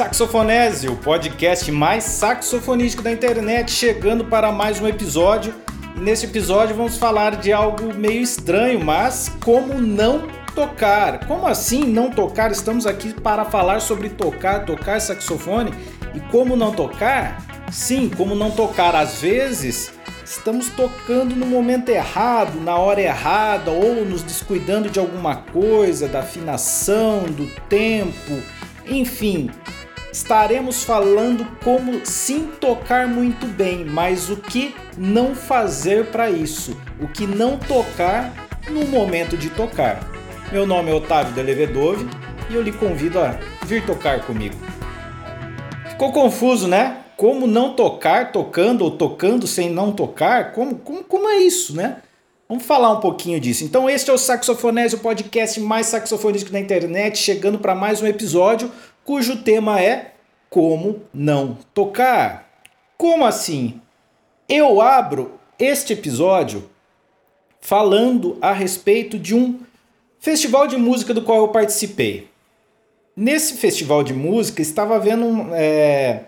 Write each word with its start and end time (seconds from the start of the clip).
Saxofonese, 0.00 0.88
o 0.88 0.96
podcast 0.96 1.70
mais 1.70 2.04
saxofonístico 2.04 3.02
da 3.02 3.12
internet, 3.12 3.70
chegando 3.70 4.24
para 4.24 4.50
mais 4.50 4.80
um 4.80 4.88
episódio. 4.88 5.54
E 5.94 6.00
nesse 6.00 6.24
episódio 6.24 6.74
vamos 6.74 6.96
falar 6.96 7.36
de 7.36 7.52
algo 7.52 7.92
meio 7.92 8.22
estranho, 8.22 8.82
mas 8.82 9.30
como 9.44 9.74
não 9.74 10.26
tocar. 10.54 11.26
Como 11.26 11.46
assim 11.46 11.84
não 11.84 12.10
tocar? 12.10 12.50
Estamos 12.50 12.86
aqui 12.86 13.12
para 13.12 13.44
falar 13.44 13.80
sobre 13.80 14.08
tocar, 14.08 14.64
tocar 14.64 15.02
saxofone 15.02 15.70
e 16.14 16.20
como 16.32 16.56
não 16.56 16.72
tocar? 16.72 17.44
Sim, 17.70 18.08
como 18.08 18.34
não 18.34 18.50
tocar 18.50 18.96
às 18.96 19.20
vezes 19.20 19.92
estamos 20.24 20.70
tocando 20.70 21.36
no 21.36 21.44
momento 21.44 21.90
errado, 21.90 22.58
na 22.58 22.74
hora 22.78 23.02
errada, 23.02 23.70
ou 23.70 24.02
nos 24.06 24.22
descuidando 24.22 24.88
de 24.88 24.98
alguma 24.98 25.36
coisa, 25.36 26.08
da 26.08 26.20
afinação, 26.20 27.24
do 27.24 27.46
tempo, 27.68 28.40
enfim. 28.86 29.50
Estaremos 30.12 30.84
falando 30.84 31.46
como 31.62 32.04
sim 32.04 32.50
tocar 32.60 33.06
muito 33.06 33.46
bem, 33.46 33.84
mas 33.84 34.28
o 34.28 34.36
que 34.36 34.74
não 34.98 35.34
fazer 35.34 36.06
para 36.06 36.30
isso, 36.30 36.76
o 37.00 37.06
que 37.06 37.26
não 37.26 37.56
tocar 37.56 38.32
no 38.68 38.84
momento 38.86 39.36
de 39.36 39.50
tocar. 39.50 40.00
Meu 40.50 40.66
nome 40.66 40.90
é 40.90 40.94
Otávio 40.94 41.32
Delevedove 41.32 42.08
e 42.50 42.54
eu 42.54 42.62
lhe 42.62 42.72
convido 42.72 43.20
a 43.20 43.38
vir 43.64 43.86
tocar 43.86 44.26
comigo. 44.26 44.56
Ficou 45.88 46.12
confuso, 46.12 46.66
né? 46.66 47.00
como 47.20 47.46
não 47.46 47.74
tocar 47.74 48.32
tocando 48.32 48.82
ou 48.82 48.92
tocando 48.92 49.46
sem 49.46 49.68
não 49.68 49.92
tocar? 49.92 50.52
Como, 50.52 50.76
como, 50.76 51.04
como 51.04 51.28
é 51.28 51.40
isso, 51.40 51.76
né? 51.76 51.98
Vamos 52.48 52.64
falar 52.64 52.90
um 52.94 53.00
pouquinho 53.00 53.38
disso. 53.38 53.62
Então, 53.62 53.90
este 53.90 54.10
é 54.10 54.12
o 54.14 54.16
Saxofonese, 54.16 54.94
o 54.94 55.00
podcast 55.00 55.60
mais 55.60 55.88
saxofonístico 55.88 56.50
da 56.50 56.58
internet, 56.58 57.18
chegando 57.18 57.58
para 57.58 57.74
mais 57.74 58.00
um 58.00 58.06
episódio 58.06 58.72
cujo 59.04 59.42
tema 59.42 59.80
é 59.80 60.14
Como 60.48 61.02
Não 61.12 61.56
Tocar. 61.74 62.48
Como 62.96 63.24
assim? 63.24 63.80
Eu 64.48 64.80
abro 64.80 65.38
este 65.58 65.92
episódio 65.92 66.68
falando 67.60 68.38
a 68.40 68.52
respeito 68.52 69.18
de 69.18 69.34
um 69.34 69.60
festival 70.18 70.66
de 70.66 70.76
música 70.76 71.14
do 71.14 71.22
qual 71.22 71.38
eu 71.38 71.48
participei. 71.48 72.28
Nesse 73.16 73.54
festival 73.54 74.02
de 74.02 74.14
música 74.14 74.62
estava 74.62 74.96
havendo 74.96 75.54
é, 75.54 76.24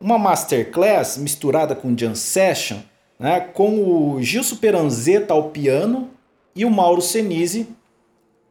uma 0.00 0.18
masterclass 0.18 1.16
misturada 1.16 1.74
com 1.74 1.96
jam 1.96 2.14
session, 2.14 2.78
né, 3.18 3.40
com 3.40 3.78
o 3.78 4.22
Gilson 4.22 4.56
Peranzeta 4.56 5.32
ao 5.32 5.50
piano 5.50 6.10
e 6.54 6.64
o 6.64 6.70
Mauro 6.70 7.00
Senise 7.00 7.68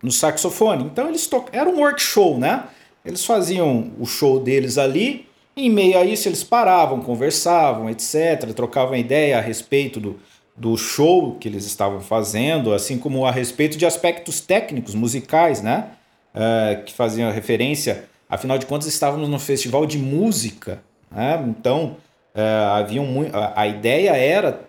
no 0.02 0.12
saxofone. 0.12 0.84
Então 0.84 1.08
eles 1.08 1.28
to... 1.28 1.46
era 1.52 1.70
um 1.70 1.80
workshop, 1.80 2.40
né? 2.40 2.64
Eles 3.06 3.26
faziam 3.26 3.92
o 4.00 4.06
show 4.06 4.40
deles 4.40 4.78
ali, 4.78 5.28
em 5.56 5.70
meio 5.70 5.98
a 5.98 6.06
isso 6.06 6.28
eles 6.28 6.44
paravam, 6.44 7.02
conversavam, 7.02 7.90
etc, 7.90 8.52
trocavam 8.56 8.96
ideia 8.96 9.38
a 9.38 9.42
respeito 9.42 10.00
do, 10.00 10.20
do 10.56 10.76
show 10.78 11.36
que 11.36 11.48
eles 11.48 11.66
estavam 11.66 12.02
fazendo, 12.02 12.74
assim 12.74 12.98
como 12.98 13.26
a 13.26 13.32
respeito 13.32 13.78
de 13.78 13.86
aspectos 13.86 14.40
técnicos, 14.42 14.96
musicais, 14.96 15.62
né? 15.62 15.92
Uh, 16.34 16.84
que 16.84 16.94
faziam 16.94 17.32
referência, 17.32 18.06
afinal 18.28 18.58
de 18.58 18.66
contas 18.66 18.88
estávamos 18.88 19.30
no 19.30 19.38
festival 19.38 19.86
de 19.86 20.00
música, 20.00 20.82
né? 21.12 21.44
Então, 21.48 21.98
é, 22.34 22.42
havia 22.42 23.00
um, 23.00 23.30
a, 23.32 23.62
a 23.62 23.68
ideia 23.68 24.16
era 24.16 24.62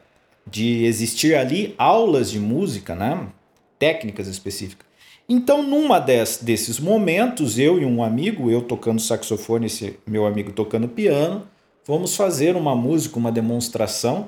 de 0.47 0.85
existir 0.85 1.35
ali 1.35 1.75
aulas 1.79 2.31
de 2.31 2.39
música, 2.39 2.95
né? 2.95 3.27
técnicas 3.79 4.29
específicas. 4.29 4.87
Então, 5.29 5.63
numa 5.63 5.99
des, 5.99 6.39
desses 6.43 6.79
momentos, 6.79 7.59
eu 7.59 7.81
e 7.81 7.85
um 7.85 8.03
amigo, 8.03 8.51
eu 8.51 8.61
tocando 8.61 9.01
saxofone, 9.01 9.67
esse 9.67 9.99
meu 10.07 10.27
amigo 10.27 10.53
tocando 10.53 10.87
piano, 10.87 11.49
fomos 11.83 12.15
fazer 12.15 12.57
uma 12.57 12.77
música, 12.77 13.19
uma 13.19 13.33
demonstração. 13.33 14.27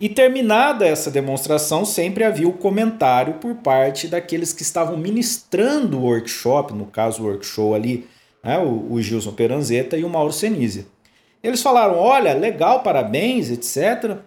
E 0.00 0.08
terminada 0.08 0.86
essa 0.86 1.10
demonstração, 1.10 1.84
sempre 1.84 2.24
havia 2.24 2.48
o 2.48 2.52
comentário 2.52 3.34
por 3.34 3.54
parte 3.56 4.08
daqueles 4.08 4.52
que 4.52 4.62
estavam 4.62 4.96
ministrando 4.96 5.98
o 5.98 6.04
workshop, 6.04 6.72
no 6.72 6.86
caso 6.86 7.22
o 7.22 7.26
workshop 7.26 7.74
ali 7.74 8.08
né, 8.46 8.58
o, 8.58 8.92
o 8.92 9.02
Gilson 9.02 9.32
Peranzeta 9.32 9.96
e 9.96 10.04
o 10.04 10.08
Mauro 10.08 10.32
Senise. 10.32 10.86
Eles 11.42 11.62
falaram: 11.62 11.96
olha, 11.98 12.32
legal, 12.32 12.82
parabéns, 12.82 13.50
etc. 13.50 14.18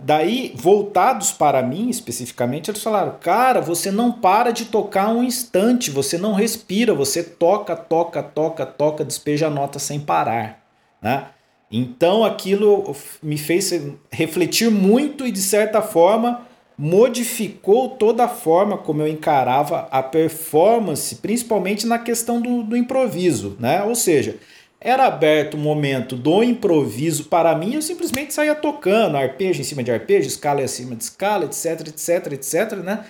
Daí, 0.00 0.52
voltados 0.56 1.30
para 1.30 1.62
mim 1.62 1.88
especificamente, 1.88 2.70
eles 2.70 2.82
falaram: 2.82 3.16
cara, 3.20 3.60
você 3.60 3.90
não 3.92 4.10
para 4.10 4.50
de 4.50 4.64
tocar 4.64 5.08
um 5.08 5.22
instante, 5.22 5.90
você 5.90 6.18
não 6.18 6.32
respira, 6.32 6.92
você 6.92 7.22
toca, 7.22 7.76
toca, 7.76 8.22
toca, 8.22 8.66
toca, 8.66 9.04
despeja 9.04 9.46
a 9.46 9.50
nota 9.50 9.78
sem 9.78 10.00
parar. 10.00 10.60
Né? 11.00 11.26
Então 11.70 12.24
aquilo 12.24 12.94
me 13.22 13.38
fez 13.38 13.72
refletir 14.10 14.70
muito 14.70 15.26
e, 15.26 15.30
de 15.30 15.40
certa 15.40 15.80
forma, 15.80 16.42
modificou 16.76 17.90
toda 17.90 18.24
a 18.24 18.28
forma 18.28 18.76
como 18.76 19.02
eu 19.02 19.08
encarava 19.08 19.86
a 19.90 20.02
performance, 20.02 21.16
principalmente 21.16 21.86
na 21.86 21.98
questão 21.98 22.40
do, 22.40 22.64
do 22.64 22.76
improviso, 22.76 23.56
né? 23.60 23.84
Ou 23.84 23.94
seja, 23.94 24.36
era 24.82 25.06
aberto 25.06 25.54
o 25.54 25.58
momento 25.58 26.16
do 26.16 26.42
improviso 26.42 27.24
para 27.24 27.56
mim, 27.56 27.74
eu 27.74 27.82
simplesmente 27.82 28.34
saía 28.34 28.54
tocando, 28.54 29.16
arpejo 29.16 29.60
em 29.60 29.64
cima 29.64 29.82
de 29.82 29.90
arpejo, 29.90 30.28
escala 30.28 30.62
em 30.62 30.68
cima 30.68 30.96
de 30.96 31.04
escala, 31.04 31.44
etc, 31.44 31.88
etc, 31.88 32.32
etc, 32.32 32.72
né? 32.78 33.04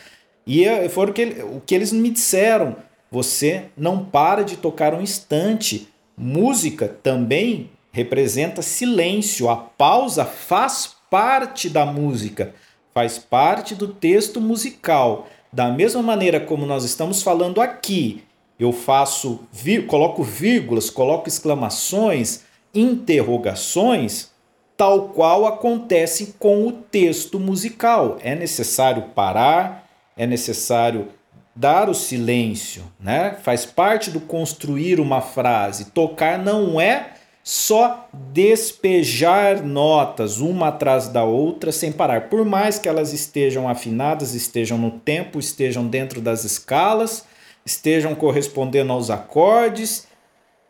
E 0.46 0.64
foi 0.88 1.06
o 1.06 1.12
que, 1.12 1.24
o 1.42 1.62
que 1.64 1.74
eles 1.74 1.92
me 1.92 2.10
disseram, 2.10 2.76
você 3.10 3.64
não 3.76 4.04
para 4.04 4.42
de 4.42 4.56
tocar 4.56 4.94
um 4.94 5.00
instante. 5.00 5.88
Música 6.16 6.88
também 6.88 7.70
representa 7.90 8.62
silêncio, 8.62 9.48
a 9.48 9.56
pausa 9.56 10.24
faz 10.24 10.96
parte 11.10 11.68
da 11.68 11.86
música 11.86 12.54
faz 12.94 13.18
parte 13.18 13.74
do 13.74 13.88
texto 13.88 14.40
musical. 14.40 15.28
Da 15.52 15.68
mesma 15.70 16.02
maneira 16.02 16.40
como 16.40 16.64
nós 16.64 16.84
estamos 16.84 17.22
falando 17.22 17.60
aqui, 17.60 18.22
eu 18.62 18.72
faço, 18.72 19.40
coloco 19.86 20.22
vírgulas, 20.22 20.90
coloco 20.90 21.28
exclamações, 21.28 22.42
interrogações, 22.74 24.30
tal 24.76 25.08
qual 25.08 25.46
acontece 25.46 26.34
com 26.38 26.66
o 26.66 26.72
texto 26.72 27.38
musical. 27.38 28.18
É 28.22 28.34
necessário 28.34 29.04
parar, 29.14 29.88
é 30.16 30.26
necessário 30.26 31.08
dar 31.54 31.88
o 31.88 31.94
silêncio, 31.94 32.84
né? 32.98 33.36
Faz 33.42 33.66
parte 33.66 34.10
do 34.10 34.20
construir 34.20 35.00
uma 35.00 35.20
frase. 35.20 35.86
Tocar 35.86 36.38
não 36.38 36.80
é 36.80 37.12
só 37.44 38.08
despejar 38.12 39.62
notas 39.64 40.38
uma 40.38 40.68
atrás 40.68 41.08
da 41.08 41.24
outra 41.24 41.72
sem 41.72 41.90
parar. 41.90 42.28
Por 42.28 42.44
mais 42.44 42.78
que 42.78 42.88
elas 42.88 43.12
estejam 43.12 43.68
afinadas, 43.68 44.34
estejam 44.34 44.78
no 44.78 44.92
tempo, 44.92 45.38
estejam 45.40 45.86
dentro 45.86 46.20
das 46.20 46.44
escalas, 46.44 47.26
estejam 47.64 48.14
correspondendo 48.14 48.92
aos 48.92 49.10
acordes, 49.10 50.08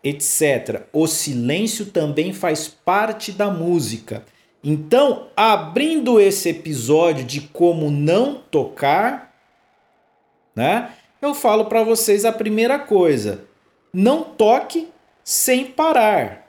etc. 0.02 0.82
O 0.92 1.06
silêncio 1.06 1.86
também 1.86 2.32
faz 2.32 2.68
parte 2.68 3.32
da 3.32 3.50
música. 3.50 4.24
Então, 4.62 5.28
abrindo 5.36 6.20
esse 6.20 6.48
episódio 6.48 7.24
de 7.24 7.40
como 7.40 7.90
não 7.90 8.34
tocar, 8.34 9.34
né? 10.54 10.92
Eu 11.20 11.34
falo 11.34 11.64
para 11.64 11.82
vocês 11.82 12.24
a 12.24 12.32
primeira 12.32 12.78
coisa: 12.78 13.44
não 13.92 14.22
toque 14.22 14.88
sem 15.24 15.64
parar. 15.64 16.46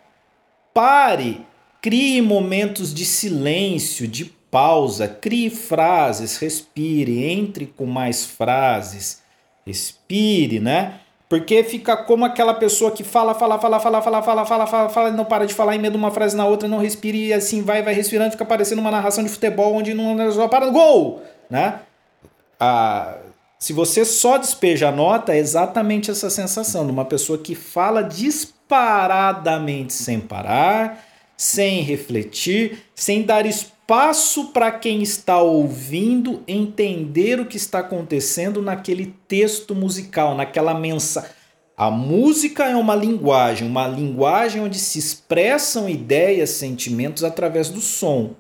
Pare, 0.74 1.46
crie 1.82 2.22
momentos 2.22 2.94
de 2.94 3.06
silêncio, 3.06 4.08
de 4.08 4.26
pausa, 4.26 5.08
crie 5.08 5.50
frases, 5.50 6.38
respire, 6.38 7.24
entre 7.24 7.66
com 7.66 7.88
mais 7.88 8.26
frases, 8.26 9.23
respire, 9.66 10.60
né? 10.60 11.00
Porque 11.30 11.64
fica 11.64 11.98
como 11.98 12.26
aquela 12.26 12.54
pessoa 12.54 12.92
que 12.92 13.04
fala, 13.04 13.34
fala, 13.34 13.58
fala, 13.58 13.80
fala, 13.80 14.02
fala, 14.02 14.22
fala, 14.22 14.46
fala, 14.46 14.68
fala, 14.68 14.90
fala, 14.90 15.12
não 15.12 15.26
para 15.26 15.46
de 15.46 15.54
falar 15.54 15.76
em 15.76 15.80
meio 15.80 15.92
de 15.92 15.98
uma 15.98 16.12
frase 16.12 16.38
na 16.38 16.46
outra, 16.46 16.68
não 16.68 16.78
respire 16.78 17.28
e 17.28 17.34
assim 17.34 17.64
vai, 17.64 17.82
vai 17.82 17.94
respirando, 17.94 18.32
fica 18.32 18.46
parecendo 18.46 18.82
uma 18.82 18.92
narração 18.92 19.24
de 19.24 19.30
futebol 19.30 19.74
onde 19.74 19.94
não 19.94 20.32
só 20.32 20.48
para 20.48 20.70
gol, 20.70 21.24
né? 21.50 21.80
Ah, 22.60 23.18
se 23.58 23.74
você 23.74 24.06
só 24.06 24.38
despeja 24.38 24.90
a 24.90 24.92
nota, 24.92 25.34
é 25.34 25.38
exatamente 25.38 26.12
essa 26.12 26.30
sensação 26.30 26.86
de 26.86 26.92
uma 26.92 27.06
pessoa 27.06 27.40
que 27.40 27.56
fala 27.56 28.04
disparadamente 28.04 28.64
paradamente 28.74 29.94
sem 29.94 30.20
parar, 30.20 31.06
sem 31.38 31.82
refletir, 31.82 32.86
sem 32.96 33.22
dar 33.22 33.46
espaço 33.46 33.73
para 34.54 34.72
quem 34.72 35.02
está 35.02 35.40
ouvindo 35.40 36.44
entender 36.48 37.40
o 37.40 37.46
que 37.46 37.58
está 37.58 37.80
acontecendo 37.80 38.62
naquele 38.62 39.16
texto 39.28 39.76
musical, 39.76 40.36
naquela 40.36 40.74
mensagem. 40.74 41.30
A 41.76 41.90
música 41.90 42.66
é 42.66 42.76
uma 42.76 42.96
linguagem, 42.96 43.68
uma 43.68 43.88
linguagem 43.88 44.62
onde 44.62 44.78
se 44.78 45.00
expressam 45.00 45.90
ideias, 45.90 46.52
sentimentos 46.52 47.24
através 47.24 47.70
do 47.70 47.82
som, 47.82 48.36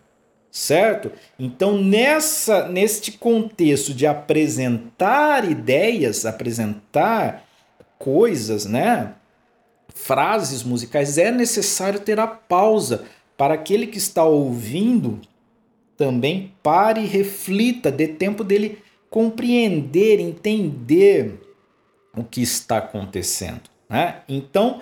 certo? 0.51 1.11
Então, 1.37 1.81
nessa 1.81 2.67
neste 2.67 3.11
contexto 3.11 3.93
de 3.93 4.05
apresentar 4.05 5.49
ideias, 5.49 6.25
apresentar 6.25 7.43
coisas, 7.97 8.65
né? 8.65 9.13
frases 9.93 10.63
musicais, 10.63 11.17
é 11.17 11.31
necessário 11.31 11.99
ter 11.99 12.19
a 12.19 12.27
pausa 12.27 13.05
para 13.37 13.53
aquele 13.53 13.87
que 13.87 13.97
está 13.97 14.23
ouvindo 14.23 15.19
também 15.97 16.53
pare 16.61 17.01
e 17.01 17.05
reflita, 17.05 17.91
dê 17.91 18.07
tempo 18.07 18.43
dele 18.43 18.79
compreender, 19.09 20.19
entender 20.19 21.39
o 22.15 22.23
que 22.23 22.41
está 22.41 22.77
acontecendo. 22.77 23.61
Né? 23.89 24.21
Então, 24.27 24.81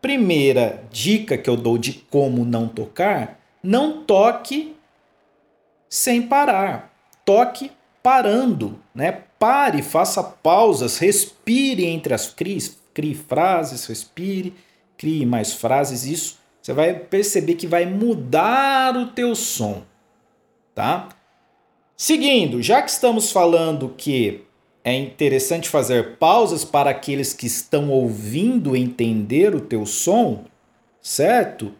primeira 0.00 0.84
dica 0.90 1.36
que 1.38 1.48
eu 1.48 1.56
dou 1.56 1.78
de 1.78 1.92
como 1.92 2.44
não 2.44 2.68
tocar: 2.68 3.38
não 3.62 4.02
toque 4.02 4.76
sem 5.88 6.22
parar, 6.22 6.92
toque 7.24 7.70
parando, 8.02 8.78
né? 8.94 9.22
Pare, 9.38 9.82
faça 9.82 10.22
pausas, 10.22 10.98
respire 10.98 11.84
entre 11.84 12.14
as 12.14 12.28
crises, 12.28 12.78
crie 12.94 13.14
frases, 13.14 13.86
respire, 13.86 14.54
crie 14.96 15.26
mais 15.26 15.52
frases, 15.52 16.04
isso 16.04 16.38
você 16.62 16.72
vai 16.72 16.94
perceber 16.94 17.56
que 17.56 17.66
vai 17.66 17.84
mudar 17.84 18.96
o 18.96 19.08
teu 19.08 19.34
som, 19.34 19.82
tá? 20.74 21.08
Seguindo, 21.96 22.62
já 22.62 22.82
que 22.82 22.90
estamos 22.90 23.30
falando 23.30 23.94
que 23.96 24.42
é 24.84 24.94
interessante 24.94 25.68
fazer 25.68 26.16
pausas 26.16 26.64
para 26.64 26.90
aqueles 26.90 27.32
que 27.32 27.46
estão 27.46 27.90
ouvindo 27.90 28.74
entender 28.74 29.54
o 29.54 29.60
teu 29.60 29.86
som, 29.86 30.44
certo? 31.00 31.72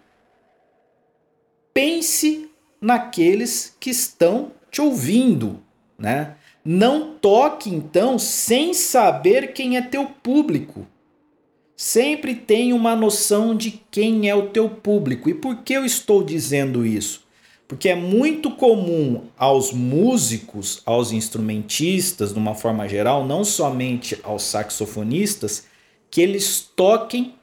Pense 1.75 2.49
naqueles 2.81 3.77
que 3.81 3.91
estão 3.91 4.53
te 4.71 4.81
ouvindo, 4.81 5.61
né? 5.99 6.37
Não 6.65 7.15
toque 7.15 7.71
então 7.71 8.19
sem 8.19 8.73
saber 8.73 9.53
quem 9.53 9.77
é 9.77 9.83
teu 9.83 10.07
público. 10.07 10.87
Sempre 11.77 12.37
tenha 12.37 12.77
uma 12.77 12.95
noção 12.95 13.57
de 13.57 13.73
quem 13.91 14.29
é 14.29 14.35
o 14.35 14.51
teu 14.51 14.69
público. 14.69 15.29
E 15.29 15.35
por 15.35 15.63
que 15.65 15.73
eu 15.73 15.85
estou 15.85 16.23
dizendo 16.23 16.87
isso? 16.87 17.27
Porque 17.67 17.89
é 17.89 17.95
muito 17.95 18.51
comum 18.51 19.23
aos 19.37 19.73
músicos, 19.73 20.83
aos 20.85 21.11
instrumentistas, 21.11 22.33
de 22.33 22.39
uma 22.39 22.55
forma 22.55 22.87
geral, 22.89 23.25
não 23.25 23.45
somente 23.45 24.19
aos 24.23 24.43
saxofonistas, 24.43 25.65
que 26.11 26.21
eles 26.21 26.71
toquem 26.77 27.35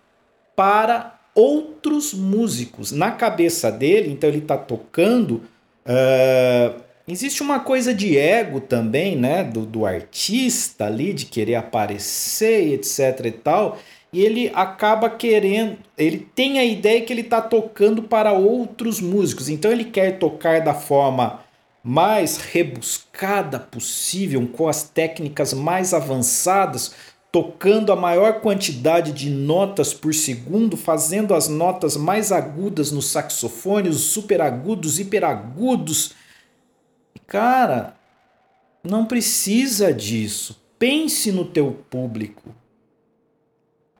para 0.56 1.19
outros 1.33 2.13
músicos. 2.13 2.92
Na 2.92 3.12
cabeça 3.12 3.71
dele, 3.71 4.12
então 4.12 4.30
ele 4.30 4.39
está 4.39 4.57
tocando. 4.57 5.42
Uh, 5.86 6.80
existe 7.07 7.42
uma 7.42 7.62
coisa 7.62 7.94
de 7.94 8.16
ego 8.18 8.62
também, 8.62 9.16
né? 9.16 9.44
Do, 9.44 9.66
do 9.66 9.86
artista 9.86 10.86
ali, 10.86 11.13
de 11.13 11.25
querer 11.25 11.56
aparecer, 11.56 12.74
etc 12.74 13.25
e 13.25 13.31
tal 13.31 13.80
e 14.12 14.22
ele 14.22 14.52
acaba 14.56 15.10
querendo, 15.10 15.78
ele 15.98 16.28
tem 16.34 16.60
a 16.60 16.66
ideia 16.66 17.02
que 17.02 17.14
ele 17.14 17.22
está 17.22 17.42
tocando 17.42 18.04
para 18.04 18.34
outros 18.34 19.00
músicos, 19.00 19.50
então 19.50 19.72
ele 19.72 19.86
quer 19.86 20.18
tocar 20.18 20.62
da 20.62 20.74
forma 20.74 21.42
mais 21.84 22.38
rebuscada 22.38 23.60
possível, 23.60 24.48
com 24.48 24.68
as 24.68 24.84
técnicas 24.84 25.54
mais 25.54 25.94
avançadas, 25.94 26.94
tocando 27.32 27.92
a 27.92 27.96
maior 27.96 28.42
quantidade 28.42 29.12
de 29.12 29.30
notas 29.30 29.94
por 29.94 30.14
segundo, 30.14 30.76
fazendo 30.76 31.34
as 31.34 31.48
notas 31.48 31.96
mais 31.96 32.32
agudas 32.32 32.92
no 32.92 33.02
saxofone, 33.02 33.90
os 33.90 34.02
super 34.02 34.42
agudos, 34.42 35.00
hiperagudos. 35.00 36.14
Cara, 37.28 37.96
não 38.84 39.06
precisa 39.06 39.94
disso. 39.94 40.60
Pense 40.80 41.32
no 41.32 41.46
teu 41.46 41.72
público. 41.90 42.59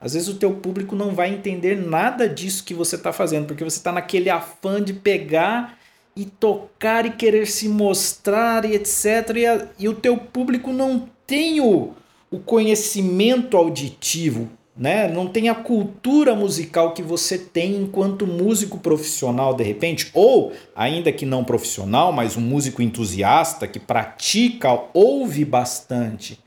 Às 0.02 0.14
vezes 0.14 0.30
o 0.30 0.36
teu 0.36 0.54
público 0.54 0.96
não 0.96 1.14
vai 1.14 1.30
entender 1.30 1.76
nada 1.76 2.28
disso 2.28 2.64
que 2.64 2.74
você 2.74 2.96
está 2.96 3.12
fazendo, 3.12 3.48
porque 3.48 3.64
você 3.64 3.78
está 3.78 3.92
naquele 3.92 4.30
afã 4.30 4.82
de 4.82 4.94
pegar 4.94 5.78
e 6.16 6.26
tocar 6.26 7.06
e 7.06 7.12
querer 7.12 7.48
se 7.48 7.68
mostrar 7.68 8.64
e 8.66 8.76
etc. 8.76 9.36
E, 9.36 9.46
a, 9.46 9.68
e 9.78 9.90
o 9.90 9.94
teu 9.94 10.18
público 10.18 10.72
não 10.72 11.10
tem 11.28 11.60
o, 11.60 11.94
o 12.32 12.40
conhecimento 12.40 13.58
auditivo, 13.58 14.50
né? 14.76 15.10
não 15.10 15.28
tem 15.28 15.50
a 15.50 15.56
cultura 15.56 16.34
musical 16.34 16.94
que 16.94 17.04
você 17.04 17.38
tem 17.38 17.76
enquanto 17.76 18.26
músico 18.26 18.80
profissional, 18.80 19.54
de 19.54 19.64
repente, 19.64 20.10
ou 20.14 20.54
ainda 20.74 21.12
que 21.12 21.26
não 21.26 21.44
profissional, 21.44 22.14
mas 22.14 22.38
um 22.38 22.42
músico 22.42 22.82
entusiasta 22.82 23.68
que 23.68 23.80
pratica, 23.80 24.80
ouve 24.94 25.44
bastante. 25.44 26.40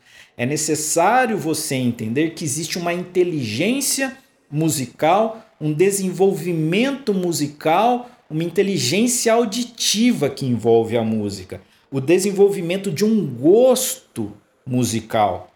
É 0.43 0.47
necessário 0.47 1.39
você 1.39 1.77
entender 1.77 2.31
que 2.31 2.44
existe 2.44 2.77
uma 2.77 2.93
inteligência 2.93 4.19
musical, 4.50 5.47
um 5.61 5.73
desenvolvimento 5.73 7.15
musical, 7.15 8.11
uma 8.29 8.43
inteligência 8.43 9.33
auditiva 9.35 10.29
que 10.29 10.44
envolve 10.44 10.97
a 10.97 11.05
música, 11.05 11.61
o 11.93 12.00
desenvolvimento 12.00 12.91
de 12.91 13.05
um 13.05 13.25
gosto 13.25 14.33
musical. 14.67 15.53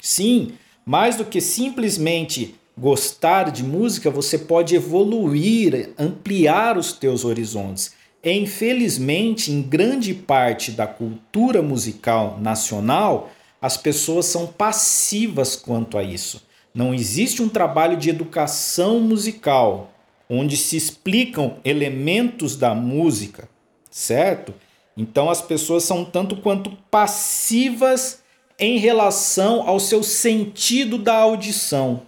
Sim, 0.00 0.52
mais 0.84 1.16
do 1.16 1.24
que 1.24 1.40
simplesmente 1.40 2.54
gostar 2.78 3.50
de 3.50 3.64
música, 3.64 4.08
você 4.08 4.38
pode 4.38 4.76
evoluir, 4.76 5.90
ampliar 5.98 6.78
os 6.78 6.92
teus 6.92 7.24
horizontes. 7.24 7.92
E, 8.22 8.30
infelizmente, 8.30 9.50
em 9.50 9.60
grande 9.60 10.14
parte 10.14 10.70
da 10.70 10.86
cultura 10.86 11.60
musical 11.60 12.38
nacional, 12.40 13.32
as 13.66 13.76
pessoas 13.76 14.26
são 14.26 14.46
passivas 14.46 15.56
quanto 15.56 15.98
a 15.98 16.02
isso. 16.04 16.46
Não 16.72 16.94
existe 16.94 17.42
um 17.42 17.48
trabalho 17.48 17.96
de 17.96 18.08
educação 18.08 19.00
musical 19.00 19.90
onde 20.30 20.56
se 20.56 20.76
explicam 20.76 21.56
elementos 21.64 22.54
da 22.54 22.76
música, 22.76 23.48
certo? 23.90 24.54
Então 24.96 25.28
as 25.28 25.42
pessoas 25.42 25.82
são 25.82 26.04
tanto 26.04 26.36
quanto 26.36 26.70
passivas 26.88 28.22
em 28.56 28.78
relação 28.78 29.68
ao 29.68 29.80
seu 29.80 30.00
sentido 30.00 30.96
da 30.96 31.16
audição, 31.16 32.02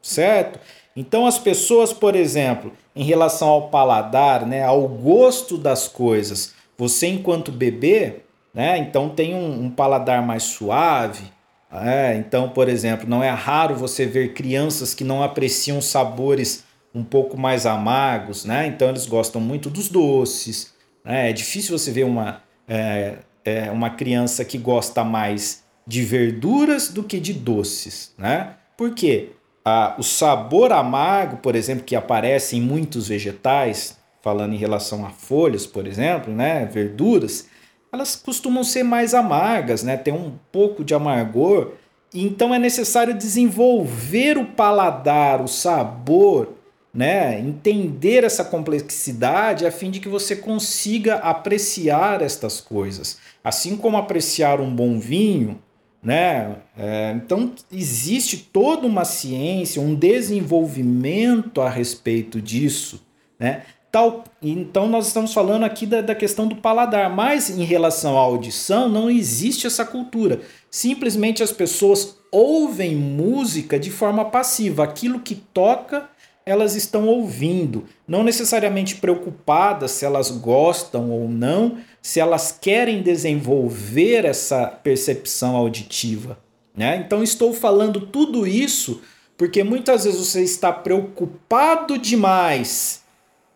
certo? 0.00 0.58
Então 0.96 1.26
as 1.26 1.38
pessoas, 1.38 1.92
por 1.92 2.16
exemplo, 2.16 2.72
em 2.96 3.04
relação 3.04 3.48
ao 3.48 3.68
paladar, 3.68 4.46
né, 4.46 4.64
ao 4.64 4.88
gosto 4.88 5.58
das 5.58 5.88
coisas, 5.88 6.54
você 6.78 7.06
enquanto 7.06 7.52
bebê, 7.52 8.22
né? 8.54 8.78
Então 8.78 9.08
tem 9.08 9.34
um, 9.34 9.64
um 9.64 9.70
paladar 9.70 10.22
mais 10.22 10.42
suave. 10.44 11.24
É, 11.70 12.14
então, 12.16 12.50
por 12.50 12.68
exemplo, 12.68 13.08
não 13.08 13.22
é 13.22 13.30
raro 13.30 13.74
você 13.74 14.04
ver 14.04 14.34
crianças 14.34 14.94
que 14.94 15.04
não 15.04 15.22
apreciam 15.22 15.80
sabores 15.80 16.64
um 16.94 17.02
pouco 17.02 17.38
mais 17.38 17.64
amargos, 17.64 18.44
né? 18.44 18.66
Então 18.66 18.90
eles 18.90 19.06
gostam 19.06 19.40
muito 19.40 19.70
dos 19.70 19.88
doces. 19.88 20.74
Né? 21.04 21.30
É 21.30 21.32
difícil 21.32 21.76
você 21.76 21.90
ver 21.90 22.04
uma, 22.04 22.42
é, 22.68 23.14
é, 23.44 23.70
uma 23.70 23.90
criança 23.90 24.44
que 24.44 24.58
gosta 24.58 25.02
mais 25.02 25.62
de 25.86 26.02
verduras 26.02 26.88
do 26.88 27.02
que 27.02 27.18
de 27.18 27.32
doces, 27.32 28.14
né? 28.18 28.54
Por 28.76 28.94
quê? 28.94 29.30
Ah, 29.64 29.94
o 29.98 30.02
sabor 30.02 30.72
amargo, 30.72 31.38
por 31.38 31.54
exemplo, 31.54 31.84
que 31.84 31.96
aparece 31.96 32.56
em 32.56 32.60
muitos 32.60 33.08
vegetais, 33.08 33.98
falando 34.20 34.54
em 34.54 34.58
relação 34.58 35.04
a 35.06 35.10
folhas, 35.10 35.66
por 35.66 35.86
exemplo, 35.86 36.32
né? 36.32 36.66
Verduras, 36.66 37.48
elas 37.92 38.16
costumam 38.16 38.64
ser 38.64 38.82
mais 38.82 39.12
amargas, 39.12 39.82
né? 39.82 39.98
Tem 39.98 40.14
um 40.14 40.32
pouco 40.50 40.82
de 40.82 40.94
amargor. 40.94 41.72
Então 42.14 42.54
é 42.54 42.58
necessário 42.58 43.12
desenvolver 43.12 44.38
o 44.38 44.46
paladar, 44.46 45.42
o 45.42 45.46
sabor, 45.46 46.54
né? 46.92 47.38
Entender 47.38 48.24
essa 48.24 48.44
complexidade 48.44 49.66
a 49.66 49.70
fim 49.70 49.90
de 49.90 50.00
que 50.00 50.08
você 50.08 50.34
consiga 50.34 51.16
apreciar 51.16 52.22
estas 52.22 52.60
coisas. 52.60 53.18
Assim 53.44 53.76
como 53.76 53.98
apreciar 53.98 54.58
um 54.58 54.74
bom 54.74 54.98
vinho, 54.98 55.60
né? 56.02 56.56
É, 56.76 57.12
então 57.14 57.52
existe 57.70 58.38
toda 58.38 58.86
uma 58.86 59.04
ciência, 59.04 59.82
um 59.82 59.94
desenvolvimento 59.94 61.60
a 61.60 61.68
respeito 61.68 62.40
disso, 62.40 63.06
né? 63.38 63.62
Tal, 63.92 64.24
então 64.40 64.88
nós 64.88 65.08
estamos 65.08 65.34
falando 65.34 65.64
aqui 65.64 65.84
da, 65.84 66.00
da 66.00 66.14
questão 66.14 66.48
do 66.48 66.56
paladar, 66.56 67.14
mas 67.14 67.50
em 67.50 67.62
relação 67.62 68.16
à 68.16 68.22
audição 68.22 68.88
não 68.88 69.10
existe 69.10 69.66
essa 69.66 69.84
cultura. 69.84 70.40
Simplesmente 70.70 71.42
as 71.42 71.52
pessoas 71.52 72.16
ouvem 72.30 72.96
música 72.96 73.78
de 73.78 73.90
forma 73.90 74.24
passiva. 74.24 74.82
Aquilo 74.82 75.20
que 75.20 75.34
toca, 75.34 76.08
elas 76.46 76.74
estão 76.74 77.06
ouvindo, 77.06 77.84
não 78.08 78.24
necessariamente 78.24 78.94
preocupadas 78.94 79.90
se 79.90 80.06
elas 80.06 80.30
gostam 80.30 81.10
ou 81.10 81.28
não, 81.28 81.76
se 82.00 82.18
elas 82.18 82.50
querem 82.58 83.02
desenvolver 83.02 84.24
essa 84.24 84.68
percepção 84.68 85.54
auditiva. 85.54 86.38
Né? 86.74 86.96
Então 86.96 87.22
estou 87.22 87.52
falando 87.52 88.00
tudo 88.00 88.46
isso 88.46 89.02
porque 89.36 89.62
muitas 89.62 90.04
vezes 90.04 90.18
você 90.18 90.42
está 90.42 90.72
preocupado 90.72 91.98
demais 91.98 93.01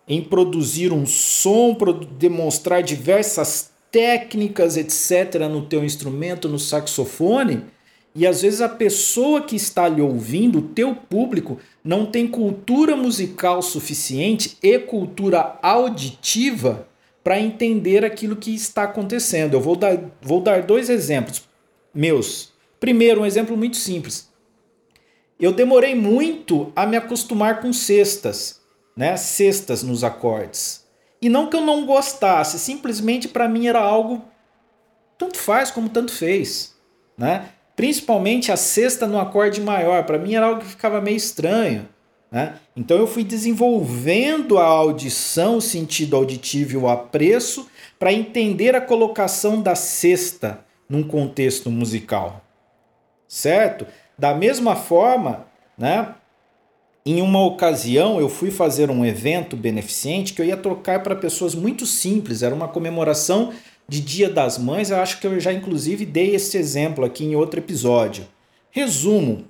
em 0.08 0.22
produzir 0.22 0.92
um 0.92 1.04
som, 1.04 1.76
demonstrar 2.18 2.82
diversas 2.82 3.70
técnicas, 3.90 4.76
etc., 4.76 5.48
no 5.50 5.66
teu 5.66 5.84
instrumento, 5.84 6.48
no 6.48 6.58
saxofone, 6.58 7.64
E 8.14 8.26
às 8.26 8.40
vezes 8.40 8.62
a 8.62 8.68
pessoa 8.68 9.42
que 9.42 9.54
está 9.54 9.86
lhe 9.88 10.00
ouvindo, 10.00 10.60
o 10.60 10.68
teu 10.68 10.94
público, 10.94 11.58
não 11.84 12.06
tem 12.06 12.26
cultura 12.26 12.96
musical 12.96 13.60
suficiente 13.60 14.56
e 14.62 14.78
cultura 14.78 15.58
auditiva 15.62 16.88
para 17.22 17.38
entender 17.38 18.06
aquilo 18.06 18.36
que 18.36 18.54
está 18.54 18.84
acontecendo. 18.84 19.52
Eu 19.52 19.60
vou 19.60 19.76
dar, 19.76 19.98
vou 20.22 20.40
dar 20.40 20.62
dois 20.62 20.88
exemplos 20.88 21.42
meus. 21.94 22.52
Primeiro, 22.80 23.20
um 23.20 23.26
exemplo 23.26 23.54
muito 23.54 23.76
simples. 23.76 24.30
Eu 25.38 25.52
demorei 25.52 25.94
muito 25.94 26.72
a 26.74 26.86
me 26.86 26.96
acostumar 26.96 27.60
com 27.60 27.70
cestas, 27.72 28.62
né? 28.96 29.16
Cestas 29.16 29.82
nos 29.82 30.02
acordes. 30.02 30.84
E 31.20 31.28
não 31.28 31.48
que 31.48 31.56
eu 31.56 31.60
não 31.60 31.86
gostasse, 31.86 32.58
simplesmente 32.58 33.28
para 33.28 33.48
mim 33.48 33.66
era 33.66 33.80
algo 33.80 34.22
tanto 35.18 35.38
faz 35.38 35.70
como 35.70 35.88
tanto 35.88 36.12
fez, 36.12 36.74
né? 37.16 37.50
Principalmente 37.74 38.50
a 38.52 38.56
sexta 38.56 39.06
no 39.06 39.18
acorde 39.18 39.60
maior, 39.60 40.04
para 40.04 40.18
mim 40.18 40.34
era 40.34 40.46
algo 40.46 40.60
que 40.60 40.66
ficava 40.66 41.00
meio 41.00 41.16
estranho, 41.16 41.88
né? 42.30 42.56
Então 42.76 42.98
eu 42.98 43.06
fui 43.06 43.24
desenvolvendo 43.24 44.58
a 44.58 44.64
audição, 44.64 45.56
o 45.56 45.62
sentido 45.62 46.16
auditivo 46.16 46.72
e 46.72 46.76
o 46.76 46.88
apreço 46.88 47.68
para 47.98 48.12
entender 48.12 48.74
a 48.74 48.80
colocação 48.80 49.62
da 49.62 49.74
sexta 49.74 50.64
num 50.88 51.02
contexto 51.02 51.70
musical. 51.70 52.42
Certo? 53.26 53.86
Da 54.18 54.34
mesma 54.34 54.76
forma, 54.76 55.46
né? 55.76 56.14
Em 57.08 57.22
uma 57.22 57.40
ocasião, 57.40 58.18
eu 58.18 58.28
fui 58.28 58.50
fazer 58.50 58.90
um 58.90 59.06
evento 59.06 59.56
beneficente 59.56 60.34
que 60.34 60.42
eu 60.42 60.46
ia 60.46 60.56
trocar 60.56 61.04
para 61.04 61.14
pessoas 61.14 61.54
muito 61.54 61.86
simples. 61.86 62.42
Era 62.42 62.52
uma 62.52 62.66
comemoração 62.66 63.52
de 63.88 64.00
Dia 64.00 64.28
das 64.28 64.58
Mães. 64.58 64.90
Eu 64.90 64.96
acho 64.96 65.20
que 65.20 65.26
eu 65.28 65.38
já, 65.38 65.52
inclusive, 65.52 66.04
dei 66.04 66.34
esse 66.34 66.58
exemplo 66.58 67.04
aqui 67.04 67.24
em 67.24 67.36
outro 67.36 67.60
episódio. 67.60 68.26
Resumo: 68.72 69.44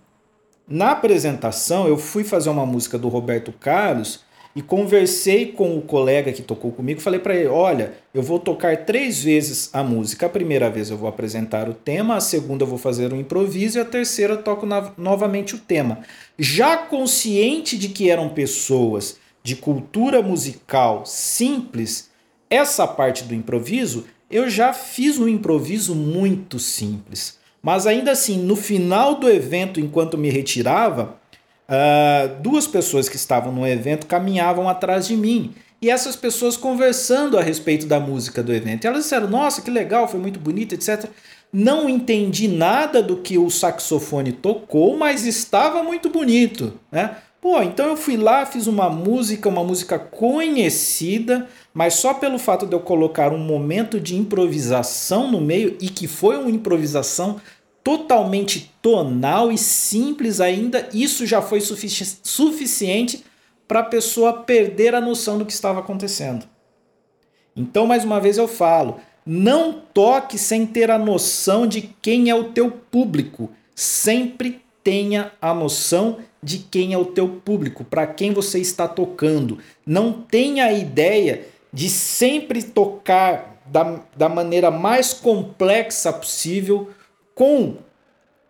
na 0.69 0.91
apresentação, 0.91 1.89
eu 1.89 1.97
fui 1.97 2.25
fazer 2.25 2.51
uma 2.51 2.67
música 2.67 2.99
do 2.99 3.09
Roberto 3.09 3.51
Carlos 3.53 4.21
e 4.57 4.63
conversei 4.63 5.53
com 5.53 5.77
o 5.77 5.83
colega 5.83 6.33
que 6.33 6.41
tocou 6.41 6.73
comigo. 6.73 6.99
Falei 6.99 7.21
para 7.21 7.37
ele: 7.37 7.49
olha, 7.49 7.93
eu 8.15 8.23
vou 8.23 8.39
tocar 8.39 8.87
três 8.87 9.23
vezes 9.23 9.69
a 9.71 9.85
música. 9.85 10.25
A 10.25 10.31
primeira 10.31 10.71
vez 10.71 10.89
eu 10.89 10.97
vou 10.97 11.11
apresentar 11.11 11.69
o 11.69 11.75
tema, 11.75 12.17
a 12.17 12.21
segunda 12.21 12.65
eu 12.65 12.67
vou 12.67 12.79
fazer 12.79 13.13
um 13.13 13.21
improviso 13.21 13.77
e 13.77 13.83
a 13.83 13.85
terceira 13.85 14.33
eu 14.33 14.43
toco 14.43 14.65
no 14.65 14.93
novamente 14.97 15.55
o 15.55 15.59
tema. 15.59 15.99
Já 16.39 16.79
consciente 16.79 17.77
de 17.77 17.91
que 17.91 18.11
eram 18.11 18.31
pessoas 18.31 19.19
de 19.43 19.55
cultura 19.57 20.23
musical 20.23 21.05
simples, 21.05 22.11
essa 22.49 22.87
parte 22.87 23.25
do 23.25 23.35
improviso 23.35 24.07
eu 24.31 24.49
já 24.49 24.73
fiz 24.73 25.19
um 25.19 25.29
improviso 25.29 25.95
muito 25.95 26.59
simples. 26.59 27.39
Mas 27.63 27.87
ainda 27.87 28.13
assim, 28.13 28.39
no 28.39 28.57
final 28.57 29.17
do 29.17 29.29
evento, 29.29 29.79
enquanto 29.79 30.17
me 30.17 30.31
retirava, 30.31 31.21
uh, 31.69 32.41
duas 32.41 32.67
pessoas 32.67 33.09
que 33.09 33.17
estavam 33.17 33.53
no 33.53 33.67
evento 33.67 34.07
caminhavam 34.07 34.69
atrás 34.69 35.07
de 35.07 35.17
mim. 35.17 35.55
E 35.81 35.91
essas 35.91 36.17
pessoas 36.17 36.57
conversando 36.57 37.39
a 37.39 37.43
respeito 37.43 37.87
da 37.87 38.01
música 38.01 38.43
do 38.43 38.53
evento. 38.53 38.85
E 38.85 38.87
elas 38.87 39.03
disseram: 39.05 39.29
Nossa, 39.29 39.61
que 39.61 39.71
legal, 39.71 40.09
foi 40.09 40.19
muito 40.19 40.41
bonito, 40.41 40.75
etc. 40.75 41.05
Não 41.53 41.89
entendi 41.89 42.49
nada 42.49 43.03
do 43.03 43.19
que 43.19 43.39
o 43.39 43.51
saxofone 43.51 44.33
tocou, 44.33 44.97
mas 44.97 45.27
estava 45.27 45.83
muito 45.83 46.09
bonito. 46.09 46.73
Né? 46.91 47.17
Pô, 47.41 47.63
então 47.63 47.87
eu 47.87 47.97
fui 47.97 48.17
lá, 48.17 48.45
fiz 48.45 48.67
uma 48.67 48.91
música, 48.91 49.49
uma 49.49 49.63
música 49.63 49.99
conhecida, 49.99 51.47
mas 51.73 51.95
só 51.95 52.13
pelo 52.15 52.39
fato 52.39 52.67
de 52.67 52.73
eu 52.73 52.81
colocar 52.81 53.33
um 53.33 53.39
momento 53.39 54.01
de 54.01 54.17
improvisação 54.17 55.31
no 55.31 55.41
meio 55.41 55.77
e 55.81 55.89
que 55.89 56.09
foi 56.09 56.37
uma 56.37 56.51
improvisação 56.51 57.41
totalmente 57.87 58.73
tonal 58.83 59.53
e 59.53 59.57
simples 59.57 60.41
ainda, 60.41 60.89
isso 60.93 61.25
já 61.25 61.41
foi 61.41 61.61
sufici 61.61 62.19
suficiente 62.21 63.25
para 63.69 63.79
a 63.79 63.85
pessoa 63.85 64.43
perder 64.43 64.93
a 64.93 65.01
noção 65.01 65.39
do 65.39 65.47
que 65.47 65.53
estava 65.53 65.79
acontecendo. 65.79 66.49
Então, 67.55 67.87
mais 67.87 68.03
uma 68.03 68.21
vez 68.21 68.39
eu 68.39 68.49
falo, 68.49 68.99
não 69.25 69.73
toque 69.73 70.37
sem 70.37 70.67
ter 70.67 70.91
a 70.91 70.99
noção 70.99 71.65
de 71.65 71.83
quem 72.03 72.29
é 72.29 72.35
o 72.35 72.51
teu 72.51 72.73
público. 72.73 73.51
Sempre 73.73 74.61
tenha 74.83 75.31
a 75.41 75.55
noção 75.55 76.19
de 76.43 76.59
quem 76.59 76.93
é 76.93 76.99
o 76.99 77.05
teu 77.05 77.29
público, 77.29 77.85
para 77.85 78.05
quem 78.05 78.33
você 78.33 78.59
está 78.59 78.89
tocando. 78.89 79.61
Não 79.87 80.13
tenha 80.13 80.65
a 80.65 80.73
ideia 80.73 81.47
de 81.73 81.89
sempre 81.89 82.65
tocar 82.65 83.63
da, 83.65 84.01
da 84.17 84.29
maneira 84.29 84.73
mais 84.73 85.13
complexa 85.13 86.13
possível 86.13 86.91
com 87.37 87.77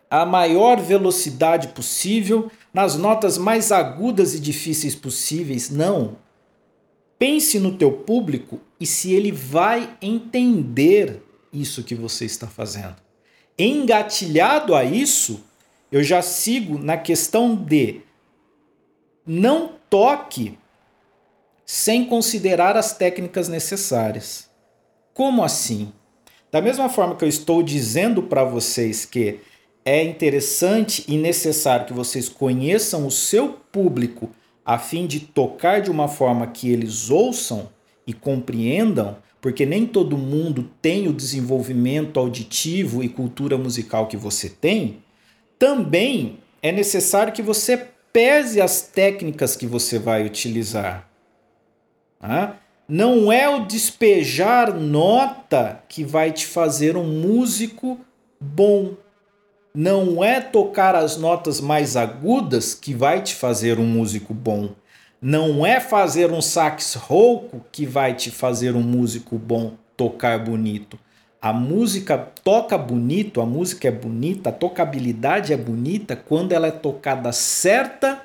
a 0.09 0.25
maior 0.25 0.81
velocidade 0.81 1.69
possível, 1.69 2.51
nas 2.73 2.95
notas 2.95 3.37
mais 3.37 3.73
agudas 3.73 4.33
e 4.33 4.41
difíceis 4.41 4.95
possíveis. 4.95 5.69
Não. 5.69 6.17
Pense 7.19 7.59
no 7.59 7.77
teu 7.77 7.91
público 7.91 8.61
e 8.79 8.87
se 8.87 9.13
ele 9.13 9.33
vai 9.33 9.97
entender 10.01 11.21
isso 11.53 11.83
que 11.83 11.97
você 11.97 12.25
está 12.25 12.47
fazendo. 12.47 12.95
Engatilhado 13.59 14.75
a 14.75 14.85
isso, 14.85 15.43
eu 15.91 16.05
já 16.05 16.23
sigo 16.23 16.79
na 16.79 16.97
questão 16.97 17.57
de 17.57 18.03
não 19.27 19.73
toque 19.91 20.57
sem 21.65 22.07
considerar 22.07 22.77
as 22.77 22.97
técnicas 22.97 23.49
necessárias. 23.49 24.49
Como 25.13 25.43
assim? 25.43 25.93
Da 26.51 26.61
mesma 26.61 26.89
forma 26.89 27.17
que 27.17 27.25
eu 27.25 27.29
estou 27.29 27.63
dizendo 27.63 28.23
para 28.23 28.45
vocês 28.45 29.05
que 29.05 29.41
é 29.85 30.03
interessante 30.03 31.05
e 31.07 31.17
necessário 31.17 31.87
que 31.87 31.93
vocês 31.93 32.29
conheçam 32.29 33.07
o 33.07 33.11
seu 33.11 33.51
público 33.71 34.31
a 34.65 34.79
fim 34.79 35.07
de 35.07 35.21
tocar 35.21 35.81
de 35.81 35.91
uma 35.91 36.09
forma 36.09 36.49
que 36.49 36.71
eles 36.71 37.09
ouçam 37.09 37.69
e 38.05 38.13
compreendam, 38.13 39.17
porque 39.41 39.65
nem 39.65 39.87
todo 39.87 40.19
mundo 40.19 40.69
tem 40.83 41.07
o 41.07 41.13
desenvolvimento 41.13 42.19
auditivo 42.19 43.03
e 43.03 43.09
cultura 43.09 43.57
musical 43.57 44.09
que 44.09 44.17
você 44.17 44.49
tem, 44.49 45.05
também 45.57 46.39
é 46.61 46.73
necessário 46.73 47.33
que 47.33 47.43
você 47.43 47.77
pese 48.13 48.61
as 48.61 48.83
técnicas 48.83 49.55
que 49.55 49.67
você 49.67 50.01
vai 50.01 50.27
utilizar. 50.27 51.09
Ah? 52.21 52.55
Não 52.89 53.33
é 53.33 53.49
o 53.49 53.67
despejar 53.67 54.73
nota 54.73 55.83
que 55.89 56.05
vai 56.05 56.31
te 56.31 56.47
fazer 56.47 56.97
um 56.97 57.03
músico 57.03 57.99
bom. 58.41 58.95
Não 59.75 60.23
é 60.23 60.41
tocar 60.41 60.95
as 60.95 61.17
notas 61.17 61.61
mais 61.61 61.97
agudas 61.97 62.75
que 62.75 62.95
vai 62.95 63.23
te 63.23 63.35
fazer 63.35 63.81
um 63.81 63.87
músico 63.87 64.33
bom. 64.33 64.71
Não 65.21 65.67
é 65.67 65.81
fazer 65.81 66.31
um 66.31 66.41
sax 66.41 66.95
rouco 66.95 67.61
que 67.73 67.85
vai 67.85 68.15
te 68.15 68.31
fazer 68.31 68.77
um 68.77 68.83
músico 68.83 69.37
bom 69.37 69.73
tocar 69.97 70.39
bonito. 70.39 70.97
A 71.43 71.53
música 71.53 72.17
toca 72.17 72.79
bonito, 72.79 73.41
a 73.41 73.47
música 73.47 73.89
é 73.89 73.91
bonita, 73.91 74.51
a 74.51 74.53
tocabilidade 74.53 75.53
é 75.53 75.57
bonita 75.57 76.15
quando 76.15 76.53
ela 76.53 76.69
é 76.69 76.73
tocada 76.73 77.33
certa 77.33 78.23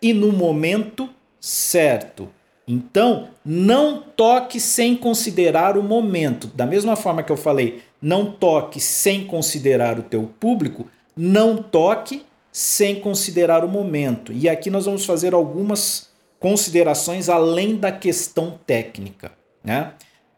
e 0.00 0.12
no 0.12 0.30
momento 0.30 1.10
certo. 1.40 2.28
Então, 2.66 3.28
não 3.44 4.00
toque 4.00 4.58
sem 4.58 4.96
considerar 4.96 5.76
o 5.76 5.82
momento. 5.82 6.46
Da 6.48 6.64
mesma 6.64 6.96
forma 6.96 7.22
que 7.22 7.30
eu 7.30 7.36
falei, 7.36 7.82
não 8.00 8.30
toque 8.30 8.80
sem 8.80 9.26
considerar 9.26 9.98
o 9.98 10.02
teu 10.02 10.30
público, 10.40 10.86
não 11.16 11.56
toque 11.56 12.22
sem 12.50 13.00
considerar 13.00 13.64
o 13.64 13.68
momento. 13.68 14.32
E 14.32 14.48
aqui 14.48 14.70
nós 14.70 14.86
vamos 14.86 15.04
fazer 15.04 15.34
algumas 15.34 16.08
considerações 16.38 17.28
além 17.28 17.76
da 17.76 17.90
questão 17.90 18.58
técnica, 18.66 19.32
né? 19.62 19.92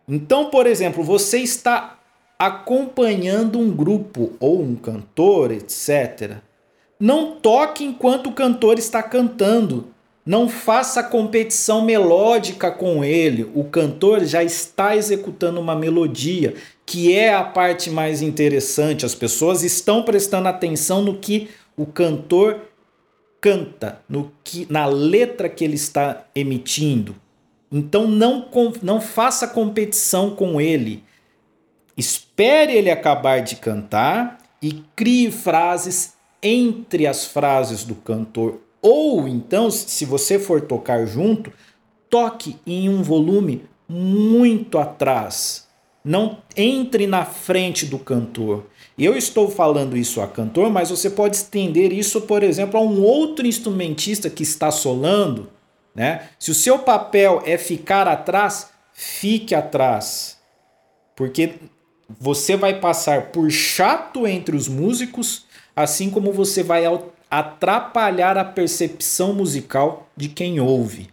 Então, 0.08 0.50
por 0.50 0.66
exemplo, 0.66 1.02
você 1.02 1.38
está 1.38 1.98
acompanhando 2.38 3.58
um 3.58 3.70
grupo 3.70 4.32
ou 4.38 4.62
um 4.62 4.76
cantor, 4.76 5.50
etc. 5.50 6.36
Não 6.98 7.36
toque 7.36 7.84
enquanto 7.84 8.28
o 8.28 8.32
cantor 8.32 8.78
está 8.78 9.02
cantando. 9.02 9.88
Não 10.26 10.48
faça 10.48 11.04
competição 11.04 11.84
melódica 11.84 12.68
com 12.68 13.04
ele. 13.04 13.48
O 13.54 13.62
cantor 13.62 14.24
já 14.24 14.42
está 14.42 14.96
executando 14.96 15.60
uma 15.60 15.76
melodia, 15.76 16.54
que 16.84 17.14
é 17.14 17.32
a 17.32 17.44
parte 17.44 17.88
mais 17.90 18.20
interessante. 18.22 19.06
As 19.06 19.14
pessoas 19.14 19.62
estão 19.62 20.02
prestando 20.02 20.48
atenção 20.48 21.00
no 21.00 21.16
que 21.18 21.48
o 21.76 21.86
cantor 21.86 22.60
canta, 23.40 24.00
no 24.08 24.32
que 24.42 24.66
na 24.68 24.84
letra 24.86 25.48
que 25.48 25.62
ele 25.62 25.76
está 25.76 26.24
emitindo. 26.34 27.14
Então 27.70 28.08
não, 28.08 28.48
não 28.82 29.00
faça 29.00 29.46
competição 29.46 30.34
com 30.34 30.60
ele. 30.60 31.04
Espere 31.96 32.72
ele 32.72 32.90
acabar 32.90 33.42
de 33.42 33.54
cantar 33.54 34.38
e 34.60 34.82
crie 34.96 35.30
frases 35.30 36.14
entre 36.42 37.06
as 37.06 37.24
frases 37.24 37.84
do 37.84 37.94
cantor 37.94 38.65
ou 38.88 39.26
então, 39.26 39.68
se 39.68 40.04
você 40.04 40.38
for 40.38 40.60
tocar 40.60 41.06
junto, 41.06 41.52
toque 42.08 42.56
em 42.64 42.88
um 42.88 43.02
volume 43.02 43.64
muito 43.88 44.78
atrás, 44.78 45.66
Não 46.04 46.38
entre 46.56 47.04
na 47.04 47.24
frente 47.24 47.84
do 47.84 47.98
cantor. 47.98 48.66
Eu 48.96 49.16
estou 49.16 49.50
falando 49.50 49.96
isso 49.96 50.20
a 50.20 50.28
cantor, 50.28 50.70
mas 50.70 50.90
você 50.90 51.10
pode 51.10 51.34
estender 51.34 51.92
isso, 51.92 52.20
por 52.20 52.44
exemplo, 52.44 52.78
a 52.78 52.80
um 52.80 53.02
outro 53.02 53.44
instrumentista 53.44 54.30
que 54.30 54.44
está 54.44 54.70
solando. 54.70 55.50
Né? 55.92 56.28
Se 56.38 56.52
o 56.52 56.54
seu 56.54 56.78
papel 56.78 57.42
é 57.44 57.58
ficar 57.58 58.06
atrás, 58.06 58.70
fique 58.92 59.52
atrás. 59.52 60.38
Porque 61.16 61.54
você 62.20 62.56
vai 62.56 62.78
passar 62.78 63.32
por 63.32 63.50
chato 63.50 64.28
entre 64.28 64.54
os 64.54 64.68
músicos, 64.68 65.44
assim 65.74 66.08
como 66.08 66.32
você 66.32 66.62
vai 66.62 66.84
atrapalhar 67.30 68.38
a 68.38 68.44
percepção 68.44 69.32
musical 69.32 70.08
de 70.16 70.28
quem 70.28 70.60
ouve. 70.60 71.08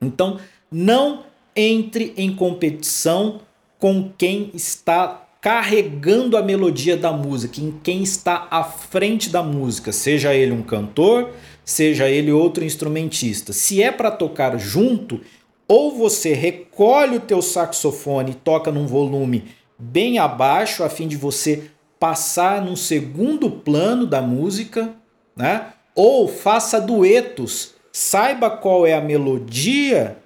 Então, 0.00 0.38
não 0.70 1.24
entre 1.54 2.12
em 2.16 2.34
competição 2.34 3.40
com 3.78 4.10
quem 4.16 4.50
está 4.54 5.26
carregando 5.40 6.36
a 6.36 6.42
melodia 6.42 6.96
da 6.96 7.12
música, 7.12 7.60
em 7.60 7.72
quem 7.82 8.02
está 8.02 8.46
à 8.50 8.62
frente 8.62 9.30
da 9.30 9.42
música, 9.42 9.90
seja 9.90 10.34
ele 10.34 10.52
um 10.52 10.62
cantor, 10.62 11.30
seja 11.64 12.08
ele 12.08 12.30
outro 12.30 12.62
instrumentista. 12.62 13.52
Se 13.52 13.82
é 13.82 13.90
para 13.90 14.10
tocar 14.10 14.58
junto, 14.58 15.20
ou 15.66 15.96
você 15.96 16.34
recolhe 16.34 17.16
o 17.16 17.20
teu 17.20 17.40
saxofone 17.40 18.32
e 18.32 18.34
toca 18.34 18.70
num 18.70 18.86
volume 18.86 19.44
bem 19.78 20.18
abaixo, 20.18 20.84
a 20.84 20.90
fim 20.90 21.08
de 21.08 21.16
você 21.16 21.70
passar 21.98 22.62
num 22.62 22.76
segundo 22.76 23.50
plano 23.50 24.06
da 24.06 24.20
música, 24.20 24.94
né? 25.40 25.68
Ou 25.94 26.28
faça 26.28 26.80
duetos, 26.80 27.74
saiba 27.90 28.50
qual 28.50 28.86
é 28.86 28.92
a 28.92 29.00
melodia 29.00 30.16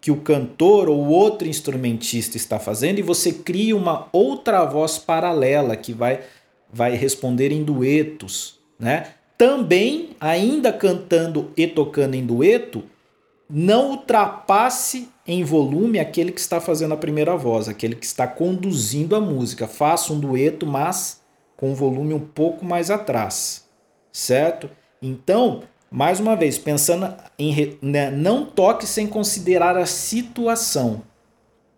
que 0.00 0.10
o 0.10 0.16
cantor 0.16 0.88
ou 0.88 1.06
outro 1.06 1.46
instrumentista 1.48 2.36
está 2.36 2.58
fazendo 2.58 2.98
e 2.98 3.02
você 3.02 3.32
cria 3.32 3.76
uma 3.76 4.08
outra 4.12 4.64
voz 4.64 4.98
paralela 4.98 5.76
que 5.76 5.92
vai 5.92 6.20
vai 6.72 6.96
responder 6.96 7.52
em 7.52 7.62
duetos, 7.62 8.58
né? 8.78 9.06
Também, 9.38 10.10
ainda 10.20 10.72
cantando 10.72 11.52
e 11.56 11.68
tocando 11.68 12.14
em 12.14 12.26
dueto, 12.26 12.82
não 13.48 13.90
ultrapasse 13.90 15.08
em 15.26 15.44
volume 15.44 16.00
aquele 16.00 16.32
que 16.32 16.40
está 16.40 16.60
fazendo 16.60 16.94
a 16.94 16.96
primeira 16.96 17.36
voz, 17.36 17.68
aquele 17.68 17.94
que 17.94 18.04
está 18.04 18.26
conduzindo 18.26 19.14
a 19.14 19.20
música. 19.20 19.68
Faça 19.68 20.12
um 20.12 20.18
dueto, 20.18 20.66
mas 20.66 21.20
com 21.56 21.70
um 21.70 21.74
volume 21.74 22.12
um 22.12 22.20
pouco 22.20 22.64
mais 22.64 22.90
atrás, 22.90 23.63
certo? 24.14 24.70
Então, 25.02 25.64
mais 25.90 26.20
uma 26.20 26.36
vez, 26.36 26.56
pensando 26.56 27.12
em 27.36 27.76
né, 27.82 28.10
não 28.10 28.46
toque 28.46 28.86
sem 28.86 29.08
considerar 29.08 29.76
a 29.76 29.84
situação, 29.84 31.02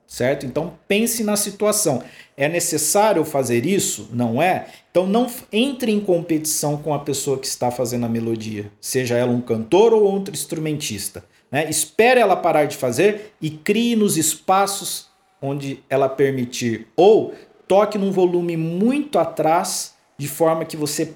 certo? 0.06 0.44
Então 0.44 0.74
pense 0.86 1.24
na 1.24 1.34
situação. 1.34 2.02
É 2.36 2.46
necessário 2.48 3.24
fazer 3.24 3.64
isso? 3.64 4.10
Não 4.12 4.40
é? 4.40 4.66
Então 4.90 5.06
não 5.06 5.26
entre 5.50 5.90
em 5.90 5.98
competição 5.98 6.76
com 6.76 6.92
a 6.92 6.98
pessoa 6.98 7.38
que 7.38 7.46
está 7.46 7.70
fazendo 7.70 8.04
a 8.06 8.08
melodia, 8.08 8.70
seja 8.80 9.16
ela 9.16 9.32
um 9.32 9.40
cantor 9.40 9.92
ou 9.94 10.04
outro 10.04 10.34
instrumentista. 10.34 11.24
Né? 11.50 11.68
Espere 11.70 12.20
ela 12.20 12.36
parar 12.36 12.66
de 12.66 12.76
fazer 12.76 13.32
e 13.40 13.50
crie 13.50 13.96
nos 13.96 14.16
espaços 14.16 15.08
onde 15.40 15.82
ela 15.88 16.08
permitir. 16.08 16.86
Ou 16.96 17.34
toque 17.66 17.98
num 17.98 18.10
volume 18.10 18.56
muito 18.56 19.18
atrás, 19.18 19.94
de 20.18 20.28
forma 20.28 20.64
que 20.64 20.76
você 20.76 21.14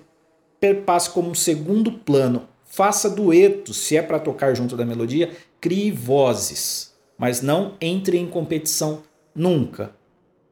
passe 0.85 1.11
como 1.11 1.31
um 1.31 1.35
segundo 1.35 1.93
plano. 1.93 2.49
Faça 2.65 3.11
duetos, 3.11 3.79
se 3.79 3.97
é 3.97 4.03
para 4.03 4.21
tocar 4.21 4.55
junto 4.55 4.77
da 4.77 4.85
melodia, 4.85 5.31
crie 5.61 5.91
vozes, 5.91 6.95
mas 7.19 7.43
não 7.43 7.75
entre 7.81 8.17
em 8.17 8.27
competição 8.27 9.03
nunca. 9.35 9.93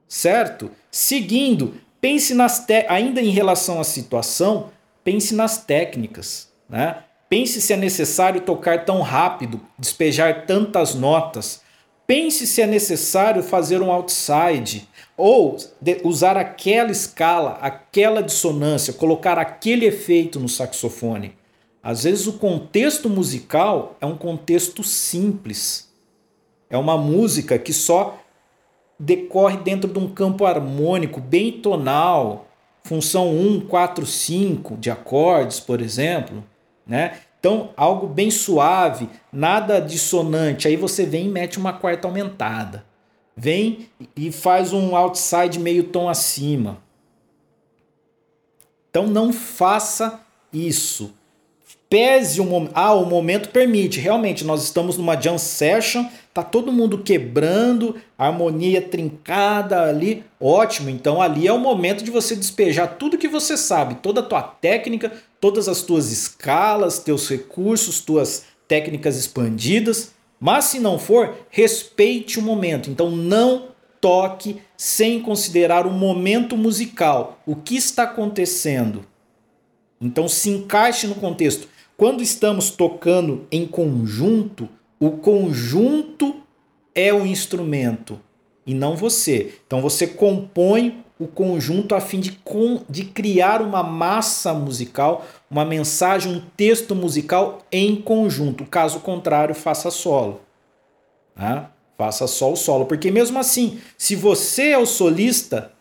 Certo? 0.08 0.70
Seguindo, 0.90 1.74
pense 2.00 2.34
nas 2.34 2.66
ainda 2.88 3.20
em 3.20 3.30
relação 3.30 3.80
à 3.80 3.84
situação, 3.84 4.70
pense 5.04 5.34
nas 5.34 5.64
técnicas, 5.64 6.48
né? 6.68 7.04
Pense 7.28 7.60
se 7.60 7.72
é 7.74 7.76
necessário 7.76 8.40
tocar 8.40 8.86
tão 8.86 9.02
rápido, 9.02 9.60
despejar 9.78 10.46
tantas 10.46 10.94
notas. 10.94 11.60
Pense 12.08 12.46
se 12.46 12.62
é 12.62 12.66
necessário 12.66 13.42
fazer 13.42 13.82
um 13.82 13.92
outside 13.92 14.88
ou 15.14 15.58
usar 16.04 16.38
aquela 16.38 16.90
escala, 16.90 17.58
aquela 17.60 18.22
dissonância, 18.22 18.94
colocar 18.94 19.38
aquele 19.38 19.84
efeito 19.84 20.40
no 20.40 20.48
saxofone. 20.48 21.36
Às 21.82 22.04
vezes 22.04 22.26
o 22.26 22.38
contexto 22.38 23.10
musical 23.10 23.94
é 24.00 24.06
um 24.06 24.16
contexto 24.16 24.82
simples. 24.82 25.92
É 26.70 26.78
uma 26.78 26.96
música 26.96 27.58
que 27.58 27.74
só 27.74 28.18
decorre 28.98 29.58
dentro 29.58 29.92
de 29.92 29.98
um 29.98 30.08
campo 30.08 30.46
harmônico 30.46 31.20
bem 31.20 31.60
tonal, 31.60 32.48
função 32.84 33.36
1, 33.36 33.66
4, 33.68 34.06
5 34.06 34.78
de 34.78 34.90
acordes, 34.90 35.60
por 35.60 35.82
exemplo 35.82 36.42
né? 36.88 37.18
Então, 37.38 37.70
algo 37.76 38.06
bem 38.06 38.30
suave, 38.30 39.08
nada 39.32 39.80
dissonante. 39.80 40.66
Aí 40.66 40.76
você 40.76 41.06
vem 41.06 41.26
e 41.26 41.30
mete 41.30 41.58
uma 41.58 41.72
quarta 41.72 42.08
aumentada. 42.08 42.84
Vem 43.36 43.88
e 44.16 44.32
faz 44.32 44.72
um 44.72 44.96
outside 44.96 45.60
meio 45.60 45.84
tom 45.84 46.08
acima. 46.08 46.78
Então 48.90 49.06
não 49.06 49.32
faça 49.32 50.20
isso. 50.52 51.14
Pese 51.88 52.40
o 52.40 52.44
momento. 52.44 52.72
Ah, 52.74 52.92
o 52.94 53.06
momento 53.06 53.50
permite. 53.50 54.00
Realmente, 54.00 54.44
nós 54.44 54.64
estamos 54.64 54.98
numa 54.98 55.18
jam 55.18 55.38
session, 55.38 56.04
tá 56.34 56.42
todo 56.42 56.72
mundo 56.72 56.98
quebrando, 56.98 57.94
harmonia 58.18 58.82
trincada 58.82 59.82
ali. 59.82 60.24
Ótimo. 60.40 60.90
Então 60.90 61.22
ali 61.22 61.46
é 61.46 61.52
o 61.52 61.58
momento 61.58 62.02
de 62.02 62.10
você 62.10 62.34
despejar 62.34 62.96
tudo 62.98 63.16
que 63.16 63.28
você 63.28 63.56
sabe, 63.56 63.96
toda 63.96 64.20
a 64.20 64.24
tua 64.24 64.42
técnica, 64.42 65.12
todas 65.40 65.68
as 65.68 65.82
tuas 65.82 66.10
escalas, 66.10 66.98
teus 66.98 67.28
recursos, 67.28 68.00
tuas 68.00 68.44
técnicas 68.66 69.16
expandidas. 69.16 70.12
Mas 70.40 70.66
se 70.66 70.78
não 70.78 70.98
for, 70.98 71.36
respeite 71.50 72.38
o 72.38 72.42
momento. 72.42 72.90
Então 72.90 73.10
não 73.10 73.68
toque 74.00 74.60
sem 74.76 75.20
considerar 75.20 75.86
o 75.86 75.90
momento 75.90 76.56
musical, 76.56 77.40
o 77.44 77.56
que 77.56 77.76
está 77.76 78.04
acontecendo. 78.04 79.04
Então 80.00 80.28
se 80.28 80.50
encaixe 80.50 81.06
no 81.06 81.16
contexto. 81.16 81.68
Quando 81.96 82.22
estamos 82.22 82.70
tocando 82.70 83.46
em 83.50 83.66
conjunto, 83.66 84.68
o 85.00 85.12
conjunto 85.12 86.36
é 86.94 87.12
o 87.12 87.26
instrumento 87.26 88.20
e 88.64 88.72
não 88.72 88.94
você. 88.94 89.54
Então 89.66 89.80
você 89.80 90.06
compõe 90.06 91.04
o 91.18 91.26
conjunto 91.26 91.94
a 91.94 92.00
fim 92.00 92.20
de, 92.20 92.32
com, 92.32 92.82
de 92.88 93.04
criar 93.04 93.60
uma 93.60 93.82
massa 93.82 94.54
musical, 94.54 95.26
uma 95.50 95.64
mensagem, 95.64 96.32
um 96.32 96.40
texto 96.56 96.94
musical 96.94 97.66
em 97.72 97.96
conjunto. 97.96 98.64
Caso 98.64 99.00
contrário, 99.00 99.54
faça 99.54 99.90
solo. 99.90 100.40
Tá? 101.34 101.72
Faça 101.96 102.28
só 102.28 102.52
o 102.52 102.56
solo. 102.56 102.86
Porque 102.86 103.10
mesmo 103.10 103.38
assim, 103.38 103.80
se 103.96 104.14
você 104.14 104.70
é 104.70 104.78
o 104.78 104.86
solista 104.86 105.72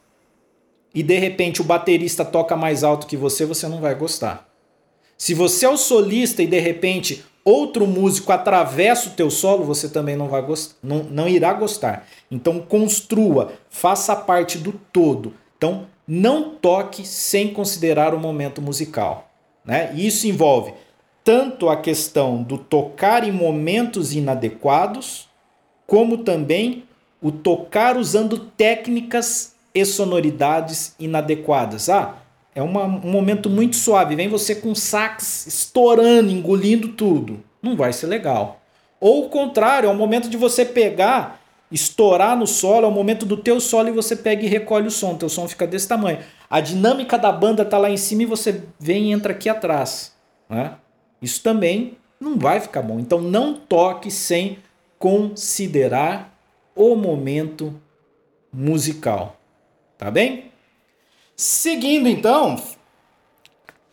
e 0.93 1.03
de 1.03 1.19
repente 1.19 1.61
o 1.61 1.65
baterista 1.65 2.25
toca 2.25 2.55
mais 2.55 2.83
alto 2.83 3.05
que 3.05 3.15
você, 3.15 3.45
você 3.45 3.67
não 3.67 3.79
vai 3.79 3.93
gostar. 3.93 4.49
Se 5.15 5.33
você 5.35 5.65
é 5.65 5.69
o 5.69 5.77
solista 5.77 6.41
e 6.41 6.47
de 6.47 6.59
repente 6.59 7.23
outro 7.49 7.87
músico 7.87 8.33
atravessa 8.33 9.07
o 9.07 9.13
teu 9.13 9.29
solo, 9.31 9.63
você 9.63 9.87
também 9.87 10.17
não 10.17 10.27
vai 10.27 10.45
não, 10.83 11.03
não 11.03 11.29
irá 11.29 11.53
gostar. 11.53 12.05
Então 12.29 12.59
construa, 12.59 13.53
faça 13.69 14.13
parte 14.17 14.57
do 14.57 14.73
todo. 14.91 15.33
Então 15.57 15.87
não 16.05 16.55
toque 16.55 17.07
sem 17.07 17.53
considerar 17.53 18.13
o 18.13 18.19
momento 18.19 18.61
musical. 18.61 19.29
Né? 19.63 19.93
Isso 19.95 20.27
envolve 20.27 20.73
tanto 21.23 21.69
a 21.69 21.77
questão 21.77 22.43
do 22.43 22.57
tocar 22.57 23.23
em 23.23 23.31
momentos 23.31 24.13
inadequados, 24.13 25.29
como 25.85 26.17
também 26.17 26.83
o 27.21 27.31
tocar 27.31 27.95
usando 27.95 28.39
técnicas 28.39 29.55
e 29.73 29.85
sonoridades 29.85 30.95
inadequadas. 30.99 31.89
Ah, 31.89 32.15
é 32.57 32.61
uma, 32.63 32.85
um 32.85 33.11
momento 33.11 33.51
muito 33.51 33.75
suave. 33.75 34.15
Vem 34.15 34.27
você 34.27 34.55
com 34.55 34.73
sax 34.73 35.45
estourando, 35.45 36.31
engolindo 36.31 36.87
tudo. 36.87 37.43
Não 37.61 37.75
vai 37.75 37.93
ser 37.93 38.07
legal. 38.07 38.59
Ou 38.99 39.25
o 39.25 39.29
contrário, 39.29 39.87
é 39.87 39.91
o 39.91 39.95
momento 39.95 40.27
de 40.27 40.37
você 40.37 40.65
pegar, 40.65 41.39
estourar 41.71 42.35
no 42.35 42.47
solo, 42.47 42.85
é 42.85 42.89
o 42.89 42.91
momento 42.91 43.27
do 43.27 43.37
teu 43.37 43.59
solo 43.59 43.89
e 43.89 43.91
você 43.91 44.15
pega 44.15 44.43
e 44.43 44.47
recolhe 44.47 44.87
o 44.87 44.91
som. 44.91 45.13
Teu 45.13 45.29
som 45.29 45.47
fica 45.47 45.67
desse 45.67 45.87
tamanho. 45.87 46.17
A 46.49 46.59
dinâmica 46.59 47.15
da 47.15 47.31
banda 47.31 47.63
tá 47.63 47.77
lá 47.77 47.91
em 47.91 47.97
cima 47.97 48.23
e 48.23 48.25
você 48.25 48.63
vem 48.79 49.09
e 49.09 49.11
entra 49.11 49.33
aqui 49.33 49.49
atrás. 49.49 50.15
Né? 50.49 50.73
Isso 51.21 51.43
também 51.43 51.95
não 52.19 52.39
vai 52.39 52.59
ficar 52.59 52.81
bom. 52.81 52.99
Então 52.99 53.21
não 53.21 53.53
toque 53.53 54.09
sem 54.09 54.57
considerar 54.97 56.35
o 56.75 56.95
momento 56.95 57.79
musical. 58.51 59.39
Tá 59.95 60.09
bem? 60.09 60.47
Seguindo 61.39 62.09
então, 62.09 62.59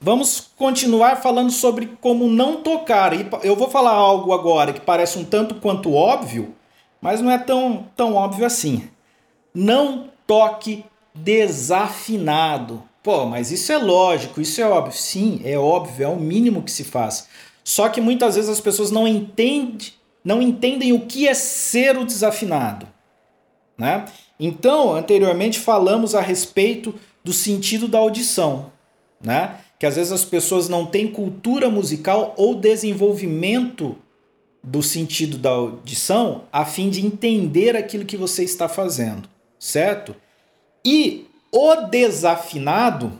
vamos 0.01 0.41
continuar 0.57 1.17
falando 1.17 1.51
sobre 1.51 1.91
como 2.01 2.27
não 2.27 2.63
tocar. 2.63 3.13
Eu 3.45 3.55
vou 3.55 3.69
falar 3.69 3.91
algo 3.91 4.33
agora 4.33 4.73
que 4.73 4.81
parece 4.81 5.19
um 5.19 5.25
tanto 5.27 5.57
quanto 5.57 5.93
óbvio, 5.93 6.55
mas 7.03 7.21
não 7.21 7.31
é 7.31 7.37
tão, 7.37 7.87
tão 7.95 8.15
óbvio 8.15 8.47
assim. 8.47 8.89
não 9.55 10.09
toque 10.27 10.87
desafinado. 11.15 12.83
Pô, 13.03 13.27
mas 13.27 13.53
isso 13.53 13.71
é 13.71 13.77
lógico, 13.77 14.41
isso 14.41 14.59
é 14.63 14.67
óbvio. 14.67 14.95
Sim, 14.95 15.43
é 15.45 15.59
óbvio, 15.59 16.05
é 16.07 16.09
o 16.09 16.17
mínimo 16.17 16.63
que 16.63 16.73
se 16.73 16.83
faz. 16.83 17.29
Só 17.63 17.91
que 17.91 18.01
muitas 18.01 18.37
vezes 18.37 18.49
as 18.49 18.61
pessoas 18.61 18.91
não 18.91 19.07
entendem, 19.07 19.93
não 20.25 20.41
entendem 20.41 20.95
o 20.95 21.01
que 21.01 21.29
é 21.29 21.35
ser 21.35 21.99
o 21.99 22.07
desafinado. 22.07 22.89
Né? 23.77 24.07
Então, 24.41 24.95
anteriormente 24.95 25.61
falamos 25.61 26.15
a 26.15 26.23
respeito 26.23 26.95
do 27.25 27.33
sentido 27.33 27.89
da 27.89 27.99
audição, 27.99 28.71
né? 29.21 29.59
que 29.79 29.87
às 29.87 29.97
vezes 29.97 30.13
as 30.13 30.25
pessoas 30.25 30.69
não 30.69 30.87
têm 30.87 31.09
cultura 31.09 31.69
musical 31.69 32.35
ou 32.37 32.55
desenvolvimento 32.55 33.97
do 34.63 34.83
sentido 34.83 35.37
da 35.37 35.51
audição 35.51 36.45
a 36.53 36.65
fim 36.65 36.89
de 36.89 37.05
entender 37.05 37.77
aquilo 37.77 38.05
que 38.05 38.17
você 38.17 38.45
está 38.45 38.69
fazendo, 38.69 39.29
certo? 39.59 40.15
E 40.85 41.27
o 41.53 41.77
desafinado 41.77 43.13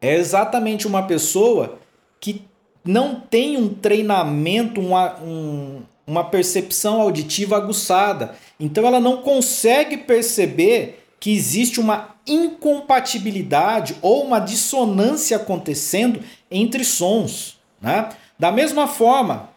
é 0.00 0.14
exatamente 0.14 0.86
uma 0.86 1.04
pessoa 1.06 1.78
que 2.18 2.44
não 2.84 3.20
tem 3.20 3.56
um 3.56 3.68
treinamento, 3.68 4.80
uma, 4.80 5.20
um, 5.20 5.82
uma 6.06 6.24
percepção 6.24 7.00
auditiva 7.00 7.56
aguçada. 7.56 8.34
Então 8.58 8.86
ela 8.86 8.98
não 8.98 9.18
consegue 9.18 9.98
perceber 9.98 11.04
que 11.20 11.30
existe 11.30 11.78
uma 11.78 12.16
incompatibilidade 12.26 13.94
ou 14.00 14.24
uma 14.24 14.38
dissonância 14.38 15.36
acontecendo 15.36 16.20
entre 16.50 16.82
sons. 16.82 17.58
Né? 17.80 18.08
Da 18.38 18.50
mesma 18.50 18.88
forma 18.88 19.50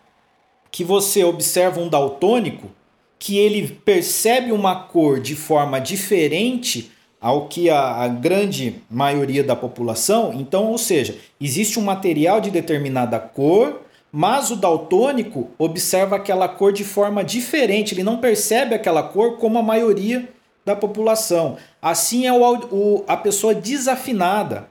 que 0.69 0.83
você 0.83 1.23
observa 1.23 1.79
um 1.79 1.87
daltônico, 1.87 2.69
que 3.17 3.37
ele 3.37 3.69
percebe 3.85 4.51
uma 4.51 4.75
cor 4.75 5.21
de 5.21 5.35
forma 5.35 5.79
diferente 5.79 6.91
ao 7.21 7.47
que 7.47 7.69
a, 7.69 7.79
a, 7.79 8.07
grande 8.09 8.81
maioria 8.89 9.41
da 9.41 9.55
população. 9.55 10.33
Então, 10.33 10.69
ou 10.69 10.77
seja, 10.77 11.17
existe 11.39 11.79
um 11.79 11.83
material 11.83 12.41
de 12.41 12.51
determinada 12.51 13.17
cor, 13.17 13.81
mas 14.11 14.51
o 14.51 14.57
daltônico 14.57 15.49
observa 15.57 16.17
aquela 16.17 16.49
cor 16.49 16.73
de 16.73 16.83
forma 16.83 17.23
diferente, 17.23 17.93
ele 17.93 18.03
não 18.03 18.17
percebe 18.17 18.75
aquela 18.75 19.01
cor 19.01 19.37
como 19.37 19.57
a 19.57 19.63
maioria 19.63 20.27
da 20.65 20.75
população. 20.75 21.57
Assim 21.81 22.25
é 22.25 22.33
o, 22.33 22.57
o, 22.71 23.03
a 23.07 23.17
pessoa 23.17 23.53
desafinada. 23.53 24.69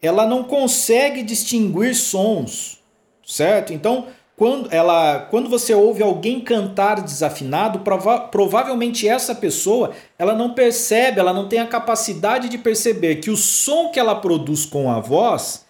Ela 0.00 0.26
não 0.26 0.44
consegue 0.44 1.22
distinguir 1.22 1.94
sons, 1.94 2.80
certo? 3.24 3.72
Então, 3.72 4.08
quando, 4.36 4.72
ela, 4.72 5.20
quando 5.30 5.48
você 5.48 5.72
ouve 5.72 6.02
alguém 6.02 6.40
cantar 6.40 7.00
desafinado, 7.00 7.80
prova 7.80 8.18
provavelmente 8.18 9.06
essa 9.06 9.34
pessoa 9.34 9.92
ela 10.18 10.34
não 10.34 10.54
percebe, 10.54 11.20
ela 11.20 11.32
não 11.32 11.48
tem 11.48 11.60
a 11.60 11.66
capacidade 11.66 12.48
de 12.48 12.58
perceber 12.58 13.16
que 13.16 13.30
o 13.30 13.36
som 13.36 13.90
que 13.90 14.00
ela 14.00 14.16
produz 14.16 14.66
com 14.66 14.90
a 14.90 14.98
voz 14.98 15.64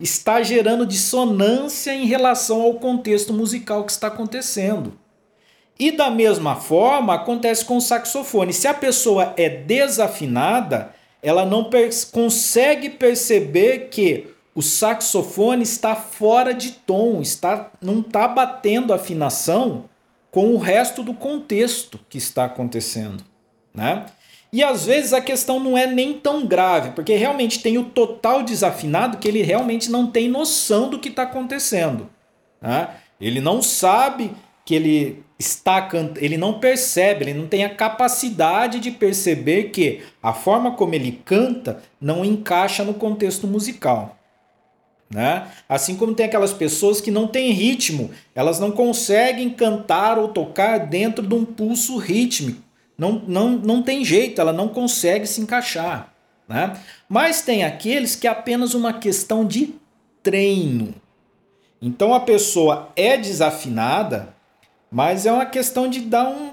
está 0.00 0.42
gerando 0.42 0.84
dissonância 0.84 1.94
em 1.94 2.06
relação 2.06 2.62
ao 2.62 2.74
contexto 2.74 3.32
musical 3.32 3.84
que 3.84 3.92
está 3.92 4.08
acontecendo. 4.08 4.98
E 5.78 5.90
da 5.90 6.10
mesma 6.10 6.56
forma 6.56 7.14
acontece 7.14 7.64
com 7.64 7.76
o 7.76 7.80
saxofone. 7.80 8.52
Se 8.52 8.66
a 8.66 8.74
pessoa 8.74 9.34
é 9.36 9.48
desafinada, 9.48 10.94
ela 11.22 11.44
não 11.44 11.64
per 11.64 11.90
consegue 12.10 12.90
perceber 12.90 13.88
que 13.90 14.28
o 14.54 14.62
saxofone 14.62 15.62
está 15.62 15.94
fora 15.94 16.54
de 16.54 16.72
tom, 16.72 17.20
está 17.20 17.70
não 17.80 18.00
está 18.00 18.26
batendo 18.26 18.94
afinação 18.94 19.84
com 20.30 20.54
o 20.54 20.58
resto 20.58 21.02
do 21.02 21.12
contexto 21.12 22.00
que 22.08 22.16
está 22.16 22.46
acontecendo, 22.46 23.22
né? 23.74 24.06
E 24.52 24.62
às 24.62 24.86
vezes 24.86 25.12
a 25.12 25.20
questão 25.20 25.60
não 25.60 25.76
é 25.76 25.86
nem 25.86 26.14
tão 26.14 26.46
grave, 26.46 26.92
porque 26.92 27.14
realmente 27.14 27.60
tem 27.60 27.76
o 27.76 27.84
total 27.84 28.42
desafinado 28.42 29.18
que 29.18 29.28
ele 29.28 29.42
realmente 29.42 29.90
não 29.90 30.10
tem 30.10 30.28
noção 30.28 30.88
do 30.88 30.98
que 30.98 31.08
está 31.08 31.24
acontecendo. 31.24 32.08
Né? 32.60 32.88
Ele 33.20 33.40
não 33.40 33.60
sabe 33.60 34.32
que 34.64 34.74
ele 34.74 35.25
está 35.38 35.88
ele 36.16 36.36
não 36.36 36.58
percebe, 36.58 37.24
ele 37.24 37.38
não 37.38 37.46
tem 37.46 37.64
a 37.64 37.74
capacidade 37.74 38.80
de 38.80 38.90
perceber 38.90 39.64
que 39.64 40.02
a 40.22 40.32
forma 40.32 40.72
como 40.72 40.94
ele 40.94 41.20
canta 41.24 41.82
não 42.00 42.24
encaixa 42.24 42.82
no 42.84 42.94
contexto 42.94 43.46
musical. 43.46 44.16
Né? 45.08 45.46
Assim 45.68 45.94
como 45.96 46.14
tem 46.14 46.26
aquelas 46.26 46.52
pessoas 46.52 47.00
que 47.00 47.10
não 47.10 47.28
têm 47.28 47.52
ritmo, 47.52 48.10
elas 48.34 48.58
não 48.58 48.72
conseguem 48.72 49.50
cantar 49.50 50.18
ou 50.18 50.28
tocar 50.28 50.78
dentro 50.78 51.24
de 51.24 51.34
um 51.34 51.44
pulso 51.44 51.96
rítmico. 51.96 52.62
Não, 52.98 53.22
não, 53.26 53.50
não 53.50 53.82
tem 53.82 54.04
jeito, 54.04 54.40
ela 54.40 54.52
não 54.52 54.68
consegue 54.68 55.26
se 55.26 55.40
encaixar. 55.40 56.12
Né? 56.48 56.78
Mas 57.08 57.42
tem 57.42 57.62
aqueles 57.62 58.16
que 58.16 58.26
é 58.26 58.30
apenas 58.30 58.74
uma 58.74 58.92
questão 58.92 59.44
de 59.44 59.74
treino. 60.22 60.94
Então 61.80 62.14
a 62.14 62.20
pessoa 62.20 62.90
é 62.96 63.16
desafinada, 63.16 64.34
mas 64.90 65.26
é 65.26 65.32
uma 65.32 65.46
questão 65.46 65.88
de 65.88 66.00
dar 66.00 66.28
um, 66.28 66.52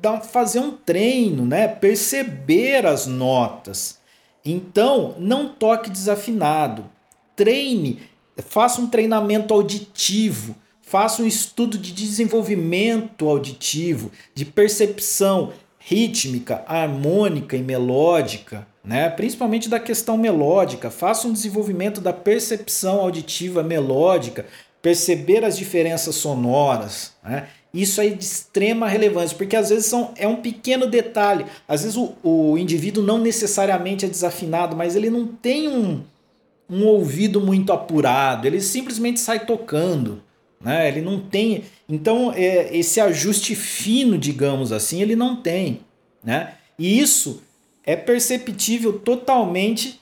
dar, 0.00 0.20
fazer 0.20 0.60
um 0.60 0.72
treino, 0.72 1.44
né? 1.44 1.68
perceber 1.68 2.86
as 2.86 3.06
notas. 3.06 3.98
Então 4.44 5.14
não 5.18 5.48
toque 5.48 5.90
desafinado 5.90 6.84
treine, 7.38 8.00
faça 8.36 8.80
um 8.80 8.88
treinamento 8.88 9.54
auditivo, 9.54 10.56
faça 10.82 11.22
um 11.22 11.26
estudo 11.26 11.78
de 11.78 11.92
desenvolvimento 11.92 13.28
auditivo, 13.28 14.10
de 14.34 14.44
percepção 14.44 15.52
rítmica, 15.78 16.64
harmônica 16.66 17.56
e 17.56 17.62
melódica, 17.62 18.66
né? 18.84 19.08
principalmente 19.08 19.68
da 19.68 19.78
questão 19.78 20.18
melódica. 20.18 20.90
Faça 20.90 21.28
um 21.28 21.32
desenvolvimento 21.32 22.00
da 22.00 22.12
percepção 22.12 23.00
auditiva 23.00 23.62
melódica, 23.62 24.44
perceber 24.80 25.44
as 25.44 25.56
diferenças 25.56 26.14
sonoras. 26.14 27.12
Né? 27.22 27.48
Isso 27.72 28.00
é 28.00 28.08
de 28.08 28.24
extrema 28.24 28.88
relevância, 28.88 29.36
porque 29.36 29.56
às 29.56 29.68
vezes 29.68 29.86
são, 29.86 30.12
é 30.16 30.26
um 30.26 30.36
pequeno 30.36 30.86
detalhe. 30.86 31.44
Às 31.66 31.82
vezes 31.82 31.96
o, 31.96 32.14
o 32.22 32.56
indivíduo 32.56 33.04
não 33.04 33.18
necessariamente 33.18 34.04
é 34.04 34.08
desafinado, 34.08 34.74
mas 34.74 34.96
ele 34.96 35.10
não 35.10 35.26
tem 35.26 35.68
um, 35.68 36.02
um 36.68 36.86
ouvido 36.86 37.40
muito 37.40 37.72
apurado, 37.72 38.46
ele 38.46 38.60
simplesmente 38.60 39.20
sai 39.20 39.44
tocando. 39.44 40.22
Né? 40.60 40.88
Ele 40.88 41.00
não 41.00 41.20
tem. 41.20 41.64
Então, 41.88 42.32
é, 42.34 42.76
esse 42.76 43.00
ajuste 43.00 43.54
fino, 43.54 44.18
digamos 44.18 44.72
assim, 44.72 45.00
ele 45.00 45.14
não 45.14 45.36
tem. 45.36 45.80
Né? 46.22 46.54
E 46.78 46.98
isso 46.98 47.42
é 47.84 47.96
perceptível 47.96 48.98
totalmente 48.98 50.00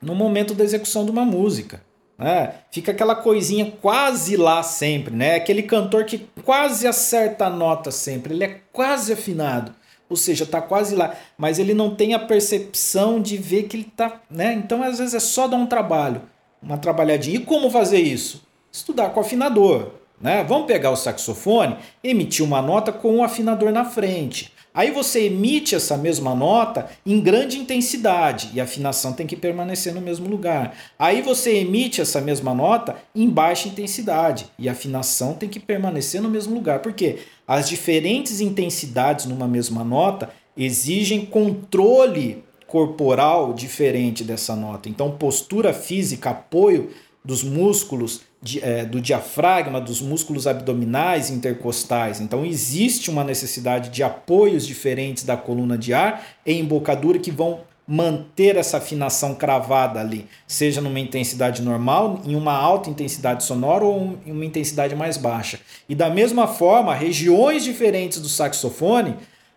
no 0.00 0.14
momento 0.14 0.54
da 0.54 0.64
execução 0.64 1.04
de 1.04 1.10
uma 1.10 1.24
música. 1.24 1.82
Né? 2.20 2.52
Fica 2.70 2.92
aquela 2.92 3.16
coisinha 3.16 3.72
quase 3.80 4.36
lá 4.36 4.62
sempre, 4.62 5.14
né? 5.14 5.36
Aquele 5.36 5.62
cantor 5.62 6.04
que 6.04 6.28
quase 6.44 6.86
acerta 6.86 7.46
a 7.46 7.50
nota 7.50 7.90
sempre, 7.90 8.34
ele 8.34 8.44
é 8.44 8.60
quase 8.70 9.12
afinado 9.12 9.74
ou 10.10 10.16
seja, 10.16 10.42
está 10.42 10.60
quase 10.60 10.96
lá, 10.96 11.14
mas 11.38 11.60
ele 11.60 11.72
não 11.72 11.94
tem 11.94 12.14
a 12.14 12.18
percepção 12.18 13.22
de 13.22 13.36
ver 13.36 13.68
que 13.68 13.76
ele 13.76 13.86
está, 13.88 14.20
né? 14.28 14.52
Então 14.52 14.82
às 14.82 14.98
vezes 14.98 15.14
é 15.14 15.20
só 15.20 15.46
dar 15.46 15.56
um 15.56 15.66
trabalho, 15.66 16.22
uma 16.60 16.76
trabalhadinha. 16.76 17.36
E 17.36 17.44
como 17.44 17.70
fazer 17.70 18.00
isso? 18.00 18.44
Estudar 18.72 19.10
com 19.10 19.20
afinador, 19.20 19.92
né? 20.20 20.42
Vamos 20.42 20.66
pegar 20.66 20.90
o 20.90 20.96
saxofone, 20.96 21.76
emitir 22.02 22.44
uma 22.44 22.60
nota 22.60 22.90
com 22.90 23.18
o 23.18 23.22
afinador 23.22 23.70
na 23.70 23.84
frente. 23.84 24.52
Aí 24.72 24.90
você 24.90 25.24
emite 25.24 25.74
essa 25.74 25.96
mesma 25.96 26.34
nota 26.34 26.88
em 27.04 27.20
grande 27.20 27.58
intensidade 27.58 28.50
e 28.54 28.60
a 28.60 28.64
afinação 28.64 29.12
tem 29.12 29.26
que 29.26 29.36
permanecer 29.36 29.92
no 29.92 30.00
mesmo 30.00 30.28
lugar. 30.28 30.76
Aí 30.98 31.22
você 31.22 31.56
emite 31.56 32.00
essa 32.00 32.20
mesma 32.20 32.54
nota 32.54 32.96
em 33.14 33.28
baixa 33.28 33.68
intensidade 33.68 34.46
e 34.58 34.68
a 34.68 34.72
afinação 34.72 35.34
tem 35.34 35.48
que 35.48 35.58
permanecer 35.58 36.22
no 36.22 36.28
mesmo 36.28 36.54
lugar. 36.54 36.80
Por 36.80 36.92
quê? 36.92 37.18
As 37.46 37.68
diferentes 37.68 38.40
intensidades 38.40 39.26
numa 39.26 39.48
mesma 39.48 39.82
nota 39.82 40.30
exigem 40.56 41.26
controle 41.26 42.44
corporal 42.66 43.52
diferente 43.52 44.22
dessa 44.22 44.54
nota. 44.54 44.88
Então, 44.88 45.10
postura 45.10 45.72
física, 45.72 46.30
apoio 46.30 46.90
dos 47.24 47.42
músculos 47.42 48.20
de, 48.42 48.64
é, 48.64 48.84
do 48.84 49.00
diafragma, 49.00 49.80
dos 49.80 50.00
músculos 50.00 50.46
abdominais 50.46 51.30
intercostais. 51.30 52.20
Então, 52.20 52.44
existe 52.44 53.10
uma 53.10 53.22
necessidade 53.22 53.90
de 53.90 54.02
apoios 54.02 54.66
diferentes 54.66 55.24
da 55.24 55.36
coluna 55.36 55.76
de 55.76 55.92
ar 55.92 56.24
e 56.46 56.54
embocadura 56.54 57.18
que 57.18 57.30
vão 57.30 57.60
manter 57.86 58.56
essa 58.56 58.76
afinação 58.76 59.34
cravada 59.34 59.98
ali, 59.98 60.26
seja 60.46 60.80
numa 60.80 61.00
intensidade 61.00 61.60
normal, 61.60 62.20
em 62.24 62.36
uma 62.36 62.52
alta 62.52 62.88
intensidade 62.88 63.42
sonora 63.42 63.84
ou 63.84 64.16
em 64.24 64.30
uma 64.30 64.44
intensidade 64.44 64.94
mais 64.94 65.16
baixa. 65.16 65.58
E 65.88 65.94
da 65.94 66.08
mesma 66.08 66.46
forma, 66.46 66.94
regiões 66.94 67.64
diferentes 67.64 68.20
do 68.20 68.28
saxofone 68.28 69.16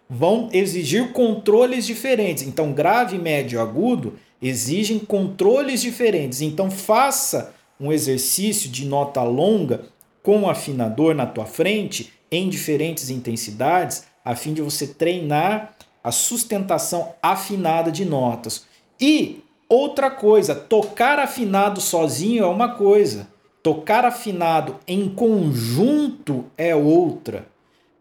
vão 0.10 0.50
exigir 0.52 1.12
controles 1.12 1.86
diferentes. 1.86 2.44
Então, 2.44 2.74
grave, 2.74 3.20
médio, 3.20 3.62
agudo 3.62 4.16
exigem 4.42 4.98
controles 4.98 5.80
diferentes. 5.80 6.42
Então, 6.42 6.72
faça 6.72 7.54
um 7.84 7.92
exercício 7.92 8.70
de 8.70 8.86
nota 8.86 9.22
longa 9.24 9.82
com 10.24 10.44
o 10.44 10.50
afinador 10.50 11.14
na 11.14 11.26
tua 11.26 11.46
frente 11.46 12.14
em 12.32 12.48
diferentes 12.48 13.10
intensidades, 13.10 14.06
a 14.24 14.36
fim 14.36 14.54
de 14.54 14.62
você 14.62 14.88
treinar 14.88 15.76
a 16.02 16.10
sustentação 16.10 17.14
afinada 17.22 17.92
de 17.92 18.06
notas. 18.06 18.66
E 19.00 19.44
outra 19.68 20.10
coisa, 20.10 20.56
tocar 20.56 21.20
afinado 21.20 21.82
sozinho 21.82 22.46
é 22.46 22.48
uma 22.48 22.70
coisa, 22.70 23.28
tocar 23.62 24.06
afinado 24.06 24.78
em 24.88 25.10
conjunto 25.10 26.46
é 26.58 26.74
outra. 26.74 27.48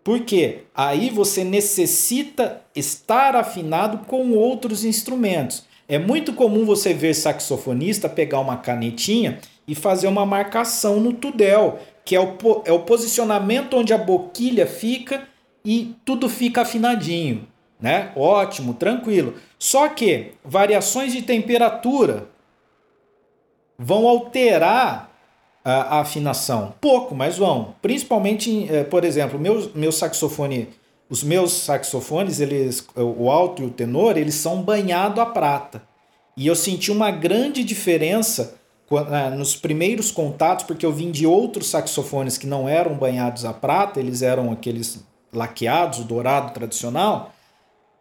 Porque 0.04 0.60
aí 0.74 1.10
você 1.10 1.42
necessita 1.42 2.62
estar 2.74 3.34
afinado 3.34 3.98
com 4.06 4.32
outros 4.32 4.84
instrumentos. 4.84 5.64
É 5.88 5.98
muito 5.98 6.32
comum 6.32 6.64
você 6.64 6.94
ver 6.94 7.14
saxofonista 7.14 8.08
pegar 8.08 8.40
uma 8.40 8.56
canetinha 8.56 9.40
e 9.72 9.74
fazer 9.74 10.06
uma 10.06 10.26
marcação 10.26 11.00
no 11.00 11.14
tudel, 11.14 11.78
que 12.04 12.14
é 12.14 12.20
o, 12.20 12.37
é 12.66 12.72
o 12.72 12.80
posicionamento 12.80 13.74
onde 13.74 13.94
a 13.94 13.96
boquilha 13.96 14.66
fica 14.66 15.26
e 15.64 15.96
tudo 16.04 16.28
fica 16.28 16.61
afinadinho, 16.61 17.48
né? 17.80 18.12
Ótimo, 18.14 18.74
tranquilo. 18.74 19.35
Só 19.58 19.88
que 19.88 20.32
variações 20.44 21.11
de 21.11 21.22
temperatura 21.22 22.28
vão 23.78 24.06
alterar 24.06 25.11
a, 25.64 25.96
a 25.96 26.00
afinação. 26.00 26.74
Pouco, 26.78 27.14
mas 27.14 27.38
vão. 27.38 27.74
Principalmente, 27.80 28.70
eh, 28.70 28.85
por 28.85 29.06
exemplo, 29.06 29.38
meu, 29.38 29.72
meu 29.74 29.90
saxofone, 29.90 30.68
os 31.08 31.22
meus 31.22 31.50
saxofones, 31.50 32.40
eles, 32.40 32.87
o 32.94 33.30
alto 33.30 33.62
e 33.62 33.64
o 33.64 33.70
tenor, 33.70 34.18
eles 34.18 34.35
são 34.35 34.61
banhados 34.61 35.18
a 35.18 35.24
prata. 35.24 35.82
E 36.37 36.46
eu 36.46 36.54
senti 36.54 36.92
uma 36.92 37.11
grande 37.11 37.64
diferença 37.64 38.61
nos 39.37 39.57
primeiros 39.57 40.11
contatos, 40.11 40.64
porque 40.64 40.85
eu 40.85 40.92
vim 40.92 41.11
de 41.11 41.26
outros 41.26 41.68
saxofones 41.68 42.38
que 42.38 42.46
não 42.46 42.68
eram 42.68 42.94
banhados 42.94 43.44
a 43.44 43.52
prata, 43.52 44.00
eles 44.00 44.22
eram 44.22 44.52
aqueles 44.52 45.05
laqueados, 45.33 46.00
o 46.00 46.05
dourado 46.05 46.52
tradicional. 46.52 47.33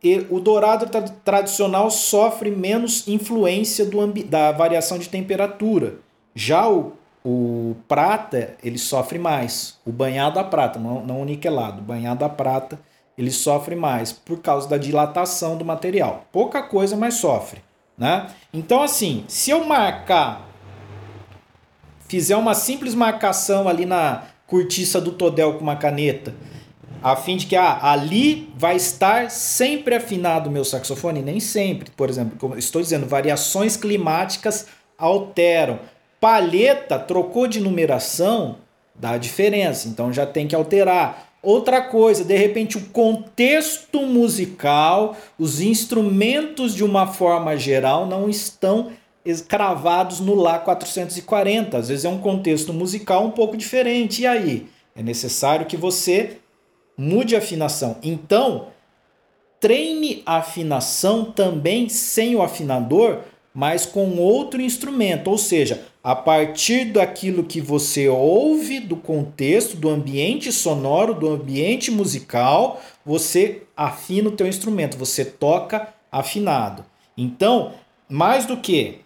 E 0.03 0.25
o 0.29 0.39
dourado 0.39 0.87
tra 0.87 1.01
tradicional 1.01 1.91
sofre 1.91 2.49
menos 2.49 3.07
influência 3.07 3.85
do 3.85 4.07
da 4.23 4.51
variação 4.51 4.97
de 4.97 5.07
temperatura. 5.07 5.95
Já 6.33 6.67
o 6.67 6.93
o 7.23 7.75
prata, 7.87 8.55
ele 8.63 8.77
sofre 8.77 9.19
mais. 9.19 9.79
O 9.85 9.91
banhado 9.91 10.39
a 10.39 10.43
prata, 10.43 10.79
não, 10.79 11.05
não 11.05 11.21
o 11.21 11.25
niquelado. 11.25 11.79
O 11.79 11.83
banhado 11.83 12.25
a 12.25 12.29
prata, 12.29 12.79
ele 13.17 13.31
sofre 13.31 13.75
mais 13.75 14.11
por 14.11 14.39
causa 14.39 14.67
da 14.67 14.77
dilatação 14.77 15.55
do 15.55 15.63
material. 15.63 16.25
Pouca 16.31 16.63
coisa, 16.63 16.95
mas 16.95 17.15
sofre. 17.15 17.61
Né? 17.97 18.27
Então, 18.51 18.81
assim, 18.81 19.23
se 19.27 19.51
eu 19.51 19.63
marcar, 19.65 20.49
fizer 22.11 22.35
uma 22.35 22.53
simples 22.53 22.93
marcação 22.93 23.69
ali 23.69 23.85
na 23.85 24.23
cortiça 24.45 24.99
do 24.99 25.13
todel 25.13 25.53
com 25.53 25.61
uma 25.61 25.77
caneta, 25.77 26.35
a 27.01 27.15
fim 27.15 27.37
de 27.37 27.45
que 27.45 27.55
ah, 27.55 27.79
ali 27.81 28.51
vai 28.57 28.75
estar 28.75 29.31
sempre 29.31 29.95
afinado 29.95 30.49
o 30.49 30.51
meu 30.51 30.65
saxofone, 30.65 31.21
nem 31.21 31.39
sempre. 31.39 31.89
Por 31.91 32.09
exemplo, 32.09 32.37
como 32.37 32.57
estou 32.57 32.81
dizendo, 32.81 33.07
variações 33.07 33.77
climáticas 33.77 34.67
alteram 34.97 35.79
palheta 36.19 36.99
trocou 36.99 37.47
de 37.47 37.61
numeração, 37.61 38.57
dá 38.93 39.17
diferença, 39.17 39.87
então 39.87 40.11
já 40.11 40.25
tem 40.25 40.49
que 40.49 40.53
alterar. 40.53 41.29
Outra 41.41 41.81
coisa, 41.81 42.25
de 42.25 42.35
repente 42.35 42.77
o 42.77 42.87
contexto 42.89 44.01
musical, 44.01 45.15
os 45.39 45.61
instrumentos 45.61 46.75
de 46.75 46.83
uma 46.83 47.07
forma 47.07 47.55
geral 47.55 48.05
não 48.05 48.29
estão 48.29 48.91
cravados 49.47 50.19
no 50.19 50.35
Lá 50.35 50.59
440. 50.59 51.77
Às 51.77 51.89
vezes 51.89 52.05
é 52.05 52.09
um 52.09 52.19
contexto 52.19 52.73
musical 52.73 53.25
um 53.25 53.31
pouco 53.31 53.55
diferente. 53.55 54.23
E 54.23 54.27
aí? 54.27 54.67
É 54.95 55.01
necessário 55.01 55.65
que 55.65 55.77
você 55.77 56.37
mude 56.97 57.35
a 57.35 57.39
afinação. 57.39 57.97
Então, 58.03 58.67
treine 59.59 60.21
a 60.25 60.37
afinação 60.37 61.25
também 61.25 61.87
sem 61.87 62.35
o 62.35 62.41
afinador, 62.41 63.19
mas 63.53 63.85
com 63.85 64.17
outro 64.17 64.61
instrumento. 64.61 65.29
Ou 65.29 65.37
seja, 65.37 65.83
a 66.03 66.15
partir 66.15 66.85
daquilo 66.85 67.43
que 67.43 67.61
você 67.61 68.09
ouve 68.09 68.79
do 68.79 68.95
contexto, 68.95 69.77
do 69.77 69.89
ambiente 69.89 70.51
sonoro, 70.51 71.13
do 71.13 71.29
ambiente 71.29 71.91
musical, 71.91 72.81
você 73.05 73.63
afina 73.75 74.29
o 74.29 74.33
teu 74.33 74.47
instrumento, 74.47 74.97
você 74.97 75.23
toca 75.23 75.93
afinado. 76.11 76.83
Então, 77.17 77.73
mais 78.09 78.45
do 78.45 78.57
que 78.57 78.99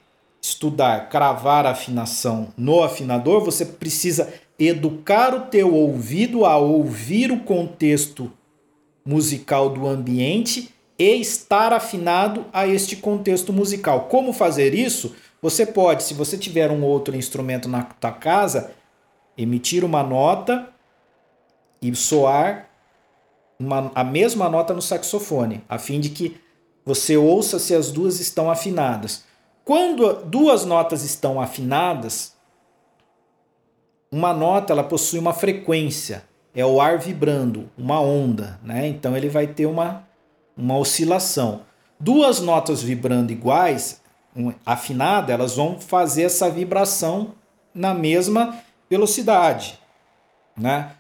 estudar, 0.46 1.10
cravar 1.10 1.66
a 1.66 1.72
afinação 1.72 2.50
no 2.56 2.84
afinador, 2.84 3.44
você 3.44 3.66
precisa 3.66 4.32
educar 4.60 5.34
o 5.34 5.42
teu 5.42 5.74
ouvido 5.74 6.46
a 6.46 6.58
ouvir 6.58 7.32
o 7.32 7.40
contexto 7.40 8.32
musical 9.04 9.70
do 9.70 9.88
ambiente 9.88 10.70
e 10.98 11.16
estar 11.16 11.74
afinado 11.74 12.46
a 12.54 12.68
este 12.68 12.96
contexto 12.96 13.52
musical. 13.52 14.02
Como 14.02 14.32
fazer 14.32 14.74
isso? 14.76 15.16
Você 15.42 15.66
pode, 15.66 16.04
se 16.04 16.14
você 16.14 16.38
tiver 16.38 16.70
um 16.72 16.84
outro 16.84 17.16
instrumento 17.16 17.68
na 17.68 17.84
tua 17.84 18.12
casa, 18.12 18.72
emitir 19.36 19.84
uma 19.84 20.04
nota 20.04 20.70
e 21.82 21.94
soar 21.96 22.70
uma, 23.60 23.92
a 23.96 24.04
mesma 24.04 24.48
nota 24.48 24.74
no 24.74 24.82
saxofone, 24.82 25.64
a 25.68 25.78
fim 25.78 26.00
de 26.00 26.10
que 26.10 26.38
você 26.86 27.18
ouça 27.18 27.58
se 27.58 27.74
as 27.74 27.92
duas 27.92 28.20
estão 28.20 28.50
afinadas. 28.50 29.24
Quando 29.66 30.24
duas 30.26 30.64
notas 30.64 31.04
estão 31.04 31.42
afinadas, 31.42 32.36
uma 34.12 34.32
nota 34.32 34.72
ela 34.72 34.84
possui 34.84 35.18
uma 35.18 35.34
frequência, 35.34 36.24
é 36.54 36.64
o 36.64 36.80
ar 36.80 37.00
vibrando, 37.00 37.68
uma 37.76 38.00
onda, 38.00 38.60
né? 38.64 38.88
Então 38.88 39.18
ele 39.18 39.28
vai 39.28 39.48
ter 39.48 39.66
uma, 39.66 40.08
uma 40.56 40.78
oscilação. 40.78 41.62
Duas 42.00 42.40
notas 42.40 42.84
vibrando 42.84 43.32
iguais, 43.32 44.02
afinada, 44.64 45.34
elas 45.34 45.56
vão 45.56 45.80
fazer 45.80 46.24
essa 46.24 46.48
vibração 46.48 47.34
na 47.74 47.92
mesma 47.92 48.60
velocidade, 48.88 49.80
né? 50.56 50.92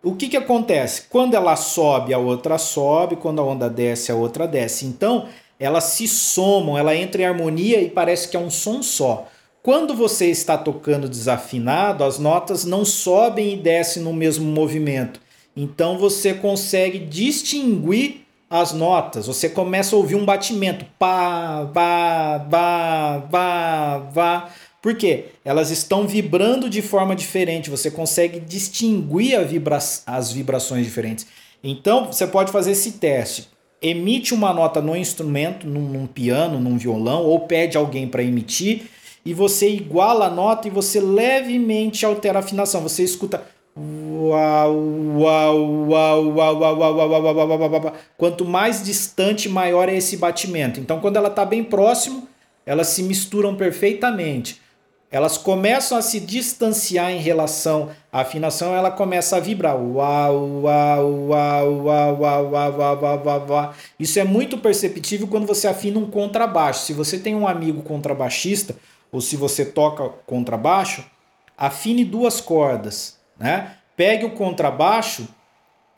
O 0.00 0.14
que, 0.14 0.28
que 0.28 0.36
acontece? 0.36 1.02
Quando 1.08 1.34
ela 1.34 1.56
sobe, 1.56 2.14
a 2.14 2.18
outra 2.18 2.56
sobe, 2.56 3.16
quando 3.16 3.40
a 3.40 3.44
onda 3.44 3.68
desce, 3.68 4.12
a 4.12 4.14
outra 4.14 4.46
desce. 4.46 4.86
Então, 4.86 5.28
elas 5.62 5.84
se 5.84 6.08
somam, 6.08 6.76
ela 6.76 6.96
entra 6.96 7.22
em 7.22 7.24
harmonia 7.24 7.80
e 7.80 7.88
parece 7.88 8.28
que 8.28 8.36
é 8.36 8.40
um 8.40 8.50
som 8.50 8.82
só. 8.82 9.28
Quando 9.62 9.94
você 9.94 10.26
está 10.26 10.58
tocando 10.58 11.08
desafinado, 11.08 12.02
as 12.02 12.18
notas 12.18 12.64
não 12.64 12.84
sobem 12.84 13.52
e 13.52 13.56
descem 13.56 14.02
no 14.02 14.12
mesmo 14.12 14.44
movimento. 14.44 15.20
Então 15.56 15.98
você 15.98 16.34
consegue 16.34 16.98
distinguir 16.98 18.22
as 18.50 18.72
notas, 18.72 19.28
você 19.28 19.48
começa 19.48 19.94
a 19.94 19.98
ouvir 19.98 20.16
um 20.16 20.24
batimento. 20.24 20.84
Pá, 20.98 21.62
vá, 21.72 22.38
vá, 22.38 23.18
vá, 23.30 23.98
vá. 24.12 24.50
Por 24.82 24.96
quê? 24.96 25.26
Elas 25.44 25.70
estão 25.70 26.08
vibrando 26.08 26.68
de 26.68 26.82
forma 26.82 27.14
diferente. 27.14 27.70
Você 27.70 27.88
consegue 27.88 28.40
distinguir 28.40 29.40
vibra 29.46 29.78
as 30.04 30.32
vibrações 30.32 30.84
diferentes. 30.84 31.24
Então, 31.62 32.06
você 32.06 32.26
pode 32.26 32.50
fazer 32.50 32.72
esse 32.72 32.92
teste 32.92 33.51
emite 33.82 34.32
uma 34.32 34.52
nota 34.54 34.80
no 34.80 34.96
instrumento, 34.96 35.66
num, 35.66 35.80
num 35.80 36.06
piano, 36.06 36.60
num 36.60 36.78
violão, 36.78 37.24
ou 37.24 37.40
pede 37.40 37.76
alguém 37.76 38.06
para 38.06 38.22
emitir, 38.22 38.82
e 39.24 39.34
você 39.34 39.68
iguala 39.68 40.26
a 40.26 40.30
nota 40.30 40.68
e 40.68 40.70
você 40.70 41.00
levemente 41.00 42.06
altera 42.06 42.38
a 42.38 42.40
afinação. 42.40 42.80
Você 42.82 43.02
escuta. 43.02 43.42
Quanto 48.16 48.44
mais 48.44 48.82
distante, 48.84 49.48
maior 49.48 49.88
é 49.88 49.96
esse 49.96 50.16
batimento. 50.16 50.80
Então, 50.80 51.00
quando 51.00 51.16
ela 51.16 51.28
está 51.28 51.44
bem 51.44 51.64
próximo, 51.64 52.28
elas 52.64 52.88
se 52.88 53.02
misturam 53.02 53.54
perfeitamente. 53.56 54.61
Elas 55.12 55.38
começam 55.38 55.96
a 55.96 56.02
se 56.02 56.18
distanciar 56.18 57.12
em 57.12 57.18
relação 57.18 57.90
à 58.10 58.22
afinação, 58.22 58.74
ela 58.74 58.90
começa 58.90 59.36
a 59.36 59.40
vibrar. 59.40 59.76
Uau, 59.76 60.62
uau, 60.62 61.28
uau, 61.28 61.84
uau, 61.84 62.20
uau, 62.20 62.50
uau, 62.50 62.78
uau, 62.80 63.22
uau, 63.24 63.46
uau. 63.48 63.74
Isso 64.00 64.18
é 64.18 64.24
muito 64.24 64.58
perceptível 64.58 65.28
quando 65.28 65.46
você 65.46 65.68
afina 65.68 65.98
um 65.98 66.10
contrabaixo. 66.10 66.86
Se 66.86 66.92
você 66.92 67.18
tem 67.18 67.36
um 67.36 67.46
amigo 67.46 67.82
contrabaixista, 67.82 68.74
ou 69.12 69.20
se 69.20 69.36
você 69.36 69.64
toca 69.66 70.08
contrabaixo, 70.26 71.04
afine 71.56 72.04
duas 72.04 72.40
cordas 72.40 73.20
né? 73.42 73.72
Pegue 73.96 74.24
o 74.24 74.30
contrabaixo, 74.30 75.28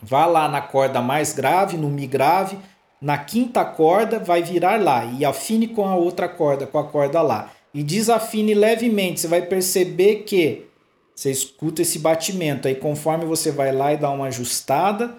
vá 0.03 0.24
lá 0.24 0.48
na 0.48 0.62
corda 0.62 1.03
mais 1.03 1.35
grave, 1.35 1.77
no 1.77 1.90
mi 1.90 2.07
grave, 2.07 2.59
na 3.00 3.18
quinta 3.18 3.62
corda 3.64 4.18
vai 4.18 4.42
virar 4.42 4.81
lá 4.81 5.05
e 5.05 5.24
afine 5.24 5.68
com 5.68 5.87
a 5.87 5.94
outra 5.94 6.27
corda, 6.27 6.66
com 6.66 6.79
a 6.79 6.85
corda 6.85 7.20
lá. 7.20 7.50
E 7.74 7.82
desafine 7.82 8.54
levemente, 8.54 9.20
você 9.20 9.26
vai 9.26 9.42
perceber 9.42 10.22
que 10.22 10.66
você 11.14 11.30
escuta 11.30 11.82
esse 11.82 11.98
batimento. 11.98 12.68
Aí 12.68 12.76
conforme 12.76 13.24
você 13.24 13.50
vai 13.50 13.72
lá 13.72 13.92
e 13.92 13.96
dá 13.96 14.10
uma 14.10 14.26
ajustada 14.26 15.16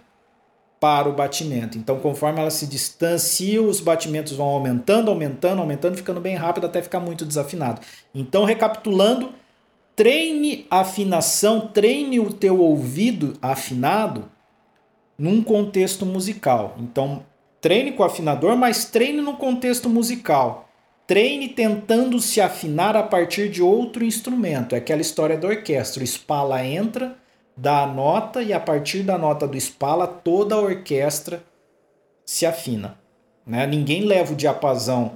para 0.80 1.10
o 1.10 1.14
batimento. 1.14 1.78
Então 1.78 2.00
conforme 2.00 2.40
ela 2.40 2.50
se 2.50 2.66
distancia, 2.66 3.62
os 3.62 3.82
batimentos 3.82 4.34
vão 4.34 4.48
aumentando, 4.48 5.12
aumentando, 5.12 5.60
aumentando, 5.62 5.98
ficando 5.98 6.22
bem 6.22 6.36
rápido 6.36 6.66
até 6.66 6.82
ficar 6.82 7.00
muito 7.00 7.26
desafinado. 7.26 7.82
Então 8.14 8.46
recapitulando, 8.46 9.34
treine 9.96 10.66
a 10.70 10.80
afinação, 10.80 11.68
treine 11.68 12.20
o 12.20 12.32
teu 12.32 12.60
ouvido 12.60 13.34
afinado 13.42 14.30
num 15.18 15.42
contexto 15.42 16.06
musical. 16.06 16.76
Então, 16.78 17.26
treine 17.62 17.94
com 17.94 18.04
o 18.04 18.06
afinador, 18.06 18.56
mas 18.58 18.86
treine 18.86 19.22
no 19.22 19.38
contexto 19.38 19.90
musical. 19.90 20.70
Treine 21.08 21.50
tentando 21.50 22.20
se 22.20 22.42
afinar 22.42 22.96
a 22.96 23.04
partir 23.04 23.50
de 23.50 23.62
outro 23.62 24.04
instrumento. 24.04 24.74
É 24.74 24.80
aquela 24.80 25.02
história 25.02 25.38
da 25.38 25.48
orquestra. 25.48 26.02
O 26.02 26.04
espala 26.04 26.66
entra, 26.66 27.16
dá 27.56 27.84
a 27.84 27.88
nota 27.88 28.42
e 28.42 28.52
a 28.52 28.60
partir 28.60 29.04
da 29.04 29.18
nota 29.18 29.48
do 29.48 29.56
espala 29.56 30.08
toda 30.08 30.56
a 30.56 30.60
orquestra 30.60 31.44
se 32.26 32.46
afina. 32.46 32.98
Né? 33.46 33.68
Ninguém 33.68 34.04
leva 34.06 34.34
o 34.34 34.36
diapasão, 34.36 35.14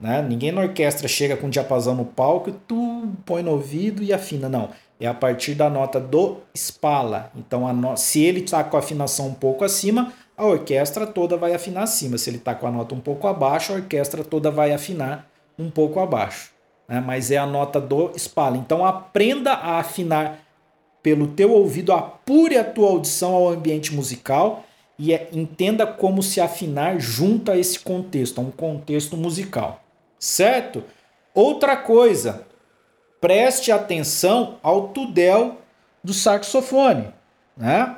né? 0.00 0.22
ninguém 0.22 0.50
na 0.50 0.62
orquestra 0.62 1.06
chega 1.06 1.36
com 1.36 1.48
o 1.48 1.50
diapasão 1.50 1.94
no 1.94 2.06
palco 2.06 2.48
e 2.48 2.54
tu 2.66 3.12
põe 3.26 3.42
no 3.42 3.50
ouvido 3.50 4.02
e 4.02 4.14
afina. 4.14 4.48
Não, 4.48 4.70
é 4.98 5.06
a 5.06 5.12
partir 5.12 5.54
da 5.54 5.68
nota 5.68 6.00
do 6.00 6.38
espala. 6.54 7.30
Então, 7.36 7.70
no... 7.74 7.96
se 7.98 8.22
ele 8.22 8.40
está 8.40 8.64
com 8.64 8.76
a 8.76 8.80
afinação 8.80 9.28
um 9.28 9.34
pouco 9.34 9.62
acima, 9.62 10.10
a 10.42 10.46
orquestra 10.46 11.06
toda 11.06 11.36
vai 11.36 11.54
afinar 11.54 11.84
acima. 11.84 12.18
Se 12.18 12.28
ele 12.28 12.38
está 12.38 12.52
com 12.52 12.66
a 12.66 12.70
nota 12.70 12.94
um 12.94 13.00
pouco 13.00 13.28
abaixo, 13.28 13.72
a 13.72 13.76
orquestra 13.76 14.24
toda 14.24 14.50
vai 14.50 14.72
afinar 14.72 15.30
um 15.56 15.70
pouco 15.70 16.00
abaixo. 16.00 16.50
Né? 16.88 17.00
Mas 17.00 17.30
é 17.30 17.36
a 17.36 17.46
nota 17.46 17.80
do 17.80 18.10
espala. 18.16 18.56
Então, 18.56 18.84
aprenda 18.84 19.52
a 19.52 19.78
afinar 19.78 20.40
pelo 21.00 21.28
teu 21.28 21.52
ouvido, 21.52 21.92
apure 21.92 22.58
a 22.58 22.64
tua 22.64 22.88
audição 22.88 23.34
ao 23.34 23.48
ambiente 23.50 23.94
musical 23.94 24.64
e 24.98 25.14
é, 25.14 25.28
entenda 25.32 25.86
como 25.86 26.22
se 26.22 26.40
afinar 26.40 26.98
junto 26.98 27.50
a 27.50 27.56
esse 27.56 27.78
contexto, 27.78 28.40
a 28.40 28.44
um 28.44 28.50
contexto 28.50 29.16
musical. 29.16 29.80
Certo? 30.18 30.82
Outra 31.32 31.76
coisa, 31.76 32.46
preste 33.20 33.70
atenção 33.70 34.58
ao 34.60 34.88
tudel 34.88 35.58
do 36.02 36.12
saxofone, 36.12 37.08
né? 37.56 37.96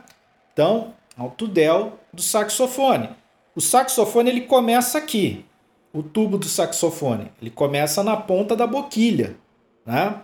Então, 0.52 0.92
ao 1.16 1.30
tudel 1.30 1.98
do 2.14 2.22
saxofone. 2.22 3.11
O 3.55 3.61
saxofone 3.61 4.31
ele 4.31 4.40
começa 4.42 4.98
aqui, 4.98 5.44
o 5.92 6.03
tubo 6.03 6.38
do 6.38 6.46
saxofone, 6.46 7.31
ele 7.40 7.50
começa 7.50 8.03
na 8.03 8.16
ponta 8.16 8.57
da 8.57 8.66
boquilha, 8.66 9.37
né? 9.87 10.22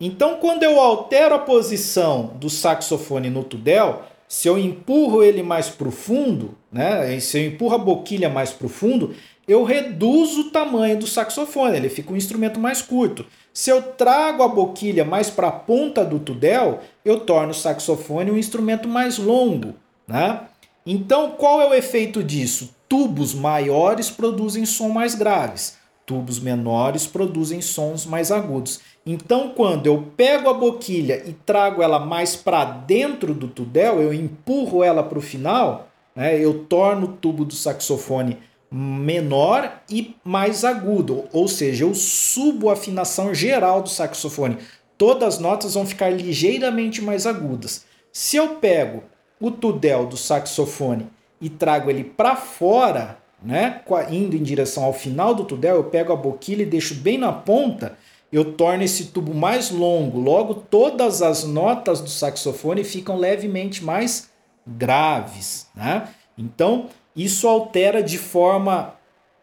Então, 0.00 0.38
quando 0.38 0.62
eu 0.62 0.80
altero 0.80 1.34
a 1.34 1.38
posição 1.38 2.32
do 2.36 2.50
saxofone 2.50 3.30
no 3.30 3.44
tudel, 3.44 4.02
se 4.26 4.48
eu 4.48 4.58
empurro 4.58 5.22
ele 5.22 5.42
mais 5.42 5.68
profundo, 5.68 6.56
né? 6.72 7.20
Se 7.20 7.38
eu 7.38 7.46
empurro 7.46 7.74
a 7.74 7.78
boquilha 7.78 8.28
mais 8.28 8.50
profundo, 8.50 9.14
eu 9.46 9.62
reduzo 9.62 10.40
o 10.40 10.50
tamanho 10.50 10.98
do 10.98 11.06
saxofone, 11.06 11.76
ele 11.76 11.88
fica 11.88 12.12
um 12.12 12.16
instrumento 12.16 12.58
mais 12.58 12.80
curto. 12.80 13.26
Se 13.52 13.70
eu 13.70 13.82
trago 13.82 14.42
a 14.42 14.48
boquilha 14.48 15.04
mais 15.04 15.28
para 15.28 15.48
a 15.48 15.52
ponta 15.52 16.04
do 16.04 16.18
tudel, 16.18 16.80
eu 17.04 17.20
torno 17.20 17.50
o 17.50 17.54
saxofone 17.54 18.30
um 18.30 18.38
instrumento 18.38 18.88
mais 18.88 19.18
longo, 19.18 19.74
né? 20.08 20.48
Então, 20.84 21.32
qual 21.32 21.62
é 21.62 21.68
o 21.68 21.74
efeito 21.74 22.24
disso? 22.24 22.74
Tubos 22.88 23.34
maiores 23.34 24.10
produzem 24.10 24.66
som 24.66 24.88
mais 24.88 25.14
graves, 25.14 25.78
tubos 26.04 26.40
menores 26.40 27.06
produzem 27.06 27.60
sons 27.60 28.04
mais 28.04 28.32
agudos. 28.32 28.80
Então, 29.06 29.50
quando 29.50 29.86
eu 29.86 30.08
pego 30.16 30.48
a 30.50 30.54
boquilha 30.54 31.22
e 31.26 31.32
trago 31.32 31.82
ela 31.82 31.98
mais 31.98 32.34
para 32.34 32.64
dentro 32.64 33.32
do 33.32 33.48
tudel, 33.48 34.00
eu 34.00 34.12
empurro 34.12 34.82
ela 34.82 35.02
para 35.02 35.18
o 35.18 35.22
final, 35.22 35.88
né, 36.14 36.38
eu 36.38 36.64
torno 36.64 37.06
o 37.06 37.12
tubo 37.12 37.44
do 37.44 37.54
saxofone 37.54 38.38
menor 38.70 39.82
e 39.88 40.16
mais 40.24 40.64
agudo, 40.64 41.24
ou 41.32 41.46
seja, 41.46 41.84
eu 41.84 41.94
subo 41.94 42.70
a 42.70 42.72
afinação 42.72 43.34
geral 43.34 43.82
do 43.82 43.88
saxofone. 43.88 44.58
Todas 44.98 45.34
as 45.34 45.40
notas 45.40 45.74
vão 45.74 45.86
ficar 45.86 46.10
ligeiramente 46.10 47.02
mais 47.02 47.26
agudas. 47.26 47.84
Se 48.12 48.36
eu 48.36 48.56
pego 48.56 49.02
o 49.42 49.50
tudel 49.50 50.06
do 50.06 50.16
saxofone 50.16 51.08
e 51.40 51.50
trago 51.50 51.90
ele 51.90 52.04
para 52.04 52.36
fora, 52.36 53.18
né, 53.42 53.82
indo 54.08 54.36
em 54.36 54.42
direção 54.42 54.84
ao 54.84 54.92
final 54.92 55.34
do 55.34 55.44
tudel, 55.44 55.74
eu 55.74 55.84
pego 55.84 56.12
a 56.12 56.16
boquilha 56.16 56.62
e 56.62 56.66
deixo 56.66 56.94
bem 56.94 57.18
na 57.18 57.32
ponta, 57.32 57.98
eu 58.32 58.52
torno 58.54 58.84
esse 58.84 59.06
tubo 59.06 59.34
mais 59.34 59.70
longo. 59.70 60.20
Logo, 60.20 60.54
todas 60.54 61.20
as 61.20 61.42
notas 61.42 62.00
do 62.00 62.08
saxofone 62.08 62.84
ficam 62.84 63.16
levemente 63.18 63.84
mais 63.84 64.30
graves. 64.64 65.66
Né? 65.74 66.08
Então, 66.38 66.88
isso 67.16 67.48
altera 67.48 68.02
de 68.02 68.16
forma 68.16 68.94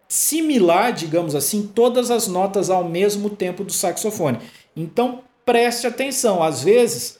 similar, 0.07 0.93
digamos 0.93 1.35
assim, 1.35 1.67
todas 1.67 2.09
as 2.09 2.25
notas 2.27 2.69
ao 2.69 2.83
mesmo 2.83 3.29
tempo 3.29 3.63
do 3.63 3.73
saxofone. 3.73 4.39
Então, 4.75 5.23
preste 5.45 5.85
atenção. 5.85 6.41
Às 6.41 6.63
vezes, 6.63 7.19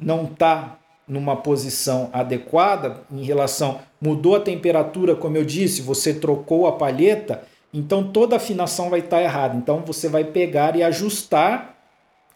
não 0.00 0.24
está 0.24 0.77
numa 1.08 1.36
posição 1.36 2.10
adequada 2.12 3.02
em 3.10 3.22
relação 3.22 3.80
mudou 4.00 4.36
a 4.36 4.40
temperatura, 4.40 5.16
como 5.16 5.36
eu 5.36 5.44
disse, 5.44 5.82
você 5.82 6.12
trocou 6.14 6.66
a 6.66 6.72
palheta 6.72 7.42
então 7.72 8.10
toda 8.10 8.36
afinação 8.36 8.88
vai 8.88 9.00
estar 9.00 9.22
errada. 9.22 9.56
Então 9.56 9.82
você 9.84 10.08
vai 10.08 10.24
pegar 10.24 10.76
e 10.76 10.82
ajustar 10.82 11.76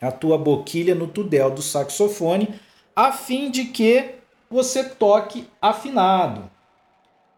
a 0.01 0.11
tua 0.11 0.37
boquilha 0.37 0.95
no 0.95 1.07
tudel 1.07 1.51
do 1.51 1.63
saxofone 1.63 2.61
a 2.95 3.13
fim 3.13 3.51
de 3.51 3.67
que 3.67 4.17
você 4.51 4.85
toque 4.85 5.49
afinado. 5.61 6.51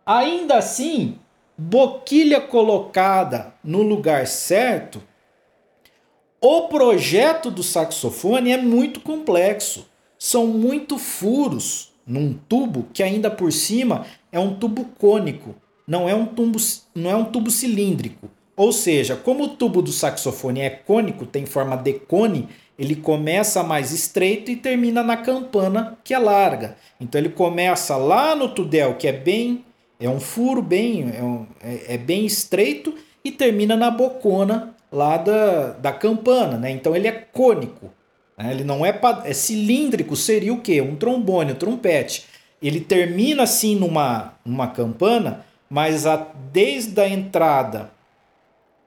Ainda 0.05 0.59
assim, 0.59 1.19
boquilha 1.57 2.41
colocada 2.41 3.55
no 3.63 3.83
lugar 3.83 4.27
certo, 4.27 5.03
o 6.41 6.69
projeto 6.69 7.51
do 7.51 7.63
saxofone 7.63 8.53
é 8.53 8.59
muito 8.59 9.01
complexo. 9.01 9.89
São 10.25 10.47
muito 10.47 10.97
furos 10.97 11.93
num 12.07 12.35
tubo 12.49 12.87
que 12.93 13.03
ainda 13.03 13.31
por 13.31 13.53
cima 13.53 14.07
é 14.31 14.39
um 14.39 14.55
tubo 14.55 14.87
cônico 14.99 15.55
não 15.87 16.09
é 16.09 16.15
um 16.15 16.27
tubo, 16.27 16.59
não 16.95 17.11
é 17.11 17.15
um 17.15 17.25
tubo 17.25 17.51
cilíndrico. 17.51 18.29
Ou 18.57 18.73
seja, 18.73 19.17
como 19.17 19.45
o 19.45 19.49
tubo 19.49 19.83
do 19.83 19.93
saxofone 19.93 20.61
é 20.61 20.71
cônico, 20.71 21.27
tem 21.27 21.45
forma 21.45 21.77
de 21.77 21.95
cone, 21.95 22.49
ele 22.79 22.97
começa 22.97 23.63
mais 23.63 23.93
estreito 23.93 24.51
e 24.51 24.57
termina 24.57 25.03
na 25.03 25.17
campana, 25.17 25.99
que 26.03 26.15
é 26.15 26.19
larga. 26.19 26.77
Então 27.01 27.21
ele 27.21 27.29
começa 27.29 27.97
lá 27.97 28.35
no 28.35 28.49
tudel, 28.49 28.95
que 28.95 29.07
é 29.07 29.13
bem 29.13 29.65
é 30.01 30.09
um 30.09 30.21
furo 30.21 30.61
bem 30.61 31.13
é, 31.17 31.23
um, 31.23 31.47
é, 31.63 31.95
é 31.95 31.99
bem 31.99 32.27
estreito 32.27 32.95
e 33.25 33.31
termina 33.31 33.77
na 33.77 33.91
bocona 33.91 34.75
lá 34.91 35.17
da, 35.17 35.73
da 35.73 35.93
campana, 35.93 36.57
né? 36.57 36.71
Então 36.71 36.95
ele 36.95 37.09
é 37.09 37.13
cônico. 37.13 37.91
Né? 38.37 38.51
Ele 38.51 38.65
não 38.65 38.85
é, 38.85 38.99
é 39.25 39.33
cilíndrico, 39.33 40.17
seria 40.17 40.53
o 40.53 40.61
quê? 40.61 40.81
Um 40.81 40.97
trombone, 40.97 41.53
um 41.53 41.57
trompete. 41.57 42.27
Ele 42.63 42.81
termina 42.81 43.43
assim 43.43 43.77
numa, 43.77 44.35
numa 44.45 44.69
campana, 44.69 45.45
mas 45.69 46.07
a, 46.07 46.17
desde 46.53 47.01
a 47.01 47.09
entrada 47.09 47.91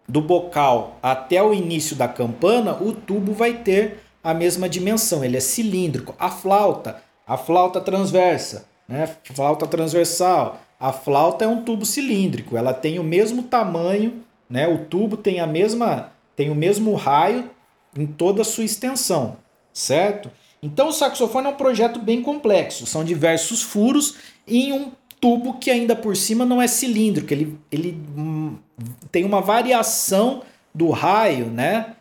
do 0.07 0.21
bocal 0.21 0.97
até 1.03 1.41
o 1.43 1.53
início 1.53 1.95
da 1.95 2.07
campana, 2.07 2.77
o 2.81 2.93
tubo 2.93 3.33
vai 3.33 3.53
ter 3.53 3.99
a 4.23 4.33
mesma 4.33 4.67
dimensão, 4.67 5.23
ele 5.23 5.37
é 5.37 5.41
cilíndrico. 5.41 6.15
A 6.17 6.29
flauta, 6.29 7.01
a 7.25 7.37
flauta 7.37 7.79
transversa, 7.81 8.65
né? 8.87 9.09
flauta 9.33 9.67
transversal, 9.67 10.61
a 10.79 10.91
flauta 10.91 11.45
é 11.45 11.47
um 11.47 11.63
tubo 11.63 11.85
cilíndrico, 11.85 12.57
ela 12.57 12.73
tem 12.73 12.99
o 12.99 13.03
mesmo 13.03 13.43
tamanho, 13.43 14.23
né? 14.49 14.67
o 14.67 14.85
tubo 14.85 15.17
tem 15.17 15.39
a 15.39 15.47
mesma 15.47 16.11
tem 16.35 16.51
o 16.51 16.55
mesmo 16.55 16.93
raio 16.93 17.49
em 17.95 18.05
toda 18.05 18.41
a 18.41 18.45
sua 18.45 18.63
extensão, 18.63 19.37
certo? 19.73 20.31
Então 20.61 20.89
o 20.89 20.93
saxofone 20.93 21.47
é 21.47 21.49
um 21.49 21.55
projeto 21.55 21.99
bem 21.99 22.21
complexo, 22.21 22.85
são 22.85 23.03
diversos 23.03 23.61
furos 23.61 24.15
em 24.47 24.73
um 24.73 24.91
tubo 25.19 25.55
que 25.55 25.69
ainda 25.69 25.95
por 25.95 26.15
cima 26.15 26.45
não 26.45 26.61
é 26.61 26.67
cilíndrico, 26.67 27.33
ele, 27.33 27.57
ele 27.71 27.97
hum, 28.15 28.57
tem 29.11 29.23
uma 29.23 29.41
variação 29.41 30.43
do 30.73 30.89
raio, 30.89 31.47
né? 31.47 31.95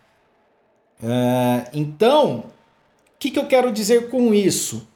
Uh, 1.02 1.68
então, 1.72 2.38
o 2.38 3.18
que, 3.18 3.30
que 3.30 3.38
eu 3.38 3.46
quero 3.46 3.72
dizer 3.72 4.10
com 4.10 4.34
isso? 4.34 4.86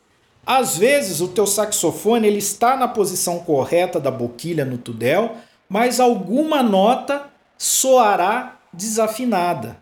Às 0.45 0.77
vezes 0.77 1.21
o 1.21 1.29
teu 1.29 1.47
saxofone 1.47 2.27
ele 2.27 2.39
está 2.39 2.77
na 2.77 2.89
posição 2.89 3.39
correta 3.41 4.01
da 4.01 4.11
boquilha 4.11 4.65
no 4.65 4.79
tudel, 4.79 5.37
mas 5.69 6.01
alguma 6.01 6.63
nota 6.63 7.31
soará 7.57 8.59
desafinada. 8.73 9.80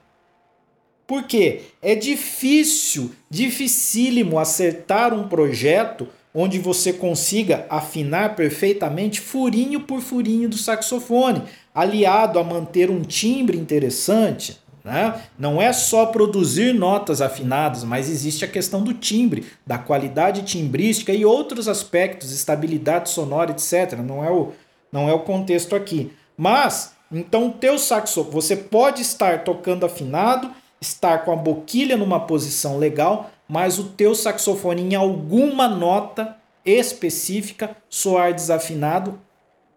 Por 1.09 1.23
quê? 1.23 1.63
É 1.81 1.95
difícil, 1.95 3.13
dificílimo 3.31 4.39
acertar 4.39 5.15
um 5.15 5.27
projeto 5.27 6.07
onde 6.35 6.59
você 6.59 6.93
consiga 6.93 7.65
afinar 7.71 8.37
perfeitamente 8.37 9.19
furinho 9.19 9.81
por 9.81 10.03
furinho 10.03 10.51
do 10.51 10.59
saxofone, 10.59 11.45
aliado 11.75 12.39
a 12.39 12.45
manter 12.45 12.91
um 12.91 13.01
timbre 13.01 13.57
interessante. 13.57 14.59
Né? 14.85 15.19
Não 15.39 15.63
é 15.63 15.73
só 15.73 16.05
produzir 16.05 16.75
notas 16.75 17.23
afinadas, 17.23 17.85
mas 17.85 18.11
existe 18.11 18.45
a 18.45 18.49
questão 18.49 18.85
do 18.85 18.93
timbre, 18.93 19.47
da 19.67 19.79
qualidade 19.79 20.43
timbrística 20.43 21.11
e 21.11 21.25
outros 21.25 21.69
aspectos, 21.69 22.33
estabilidade 22.33 23.09
sonora, 23.09 23.51
etc. 23.53 23.99
Não 24.07 24.23
é 24.23 24.31
o, 24.31 24.53
não 24.93 25.09
é 25.09 25.15
o 25.15 25.21
contexto 25.21 25.75
aqui. 25.75 26.13
Mas, 26.37 26.93
então, 27.11 27.51
teu 27.51 27.79
saxofone, 27.79 28.35
você 28.35 28.55
pode 28.55 29.01
estar 29.01 29.43
tocando 29.43 29.87
afinado, 29.87 30.51
estar 30.81 31.25
com 31.25 31.33
a 31.33 31.37
boquilha 31.37 31.97
numa 31.97 32.21
posição 32.21 32.79
legal, 32.79 33.31
mas 33.49 33.79
o 33.79 33.85
teu 33.85 34.15
saxofone 34.15 34.83
em 34.83 34.95
alguma 34.95 35.69
nota 35.69 36.37
específica 36.65 37.77
soar 37.89 38.35
desafinado 38.35 39.19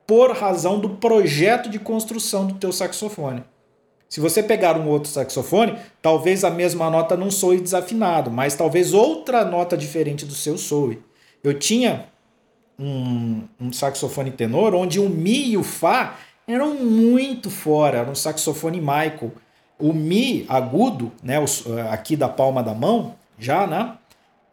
por 0.06 0.32
razão 0.32 0.80
do 0.80 0.90
projeto 0.90 1.70
de 1.70 1.80
construção 1.80 2.46
do 2.46 2.56
teu 2.56 2.72
saxofone. 2.72 3.44
Se 4.10 4.20
você 4.20 4.44
pegar 4.44 4.76
um 4.76 4.90
outro 4.90 5.10
saxofone, 5.10 5.78
talvez 6.02 6.44
a 6.44 6.50
mesma 6.50 6.90
nota 6.90 7.16
não 7.16 7.32
soe 7.32 7.62
desafinado, 7.62 8.30
mas 8.30 8.56
talvez 8.56 8.94
outra 8.94 9.46
nota 9.46 9.78
diferente 9.78 10.26
do 10.26 10.34
seu 10.34 10.58
soe. 10.58 11.02
Eu 11.42 11.58
tinha 11.58 12.08
um, 12.78 13.44
um 13.58 13.72
saxofone 13.72 14.32
tenor 14.32 14.76
onde 14.76 15.00
o 15.00 15.10
Mi 15.10 15.52
e 15.52 15.58
o 15.58 15.64
Fá 15.64 16.18
eram 16.46 16.76
muito 16.76 17.50
fora, 17.50 18.00
era 18.00 18.12
um 18.12 18.16
saxofone 18.16 18.82
Michael. 18.82 19.32
O 19.82 19.94
Mi 19.94 20.46
agudo, 20.48 21.12
né, 21.24 21.38
aqui 21.90 22.16
da 22.16 22.30
palma 22.30 22.62
da 22.62 22.74
mão, 22.74 23.16
já, 23.38 23.66
né? 23.66 23.96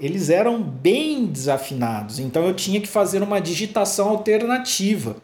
Eles 0.00 0.30
eram 0.30 0.62
bem 0.62 1.26
desafinados, 1.26 2.18
então 2.18 2.44
eu 2.44 2.54
tinha 2.54 2.80
que 2.80 2.86
fazer 2.86 3.22
uma 3.22 3.40
digitação 3.40 4.08
alternativa 4.08 5.16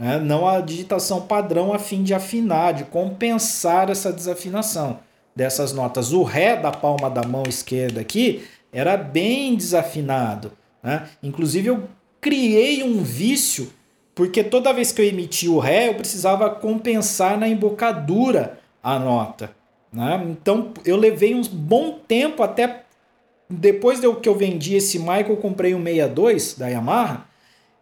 né? 0.00 0.18
não 0.18 0.48
a 0.48 0.62
digitação 0.62 1.20
padrão 1.20 1.74
a 1.74 1.78
fim 1.78 2.02
de 2.02 2.14
afinar, 2.14 2.72
de 2.72 2.84
compensar 2.84 3.90
essa 3.90 4.10
desafinação 4.10 5.00
dessas 5.36 5.74
notas. 5.74 6.10
O 6.10 6.22
Ré 6.22 6.56
da 6.56 6.72
palma 6.72 7.10
da 7.10 7.22
mão 7.22 7.42
esquerda 7.46 8.00
aqui 8.00 8.42
era 8.72 8.96
bem 8.96 9.54
desafinado. 9.54 10.52
Né? 10.82 11.06
Inclusive, 11.22 11.68
eu 11.68 11.84
criei 12.18 12.82
um 12.82 13.02
vício, 13.02 13.70
porque 14.14 14.42
toda 14.42 14.72
vez 14.72 14.90
que 14.90 15.02
eu 15.02 15.06
emitia 15.06 15.50
o 15.50 15.58
Ré, 15.58 15.88
eu 15.88 15.94
precisava 15.94 16.48
compensar 16.48 17.38
na 17.38 17.46
embocadura 17.46 18.58
a 18.82 18.98
nota. 18.98 19.54
Né? 19.92 20.26
Então, 20.30 20.72
eu 20.84 20.96
levei 20.96 21.34
um 21.34 21.42
bom 21.42 21.98
tempo 22.06 22.42
até 22.42 22.84
depois 23.48 24.00
de 24.00 24.14
que 24.16 24.28
eu 24.28 24.34
vendi 24.34 24.76
esse 24.76 24.98
mic, 24.98 25.28
eu 25.28 25.36
comprei 25.36 25.74
um 25.74 25.82
62 25.82 26.54
da 26.54 26.68
Yamaha 26.68 27.30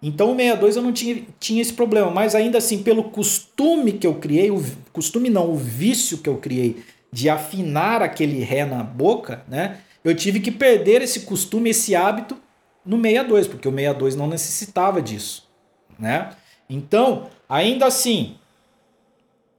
então 0.02 0.32
o 0.32 0.36
62 0.36 0.76
eu 0.76 0.82
não 0.82 0.92
tinha, 0.92 1.22
tinha 1.40 1.60
esse 1.60 1.72
problema, 1.72 2.10
mas 2.10 2.34
ainda 2.34 2.58
assim, 2.58 2.82
pelo 2.82 3.04
costume 3.04 3.92
que 3.92 4.06
eu 4.06 4.14
criei, 4.14 4.50
o 4.50 4.64
costume 4.92 5.28
não, 5.28 5.50
o 5.50 5.56
vício 5.56 6.18
que 6.18 6.28
eu 6.28 6.36
criei 6.36 6.82
de 7.12 7.28
afinar 7.28 8.02
aquele 8.02 8.40
ré 8.42 8.64
na 8.64 8.82
boca, 8.82 9.42
né? 9.48 9.78
Eu 10.04 10.14
tive 10.14 10.40
que 10.40 10.52
perder 10.52 11.02
esse 11.02 11.20
costume, 11.20 11.70
esse 11.70 11.96
hábito 11.96 12.36
no 12.86 12.96
62, 12.96 13.48
porque 13.48 13.68
o 13.68 13.72
62 13.72 14.14
não 14.14 14.28
necessitava 14.28 15.02
disso, 15.02 15.48
né? 15.98 16.30
Então, 16.70 17.28
ainda 17.48 17.86
assim, 17.86 18.36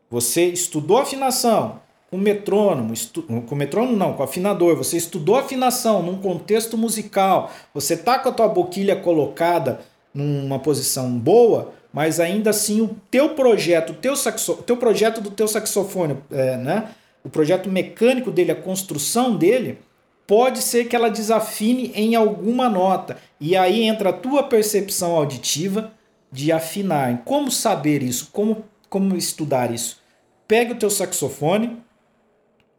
você 0.09 0.45
estudou 0.45 0.97
afinação 0.97 1.79
com 2.09 2.17
metrônomo, 2.17 2.93
estu... 2.93 3.21
com 3.21 3.55
metrônomo 3.55 3.95
não, 3.95 4.13
com 4.13 4.23
afinador, 4.23 4.75
você 4.75 4.97
estudou 4.97 5.35
afinação 5.35 6.01
num 6.01 6.17
contexto 6.17 6.77
musical, 6.77 7.51
você 7.73 7.95
tá 7.95 8.17
com 8.17 8.29
a 8.29 8.31
tua 8.31 8.47
boquilha 8.47 8.95
colocada 8.95 9.81
numa 10.13 10.57
posição 10.57 11.11
boa, 11.11 11.71
mas 11.93 12.19
ainda 12.19 12.49
assim 12.49 12.81
o 12.81 12.95
teu 13.11 13.29
projeto, 13.29 13.91
o 13.91 13.95
teu, 13.95 14.15
saxo, 14.15 14.55
teu 14.65 14.77
projeto 14.77 15.21
do 15.21 15.29
teu 15.29 15.47
saxofone, 15.47 16.17
é, 16.31 16.57
né? 16.57 16.89
o 17.23 17.29
projeto 17.29 17.69
mecânico 17.69 18.31
dele, 18.31 18.51
a 18.51 18.55
construção 18.55 19.35
dele, 19.35 19.77
pode 20.25 20.61
ser 20.61 20.85
que 20.85 20.95
ela 20.95 21.09
desafine 21.09 21.91
em 21.95 22.15
alguma 22.15 22.69
nota. 22.69 23.17
E 23.39 23.55
aí 23.55 23.83
entra 23.83 24.09
a 24.09 24.13
tua 24.13 24.43
percepção 24.43 25.15
auditiva 25.15 25.91
de 26.31 26.51
afinar. 26.51 27.23
Como 27.25 27.49
saber 27.49 28.03
isso? 28.03 28.29
Como, 28.31 28.63
como 28.89 29.15
estudar 29.15 29.71
isso? 29.71 30.01
Pega 30.47 30.73
o 30.73 30.77
teu 30.77 30.89
saxofone, 30.89 31.77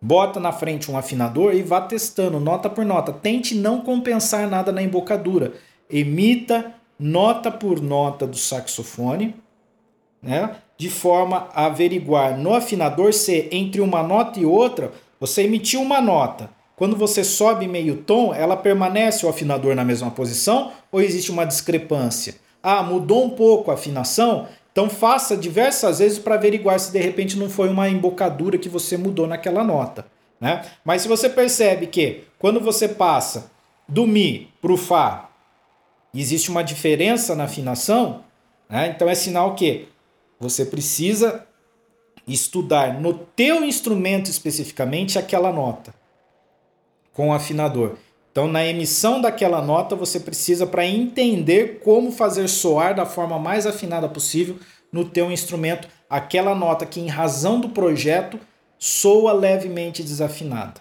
bota 0.00 0.40
na 0.40 0.52
frente 0.52 0.90
um 0.90 0.96
afinador 0.96 1.54
e 1.54 1.62
vá 1.62 1.80
testando 1.80 2.40
nota 2.40 2.68
por 2.68 2.84
nota. 2.84 3.12
Tente 3.12 3.54
não 3.54 3.80
compensar 3.80 4.48
nada 4.48 4.72
na 4.72 4.82
embocadura. 4.82 5.54
Emita 5.88 6.74
nota 6.98 7.50
por 7.50 7.80
nota 7.80 8.26
do 8.26 8.36
saxofone, 8.36 9.34
né? 10.22 10.56
de 10.80 10.88
forma 10.88 11.48
a 11.54 11.66
averiguar 11.66 12.38
no 12.38 12.54
afinador 12.54 13.12
se 13.12 13.48
entre 13.52 13.82
uma 13.82 14.02
nota 14.02 14.40
e 14.40 14.46
outra 14.46 14.90
você 15.20 15.42
emitiu 15.42 15.82
uma 15.82 16.00
nota. 16.00 16.48
Quando 16.74 16.96
você 16.96 17.22
sobe 17.22 17.68
meio 17.68 17.98
tom, 17.98 18.32
ela 18.32 18.56
permanece 18.56 19.26
o 19.26 19.28
afinador 19.28 19.74
na 19.74 19.84
mesma 19.84 20.10
posição 20.10 20.72
ou 20.90 21.02
existe 21.02 21.30
uma 21.30 21.44
discrepância? 21.44 22.36
Ah, 22.62 22.82
mudou 22.82 23.26
um 23.26 23.28
pouco 23.28 23.70
a 23.70 23.74
afinação? 23.74 24.48
Então 24.80 24.88
faça 24.88 25.36
diversas 25.36 25.98
vezes 25.98 26.18
para 26.18 26.36
averiguar 26.36 26.80
se 26.80 26.90
de 26.90 26.98
repente 26.98 27.36
não 27.36 27.50
foi 27.50 27.68
uma 27.68 27.86
embocadura 27.86 28.56
que 28.56 28.66
você 28.66 28.96
mudou 28.96 29.26
naquela 29.26 29.62
nota. 29.62 30.06
Né? 30.40 30.64
Mas 30.82 31.02
se 31.02 31.08
você 31.08 31.28
percebe 31.28 31.86
que 31.86 32.24
quando 32.38 32.58
você 32.58 32.88
passa 32.88 33.50
do 33.86 34.06
Mi 34.06 34.50
para 34.58 34.72
o 34.72 34.78
Fá 34.78 35.28
existe 36.14 36.50
uma 36.50 36.64
diferença 36.64 37.34
na 37.34 37.44
afinação, 37.44 38.24
né? 38.70 38.88
então 38.88 39.06
é 39.06 39.14
sinal 39.14 39.54
que 39.54 39.86
você 40.38 40.64
precisa 40.64 41.46
estudar 42.26 42.98
no 42.98 43.12
teu 43.12 43.62
instrumento 43.62 44.30
especificamente 44.30 45.18
aquela 45.18 45.52
nota 45.52 45.92
com 47.12 47.28
o 47.28 47.34
afinador. 47.34 47.98
Então, 48.30 48.46
na 48.46 48.64
emissão 48.64 49.20
daquela 49.20 49.60
nota, 49.60 49.96
você 49.96 50.20
precisa 50.20 50.66
para 50.66 50.86
entender 50.86 51.80
como 51.82 52.12
fazer 52.12 52.48
soar 52.48 52.94
da 52.94 53.04
forma 53.04 53.38
mais 53.38 53.66
afinada 53.66 54.08
possível 54.08 54.56
no 54.92 55.04
teu 55.04 55.30
instrumento 55.30 55.88
aquela 56.08 56.54
nota 56.54 56.86
que, 56.86 57.00
em 57.00 57.08
razão 57.08 57.60
do 57.60 57.70
projeto, 57.70 58.38
soa 58.78 59.32
levemente 59.32 60.02
desafinada, 60.02 60.80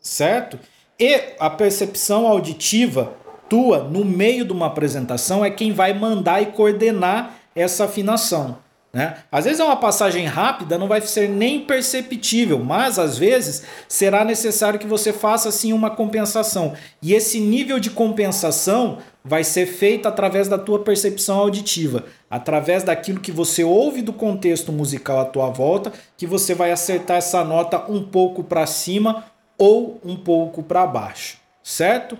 certo? 0.00 0.58
E 0.98 1.34
a 1.38 1.48
percepção 1.48 2.26
auditiva 2.26 3.14
tua 3.48 3.78
no 3.84 4.04
meio 4.04 4.44
de 4.44 4.52
uma 4.52 4.66
apresentação 4.66 5.44
é 5.44 5.50
quem 5.50 5.72
vai 5.72 5.92
mandar 5.92 6.42
e 6.42 6.46
coordenar 6.46 7.34
essa 7.54 7.84
afinação. 7.84 8.58
Né? 8.94 9.16
Às 9.32 9.46
vezes 9.46 9.58
é 9.58 9.64
uma 9.64 9.76
passagem 9.76 10.26
rápida, 10.26 10.76
não 10.76 10.86
vai 10.86 11.00
ser 11.00 11.26
nem 11.26 11.64
perceptível, 11.64 12.58
mas 12.58 12.98
às 12.98 13.16
vezes 13.16 13.62
será 13.88 14.22
necessário 14.22 14.78
que 14.78 14.86
você 14.86 15.14
faça 15.14 15.48
assim 15.48 15.72
uma 15.72 15.88
compensação. 15.88 16.74
E 17.00 17.14
esse 17.14 17.40
nível 17.40 17.80
de 17.80 17.88
compensação 17.88 18.98
vai 19.24 19.44
ser 19.44 19.64
feito 19.64 20.06
através 20.06 20.46
da 20.46 20.58
tua 20.58 20.80
percepção 20.80 21.38
auditiva, 21.38 22.04
através 22.28 22.82
daquilo 22.82 23.20
que 23.20 23.32
você 23.32 23.64
ouve 23.64 24.02
do 24.02 24.12
contexto 24.12 24.70
musical 24.70 25.20
à 25.20 25.24
tua 25.24 25.48
volta, 25.48 25.90
que 26.18 26.26
você 26.26 26.54
vai 26.54 26.70
acertar 26.70 27.16
essa 27.16 27.42
nota 27.42 27.90
um 27.90 28.02
pouco 28.02 28.44
para 28.44 28.66
cima 28.66 29.24
ou 29.56 29.98
um 30.04 30.16
pouco 30.16 30.62
para 30.62 30.86
baixo, 30.86 31.38
certo? 31.62 32.18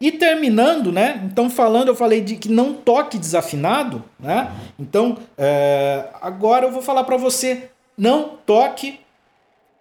E 0.00 0.12
terminando, 0.12 0.92
né? 0.92 1.20
Então, 1.24 1.50
falando, 1.50 1.88
eu 1.88 1.96
falei 1.96 2.20
de 2.20 2.36
que 2.36 2.48
não 2.48 2.72
toque 2.72 3.18
desafinado, 3.18 4.04
né? 4.18 4.52
Então, 4.78 5.18
é, 5.36 6.08
agora 6.20 6.66
eu 6.66 6.72
vou 6.72 6.80
falar 6.80 7.02
para 7.02 7.16
você: 7.16 7.70
não 7.96 8.38
toque 8.46 9.00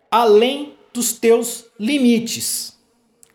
além 0.10 0.74
dos 0.92 1.14
teus 1.14 1.66
limites. 1.80 2.76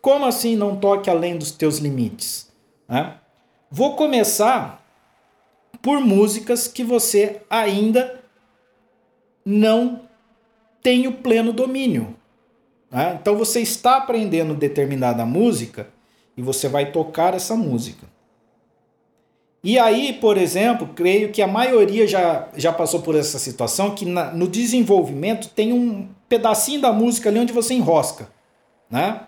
Como 0.01 0.25
assim 0.25 0.57
não 0.57 0.75
toque 0.75 1.09
além 1.09 1.37
dos 1.37 1.51
teus 1.51 1.77
limites? 1.77 2.51
Né? 2.89 3.15
Vou 3.71 3.95
começar 3.95 4.85
por 5.81 6.01
músicas 6.01 6.67
que 6.67 6.83
você 6.83 7.41
ainda 7.49 8.21
não 9.45 10.01
tem 10.81 11.07
o 11.07 11.13
pleno 11.13 11.53
domínio. 11.53 12.13
Né? 12.91 13.17
Então, 13.21 13.37
você 13.37 13.61
está 13.61 13.95
aprendendo 13.95 14.53
determinada 14.53 15.25
música 15.25 15.87
e 16.35 16.41
você 16.41 16.67
vai 16.67 16.91
tocar 16.91 17.33
essa 17.33 17.55
música. 17.55 18.07
E 19.63 19.79
aí, 19.79 20.13
por 20.13 20.37
exemplo, 20.37 20.89
creio 20.93 21.31
que 21.31 21.41
a 21.41 21.47
maioria 21.47 22.05
já, 22.05 22.49
já 22.55 22.73
passou 22.73 23.01
por 23.01 23.15
essa 23.15 23.39
situação 23.39 23.95
que 23.95 24.05
na, 24.05 24.31
no 24.33 24.45
desenvolvimento 24.45 25.47
tem 25.49 25.71
um 25.71 26.09
pedacinho 26.27 26.81
da 26.81 26.91
música 26.91 27.29
ali 27.29 27.39
onde 27.39 27.53
você 27.53 27.73
enrosca, 27.73 28.27
né? 28.89 29.21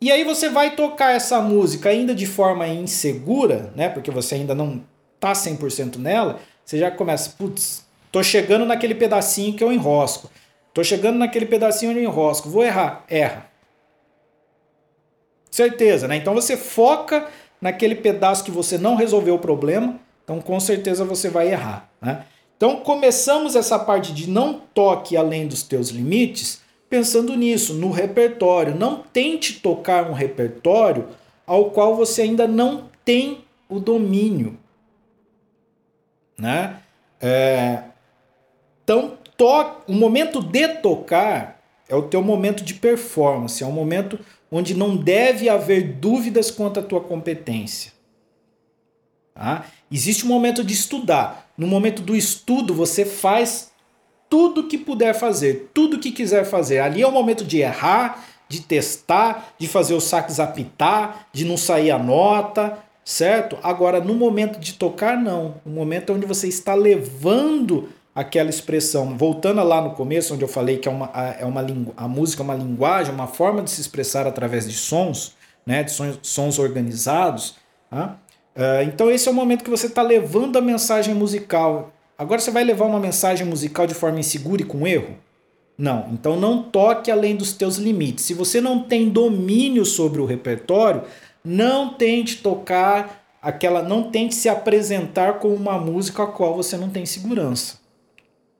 E 0.00 0.10
aí 0.10 0.24
você 0.24 0.48
vai 0.48 0.74
tocar 0.74 1.12
essa 1.12 1.40
música 1.40 1.90
ainda 1.90 2.14
de 2.14 2.26
forma 2.26 2.66
insegura, 2.66 3.72
né? 3.76 3.88
Porque 3.88 4.10
você 4.10 4.34
ainda 4.34 4.54
não 4.54 4.82
tá 5.20 5.32
100% 5.32 5.96
nela, 5.96 6.40
você 6.64 6.78
já 6.78 6.90
começa, 6.90 7.30
putz, 7.30 7.84
tô 8.10 8.22
chegando 8.22 8.64
naquele 8.64 8.94
pedacinho 8.96 9.54
que 9.54 9.62
eu 9.62 9.72
enrosco. 9.72 10.28
Tô 10.74 10.82
chegando 10.82 11.18
naquele 11.18 11.46
pedacinho 11.46 11.92
onde 11.92 12.00
eu 12.00 12.04
enrosco, 12.04 12.48
vou 12.48 12.64
errar, 12.64 13.04
erra. 13.08 13.46
Certeza, 15.50 16.06
né? 16.06 16.16
Então 16.16 16.34
você 16.34 16.56
foca 16.56 17.28
naquele 17.60 17.94
pedaço 17.94 18.44
que 18.44 18.50
você 18.50 18.78
não 18.78 18.94
resolveu 18.94 19.34
o 19.34 19.38
problema, 19.38 19.98
então 20.24 20.40
com 20.40 20.58
certeza 20.60 21.04
você 21.04 21.28
vai 21.28 21.50
errar, 21.50 21.90
né? 22.00 22.24
Então 22.56 22.76
começamos 22.80 23.54
essa 23.54 23.78
parte 23.78 24.12
de 24.12 24.28
não 24.28 24.60
toque 24.74 25.16
além 25.16 25.46
dos 25.46 25.62
teus 25.62 25.90
limites, 25.90 26.60
pensando 26.90 27.36
nisso, 27.36 27.74
no 27.74 27.90
repertório. 27.90 28.74
Não 28.74 29.02
tente 29.12 29.60
tocar 29.60 30.10
um 30.10 30.12
repertório 30.12 31.06
ao 31.46 31.70
qual 31.70 31.94
você 31.94 32.22
ainda 32.22 32.48
não 32.48 32.88
tem 33.04 33.44
o 33.68 33.78
domínio, 33.78 34.58
né? 36.36 36.78
É... 37.20 37.82
Então, 38.82 39.16
to... 39.36 39.66
o 39.86 39.92
momento 39.92 40.42
de 40.42 40.68
tocar 40.68 41.60
é 41.88 41.94
o 41.94 42.02
teu 42.02 42.22
momento 42.22 42.64
de 42.64 42.74
performance, 42.74 43.62
é 43.62 43.66
o 43.66 43.72
momento 43.72 44.18
onde 44.50 44.74
não 44.74 44.96
deve 44.96 45.48
haver 45.48 45.94
dúvidas 45.94 46.50
quanto 46.50 46.80
à 46.80 46.82
tua 46.82 47.00
competência. 47.00 47.92
Tá? 49.34 49.66
Existe 49.90 50.24
um 50.24 50.28
momento 50.28 50.64
de 50.64 50.74
estudar. 50.74 51.50
No 51.56 51.66
momento 51.66 52.02
do 52.02 52.16
estudo, 52.16 52.74
você 52.74 53.04
faz 53.04 53.70
tudo 54.28 54.68
que 54.68 54.76
puder 54.76 55.14
fazer, 55.14 55.70
tudo 55.72 55.98
que 55.98 56.12
quiser 56.12 56.44
fazer. 56.44 56.80
Ali 56.80 57.02
é 57.02 57.06
o 57.06 57.12
momento 57.12 57.44
de 57.44 57.58
errar, 57.58 58.24
de 58.48 58.60
testar, 58.60 59.54
de 59.58 59.68
fazer 59.68 59.94
os 59.94 60.04
saques 60.04 60.40
apitar, 60.40 61.28
de 61.32 61.44
não 61.44 61.56
sair 61.56 61.90
a 61.90 61.98
nota, 61.98 62.78
certo? 63.04 63.58
Agora, 63.62 64.00
no 64.00 64.14
momento 64.14 64.58
de 64.58 64.74
tocar, 64.74 65.16
não. 65.16 65.60
O 65.64 65.70
momento 65.70 66.12
onde 66.12 66.26
você 66.26 66.48
está 66.48 66.74
levando 66.74 67.88
aquela 68.18 68.50
expressão. 68.50 69.16
Voltando 69.16 69.62
lá 69.62 69.80
no 69.80 69.92
começo, 69.92 70.34
onde 70.34 70.42
eu 70.42 70.48
falei 70.48 70.78
que 70.78 70.88
é 70.88 70.90
uma, 70.90 71.06
é 71.38 71.44
uma 71.44 71.64
a 71.96 72.08
música 72.08 72.42
é 72.42 72.44
uma 72.44 72.54
linguagem, 72.56 73.14
uma 73.14 73.28
forma 73.28 73.62
de 73.62 73.70
se 73.70 73.80
expressar 73.80 74.26
através 74.26 74.68
de 74.68 74.74
sons, 74.74 75.36
né? 75.64 75.84
de 75.84 75.92
sons, 75.92 76.18
sons 76.20 76.58
organizados. 76.58 77.54
Tá? 77.88 78.18
Uh, 78.56 78.82
então, 78.82 79.08
esse 79.08 79.28
é 79.28 79.30
o 79.30 79.34
momento 79.34 79.62
que 79.62 79.70
você 79.70 79.86
está 79.86 80.02
levando 80.02 80.58
a 80.58 80.60
mensagem 80.60 81.14
musical. 81.14 81.92
Agora, 82.18 82.40
você 82.40 82.50
vai 82.50 82.64
levar 82.64 82.86
uma 82.86 82.98
mensagem 82.98 83.46
musical 83.46 83.86
de 83.86 83.94
forma 83.94 84.18
insegura 84.18 84.62
e 84.62 84.64
com 84.64 84.84
erro? 84.84 85.16
Não, 85.78 86.08
então 86.12 86.34
não 86.34 86.64
toque 86.64 87.12
além 87.12 87.36
dos 87.36 87.52
teus 87.52 87.76
limites. 87.76 88.24
Se 88.24 88.34
você 88.34 88.60
não 88.60 88.82
tem 88.82 89.08
domínio 89.08 89.84
sobre 89.84 90.20
o 90.20 90.26
repertório, 90.26 91.04
não 91.44 91.94
tente 91.94 92.38
tocar 92.38 93.24
aquela, 93.40 93.80
não 93.80 94.10
tente 94.10 94.34
se 94.34 94.48
apresentar 94.48 95.34
com 95.34 95.54
uma 95.54 95.78
música 95.78 96.24
a 96.24 96.26
qual 96.26 96.56
você 96.56 96.76
não 96.76 96.90
tem 96.90 97.06
segurança. 97.06 97.77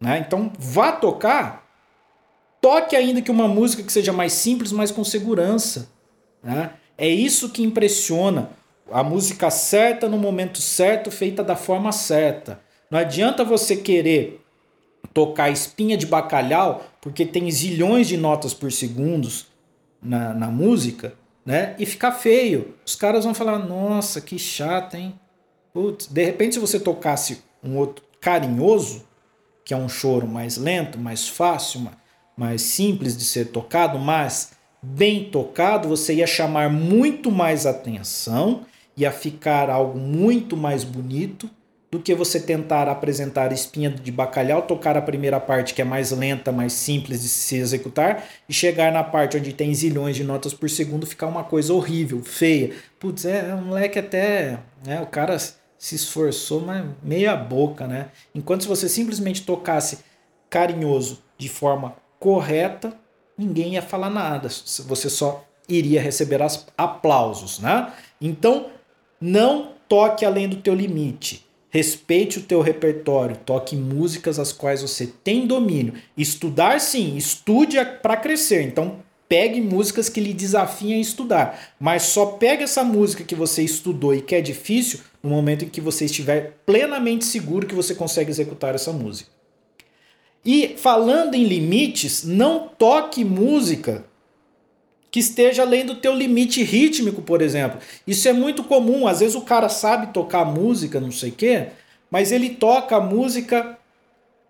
Né? 0.00 0.24
Então 0.26 0.52
vá 0.58 0.92
tocar, 0.92 1.66
toque 2.60 2.94
ainda 2.94 3.20
que 3.20 3.30
uma 3.30 3.48
música 3.48 3.82
que 3.82 3.92
seja 3.92 4.12
mais 4.12 4.32
simples, 4.32 4.72
mas 4.72 4.90
com 4.90 5.02
segurança. 5.02 5.90
Né? 6.42 6.70
É 6.96 7.08
isso 7.08 7.50
que 7.50 7.62
impressiona. 7.62 8.50
A 8.90 9.02
música 9.02 9.50
certa 9.50 10.08
no 10.08 10.16
momento 10.16 10.60
certo, 10.60 11.10
feita 11.10 11.44
da 11.44 11.56
forma 11.56 11.92
certa. 11.92 12.60
Não 12.90 12.98
adianta 12.98 13.44
você 13.44 13.76
querer 13.76 14.40
tocar 15.12 15.50
espinha 15.50 15.96
de 15.96 16.06
bacalhau, 16.06 16.84
porque 17.00 17.26
tem 17.26 17.50
zilhões 17.50 18.08
de 18.08 18.16
notas 18.16 18.54
por 18.54 18.72
segundo 18.72 19.28
na, 20.02 20.32
na 20.32 20.46
música, 20.48 21.14
né? 21.44 21.74
E 21.78 21.84
ficar 21.84 22.12
feio. 22.12 22.74
Os 22.84 22.94
caras 22.94 23.24
vão 23.24 23.34
falar: 23.34 23.58
nossa, 23.58 24.20
que 24.20 24.38
chato, 24.38 24.94
hein? 24.94 25.18
Putz, 25.72 26.06
de 26.06 26.24
repente, 26.24 26.54
se 26.54 26.60
você 26.60 26.80
tocasse 26.80 27.42
um 27.62 27.76
outro 27.76 28.04
carinhoso, 28.20 29.07
que 29.68 29.74
é 29.74 29.76
um 29.76 29.86
choro 29.86 30.26
mais 30.26 30.56
lento, 30.56 30.98
mais 30.98 31.28
fácil, 31.28 31.90
mais 32.34 32.62
simples 32.62 33.14
de 33.14 33.22
ser 33.22 33.48
tocado, 33.48 33.98
mas 33.98 34.52
bem 34.82 35.24
tocado, 35.24 35.86
você 35.86 36.14
ia 36.14 36.26
chamar 36.26 36.70
muito 36.70 37.30
mais 37.30 37.66
atenção, 37.66 38.62
ia 38.96 39.12
ficar 39.12 39.68
algo 39.68 39.98
muito 39.98 40.56
mais 40.56 40.84
bonito 40.84 41.50
do 41.90 42.00
que 42.00 42.14
você 42.14 42.40
tentar 42.40 42.88
apresentar 42.88 43.52
espinha 43.52 43.90
de 43.90 44.10
bacalhau, 44.10 44.62
tocar 44.62 44.96
a 44.96 45.02
primeira 45.02 45.38
parte 45.38 45.74
que 45.74 45.82
é 45.82 45.84
mais 45.84 46.12
lenta, 46.12 46.50
mais 46.50 46.72
simples 46.72 47.20
de 47.20 47.28
se 47.28 47.56
executar, 47.56 48.24
e 48.48 48.54
chegar 48.54 48.90
na 48.90 49.04
parte 49.04 49.36
onde 49.36 49.52
tem 49.52 49.74
zilhões 49.74 50.16
de 50.16 50.24
notas 50.24 50.54
por 50.54 50.70
segundo, 50.70 51.06
ficar 51.06 51.26
uma 51.26 51.44
coisa 51.44 51.74
horrível, 51.74 52.22
feia. 52.22 52.72
Putz, 52.98 53.26
é, 53.26 53.54
um 53.54 53.66
moleque 53.66 53.98
até. 53.98 54.60
Né, 54.82 54.98
o 55.02 55.06
cara 55.06 55.36
se 55.78 55.94
esforçou, 55.94 56.60
mas 56.60 56.84
meia 57.02 57.36
boca, 57.36 57.86
né? 57.86 58.10
Enquanto 58.34 58.62
se 58.62 58.68
você 58.68 58.88
simplesmente 58.88 59.42
tocasse 59.44 60.00
carinhoso 60.50 61.22
de 61.36 61.48
forma 61.48 61.96
correta, 62.18 62.92
ninguém 63.36 63.74
ia 63.74 63.82
falar 63.82 64.10
nada. 64.10 64.48
Você 64.48 65.08
só 65.08 65.44
iria 65.68 66.00
receber 66.00 66.40
aplausos, 66.76 67.60
né? 67.60 67.92
Então, 68.20 68.70
não 69.20 69.72
toque 69.88 70.24
além 70.24 70.48
do 70.48 70.56
teu 70.56 70.74
limite 70.74 71.48
Respeite 71.70 72.38
o 72.38 72.42
teu 72.42 72.62
repertório, 72.62 73.36
toque 73.36 73.76
músicas 73.76 74.38
as 74.38 74.52
quais 74.52 74.80
você 74.80 75.06
tem 75.06 75.46
domínio. 75.46 75.94
Estudar 76.16 76.80
sim, 76.80 77.16
estude 77.16 77.76
para 78.02 78.16
crescer. 78.16 78.62
Então 78.62 79.00
pegue 79.28 79.60
músicas 79.60 80.08
que 80.08 80.20
lhe 80.20 80.32
desafiem 80.32 80.94
a 80.94 81.00
estudar, 81.00 81.74
mas 81.78 82.04
só 82.04 82.26
pegue 82.26 82.62
essa 82.62 82.82
música 82.82 83.22
que 83.22 83.34
você 83.34 83.62
estudou 83.62 84.14
e 84.14 84.22
que 84.22 84.34
é 84.34 84.40
difícil 84.40 85.00
no 85.22 85.30
momento 85.30 85.64
em 85.64 85.68
que 85.68 85.80
você 85.80 86.06
estiver 86.06 86.58
plenamente 86.64 87.24
seguro 87.24 87.66
que 87.66 87.74
você 87.74 87.94
consegue 87.94 88.30
executar 88.30 88.74
essa 88.74 88.92
música. 88.92 89.30
E 90.44 90.76
falando 90.78 91.34
em 91.34 91.44
limites, 91.44 92.24
não 92.24 92.68
toque 92.68 93.24
música 93.24 94.04
que 95.10 95.20
esteja 95.20 95.62
além 95.62 95.84
do 95.84 95.96
teu 95.96 96.14
limite 96.14 96.62
rítmico, 96.62 97.22
por 97.22 97.42
exemplo. 97.42 97.80
Isso 98.06 98.28
é 98.28 98.32
muito 98.32 98.64
comum. 98.64 99.06
Às 99.06 99.20
vezes 99.20 99.34
o 99.34 99.42
cara 99.42 99.68
sabe 99.68 100.12
tocar 100.12 100.44
música, 100.44 101.00
não 101.00 101.10
sei 101.10 101.30
o 101.30 101.34
quê, 101.34 101.68
mas 102.10 102.30
ele 102.30 102.50
toca 102.50 102.96
a 102.96 103.00
música 103.00 103.78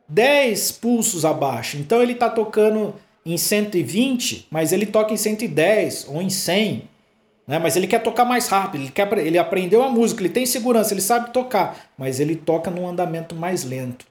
10 0.08 0.72
pulsos 0.72 1.24
abaixo. 1.24 1.76
Então 1.78 2.02
ele 2.02 2.12
está 2.12 2.28
tocando 2.28 2.94
em 3.32 3.36
120, 3.36 4.46
mas 4.50 4.72
ele 4.72 4.86
toca 4.86 5.12
em 5.12 5.16
110 5.16 6.06
ou 6.08 6.22
em 6.22 6.30
100. 6.30 6.88
Né? 7.46 7.58
Mas 7.58 7.76
ele 7.76 7.86
quer 7.86 8.02
tocar 8.02 8.24
mais 8.24 8.48
rápido, 8.48 8.82
ele, 8.82 8.90
quer, 8.90 9.18
ele 9.18 9.38
aprendeu 9.38 9.82
a 9.82 9.90
música, 9.90 10.22
ele 10.22 10.28
tem 10.30 10.46
segurança, 10.46 10.94
ele 10.94 11.02
sabe 11.02 11.30
tocar, 11.30 11.90
mas 11.96 12.20
ele 12.20 12.34
toca 12.34 12.70
num 12.70 12.88
andamento 12.88 13.34
mais 13.34 13.64
lento. 13.64 14.06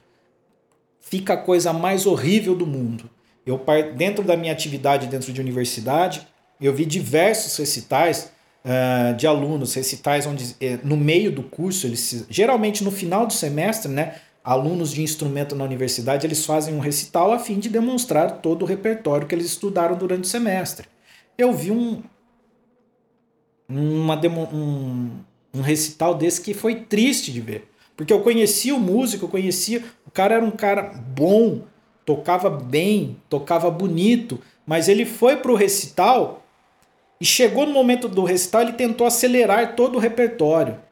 Fica 1.01 1.33
a 1.33 1.37
coisa 1.37 1.73
mais 1.73 2.05
horrível 2.05 2.55
do 2.55 2.67
mundo. 2.67 3.09
Eu, 3.45 3.59
dentro 3.95 4.23
da 4.23 4.37
minha 4.37 4.51
atividade 4.51 5.07
dentro 5.07 5.33
de 5.33 5.41
universidade, 5.41 6.27
eu 6.59 6.73
vi 6.73 6.85
diversos 6.85 7.57
recitais 7.57 8.31
uh, 8.65 9.15
de 9.15 9.25
alunos, 9.25 9.73
recitais 9.73 10.27
onde 10.27 10.55
eh, 10.59 10.77
no 10.83 10.97
meio 10.97 11.31
do 11.31 11.41
curso, 11.41 11.87
eles 11.87 12.25
geralmente 12.29 12.83
no 12.83 12.91
final 12.91 13.25
do 13.25 13.33
semestre, 13.33 13.89
né, 13.89 14.15
alunos 14.47 14.93
de 14.93 15.01
instrumento 15.01 15.57
na 15.57 15.65
universidade, 15.65 16.25
eles 16.25 16.45
fazem 16.45 16.73
um 16.73 16.79
recital 16.79 17.33
a 17.33 17.37
fim 17.37 17.59
de 17.59 17.67
demonstrar 17.67 18.39
todo 18.39 18.61
o 18.61 18.65
repertório 18.65 19.27
que 19.27 19.35
eles 19.35 19.47
estudaram 19.47 19.97
durante 19.97 20.23
o 20.23 20.27
semestre. 20.27 20.87
Eu 21.37 21.51
vi 21.51 21.69
um, 21.69 22.01
uma 23.67 24.15
demo, 24.15 24.43
um, 24.43 25.09
um 25.53 25.59
recital 25.59 26.15
desse 26.15 26.39
que 26.39 26.53
foi 26.53 26.75
triste 26.75 27.29
de 27.29 27.41
ver. 27.41 27.69
Porque 27.97 28.13
eu 28.13 28.21
conhecia 28.21 28.73
o 28.73 28.79
músico, 28.79 29.25
eu 29.25 29.29
conhecia. 29.29 29.83
O 30.05 30.11
cara 30.11 30.35
era 30.35 30.45
um 30.45 30.51
cara 30.51 30.81
bom, 30.81 31.63
tocava 32.05 32.49
bem, 32.49 33.17
tocava 33.27 33.69
bonito, 33.69 34.39
mas 34.65 34.87
ele 34.87 35.05
foi 35.05 35.35
para 35.35 35.51
o 35.51 35.55
recital 35.55 36.45
e 37.19 37.25
chegou 37.25 37.65
no 37.65 37.73
momento 37.73 38.07
do 38.07 38.23
recital, 38.23 38.61
ele 38.61 38.73
tentou 38.73 39.05
acelerar 39.05 39.75
todo 39.75 39.97
o 39.97 39.99
repertório. 39.99 40.86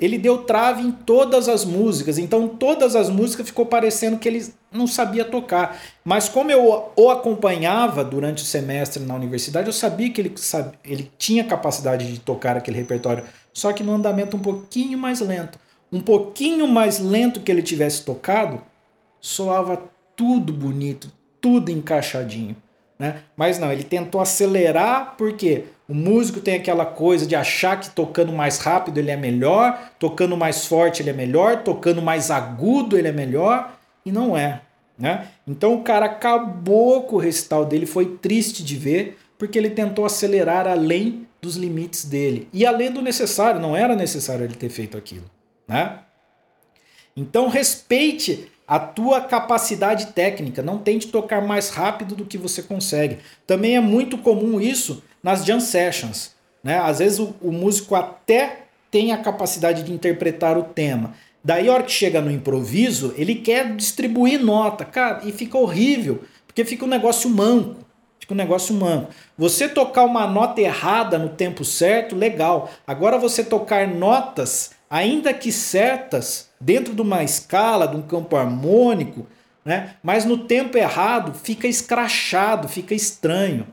Ele 0.00 0.16
deu 0.16 0.38
trave 0.44 0.82
em 0.82 0.90
todas 0.90 1.48
as 1.48 1.64
músicas, 1.64 2.16
então 2.16 2.48
todas 2.48 2.96
as 2.96 3.10
músicas 3.10 3.46
ficou 3.46 3.66
parecendo 3.66 4.16
que 4.16 4.26
ele 4.26 4.50
não 4.72 4.86
sabia 4.86 5.24
tocar. 5.24 5.78
Mas 6.02 6.28
como 6.28 6.50
eu 6.50 6.90
o 6.96 7.10
acompanhava 7.10 8.02
durante 8.02 8.42
o 8.42 8.46
semestre 8.46 9.02
na 9.02 9.14
universidade, 9.14 9.66
eu 9.66 9.72
sabia 9.72 10.10
que 10.10 10.20
ele, 10.20 10.32
sabia, 10.36 10.72
ele 10.84 11.10
tinha 11.18 11.44
capacidade 11.44 12.10
de 12.10 12.18
tocar 12.18 12.56
aquele 12.56 12.78
repertório, 12.78 13.24
só 13.52 13.72
que 13.72 13.82
no 13.82 13.92
andamento 13.92 14.36
um 14.36 14.40
pouquinho 14.40 14.98
mais 14.98 15.20
lento. 15.20 15.58
Um 15.92 16.00
pouquinho 16.00 16.66
mais 16.66 16.98
lento 16.98 17.40
que 17.40 17.50
ele 17.50 17.62
tivesse 17.62 18.04
tocado, 18.04 18.62
soava 19.20 19.82
tudo 20.16 20.52
bonito, 20.52 21.12
tudo 21.40 21.70
encaixadinho. 21.70 22.56
Né? 22.98 23.22
Mas 23.34 23.58
não, 23.58 23.72
ele 23.72 23.82
tentou 23.82 24.20
acelerar 24.20 25.14
porque 25.16 25.64
o 25.90 25.94
músico 25.94 26.40
tem 26.40 26.54
aquela 26.54 26.86
coisa 26.86 27.26
de 27.26 27.34
achar 27.34 27.80
que 27.80 27.90
tocando 27.90 28.32
mais 28.32 28.58
rápido 28.58 28.98
ele 28.98 29.10
é 29.10 29.16
melhor, 29.16 29.90
tocando 29.98 30.36
mais 30.36 30.64
forte 30.64 31.02
ele 31.02 31.10
é 31.10 31.12
melhor, 31.12 31.64
tocando 31.64 32.00
mais 32.00 32.30
agudo 32.30 32.96
ele 32.96 33.08
é 33.08 33.12
melhor, 33.12 33.76
e 34.06 34.12
não 34.12 34.36
é. 34.36 34.60
Né? 34.96 35.26
Então 35.44 35.74
o 35.74 35.82
cara 35.82 36.06
acabou 36.06 37.02
com 37.02 37.16
o 37.16 37.18
recital 37.18 37.64
dele, 37.64 37.86
foi 37.86 38.06
triste 38.06 38.62
de 38.62 38.76
ver, 38.76 39.18
porque 39.36 39.58
ele 39.58 39.68
tentou 39.68 40.04
acelerar 40.04 40.68
além 40.68 41.26
dos 41.42 41.56
limites 41.56 42.04
dele. 42.04 42.48
E 42.52 42.64
além 42.64 42.92
do 42.92 43.02
necessário, 43.02 43.60
não 43.60 43.76
era 43.76 43.96
necessário 43.96 44.44
ele 44.44 44.54
ter 44.54 44.68
feito 44.68 44.96
aquilo. 44.96 45.24
Né? 45.66 45.98
Então 47.16 47.48
respeite 47.48 48.48
a 48.64 48.78
tua 48.78 49.22
capacidade 49.22 50.12
técnica. 50.12 50.62
Não 50.62 50.78
tente 50.78 51.08
tocar 51.08 51.44
mais 51.44 51.70
rápido 51.70 52.14
do 52.14 52.24
que 52.24 52.38
você 52.38 52.62
consegue. 52.62 53.18
Também 53.44 53.74
é 53.74 53.80
muito 53.80 54.16
comum 54.18 54.60
isso 54.60 55.02
nas 55.22 55.44
jam 55.44 55.60
sessions. 55.60 56.34
Né? 56.62 56.78
Às 56.78 56.98
vezes 56.98 57.18
o, 57.18 57.34
o 57.40 57.52
músico 57.52 57.94
até 57.94 58.64
tem 58.90 59.12
a 59.12 59.18
capacidade 59.18 59.82
de 59.82 59.92
interpretar 59.92 60.58
o 60.58 60.64
tema. 60.64 61.14
Daí, 61.42 61.68
a 61.68 61.72
hora 61.72 61.82
que 61.84 61.92
chega 61.92 62.20
no 62.20 62.30
improviso, 62.30 63.14
ele 63.16 63.34
quer 63.34 63.74
distribuir 63.74 64.38
nota, 64.38 64.84
cara, 64.84 65.22
e 65.24 65.32
fica 65.32 65.56
horrível, 65.56 66.22
porque 66.46 66.64
fica 66.64 66.84
um 66.84 66.88
negócio 66.88 67.30
manco. 67.30 67.76
Fica 68.18 68.34
um 68.34 68.36
negócio 68.36 68.74
manco. 68.74 69.10
Você 69.38 69.66
tocar 69.66 70.04
uma 70.04 70.26
nota 70.26 70.60
errada 70.60 71.18
no 71.18 71.30
tempo 71.30 71.64
certo, 71.64 72.14
legal. 72.14 72.70
Agora 72.86 73.16
você 73.16 73.42
tocar 73.42 73.88
notas, 73.88 74.72
ainda 74.90 75.32
que 75.32 75.50
certas, 75.50 76.50
dentro 76.60 76.94
de 76.94 77.00
uma 77.00 77.24
escala, 77.24 77.88
de 77.88 77.96
um 77.96 78.02
campo 78.02 78.36
harmônico, 78.36 79.26
né? 79.64 79.94
mas 80.02 80.26
no 80.26 80.36
tempo 80.36 80.76
errado 80.76 81.32
fica 81.32 81.66
escrachado, 81.66 82.68
fica 82.68 82.94
estranho. 82.94 83.66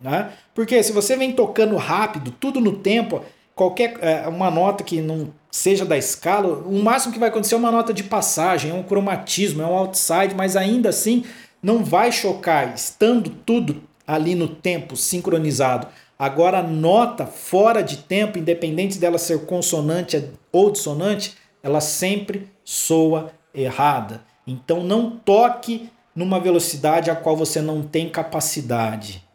Né? 0.00 0.32
Porque 0.54 0.82
se 0.82 0.92
você 0.92 1.16
vem 1.16 1.32
tocando 1.32 1.76
rápido, 1.76 2.30
tudo 2.30 2.60
no 2.60 2.76
tempo, 2.76 3.22
qualquer 3.54 3.96
é, 4.00 4.28
uma 4.28 4.50
nota 4.50 4.84
que 4.84 5.00
não 5.00 5.32
seja 5.50 5.84
da 5.84 5.96
escala, 5.96 6.58
o 6.66 6.82
máximo 6.82 7.12
que 7.12 7.18
vai 7.18 7.30
acontecer 7.30 7.54
é 7.54 7.58
uma 7.58 7.72
nota 7.72 7.94
de 7.94 8.04
passagem, 8.04 8.70
é 8.70 8.74
um 8.74 8.82
cromatismo, 8.82 9.62
é 9.62 9.66
um 9.66 9.74
outside, 9.74 10.34
mas 10.36 10.54
ainda 10.54 10.90
assim 10.90 11.24
não 11.62 11.82
vai 11.82 12.12
chocar, 12.12 12.74
estando 12.74 13.30
tudo 13.30 13.82
ali 14.06 14.34
no 14.34 14.46
tempo 14.46 14.94
sincronizado. 14.94 15.88
Agora, 16.18 16.60
a 16.60 16.62
nota 16.62 17.26
fora 17.26 17.82
de 17.82 17.98
tempo, 17.98 18.38
independente 18.38 18.98
dela 18.98 19.18
ser 19.18 19.44
consonante 19.46 20.30
ou 20.52 20.70
dissonante, 20.70 21.34
ela 21.62 21.80
sempre 21.80 22.48
soa 22.64 23.32
errada. 23.54 24.22
Então, 24.46 24.82
não 24.84 25.10
toque 25.10 25.90
numa 26.14 26.40
velocidade 26.40 27.10
a 27.10 27.16
qual 27.16 27.36
você 27.36 27.60
não 27.60 27.82
tem 27.82 28.08
capacidade. 28.08 29.25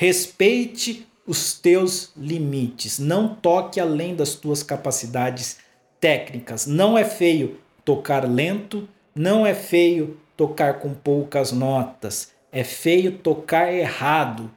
Respeite 0.00 1.06
os 1.26 1.52
teus 1.52 2.10
limites. 2.16 2.98
Não 2.98 3.34
toque 3.34 3.78
além 3.78 4.16
das 4.16 4.34
tuas 4.34 4.62
capacidades 4.62 5.58
técnicas. 6.00 6.66
Não 6.66 6.96
é 6.96 7.04
feio 7.04 7.58
tocar 7.84 8.26
lento, 8.26 8.88
não 9.14 9.46
é 9.46 9.52
feio 9.52 10.18
tocar 10.38 10.78
com 10.78 10.94
poucas 10.94 11.52
notas. 11.52 12.32
É 12.50 12.64
feio 12.64 13.18
tocar 13.18 13.74
errado. 13.74 14.50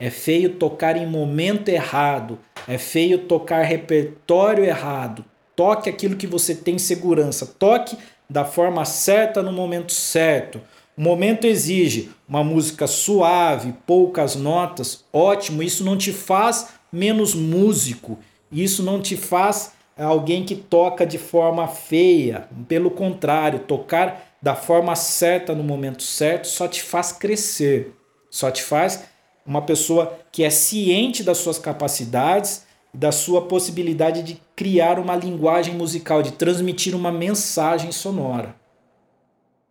É 0.00 0.08
feio 0.08 0.54
tocar 0.54 0.96
em 0.96 1.06
momento 1.06 1.68
errado. 1.68 2.38
É 2.66 2.78
feio 2.78 3.18
tocar 3.18 3.64
repertório 3.64 4.64
errado. 4.64 5.26
Toque 5.54 5.90
aquilo 5.90 6.16
que 6.16 6.26
você 6.26 6.54
tem 6.54 6.78
segurança. 6.78 7.44
Toque 7.44 7.98
da 8.30 8.46
forma 8.46 8.86
certa 8.86 9.42
no 9.42 9.52
momento 9.52 9.92
certo. 9.92 10.58
O 10.96 11.02
momento 11.02 11.46
exige 11.46 12.10
uma 12.28 12.42
música 12.42 12.86
suave, 12.86 13.74
poucas 13.86 14.34
notas, 14.34 15.04
ótimo. 15.12 15.62
Isso 15.62 15.84
não 15.84 15.96
te 15.96 16.12
faz 16.12 16.68
menos 16.90 17.34
músico. 17.34 18.18
Isso 18.50 18.82
não 18.82 19.00
te 19.00 19.16
faz 19.16 19.72
alguém 19.96 20.44
que 20.44 20.56
toca 20.56 21.04
de 21.04 21.18
forma 21.18 21.68
feia. 21.68 22.48
Pelo 22.66 22.90
contrário, 22.90 23.60
tocar 23.60 24.36
da 24.40 24.54
forma 24.54 24.94
certa 24.96 25.54
no 25.54 25.62
momento 25.62 26.02
certo 26.02 26.46
só 26.46 26.66
te 26.66 26.82
faz 26.82 27.12
crescer. 27.12 27.94
Só 28.30 28.50
te 28.50 28.62
faz 28.62 29.04
uma 29.44 29.62
pessoa 29.62 30.18
que 30.32 30.44
é 30.44 30.50
ciente 30.50 31.22
das 31.22 31.38
suas 31.38 31.58
capacidades 31.58 32.66
da 32.96 33.12
sua 33.12 33.42
possibilidade 33.42 34.22
de 34.22 34.40
criar 34.54 34.98
uma 34.98 35.14
linguagem 35.14 35.74
musical, 35.74 36.22
de 36.22 36.32
transmitir 36.32 36.94
uma 36.94 37.12
mensagem 37.12 37.92
sonora. 37.92 38.56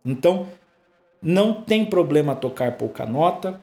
Então, 0.04 0.46
não 1.22 1.62
tem 1.62 1.84
problema 1.84 2.34
tocar 2.34 2.76
pouca 2.76 3.04
nota, 3.06 3.60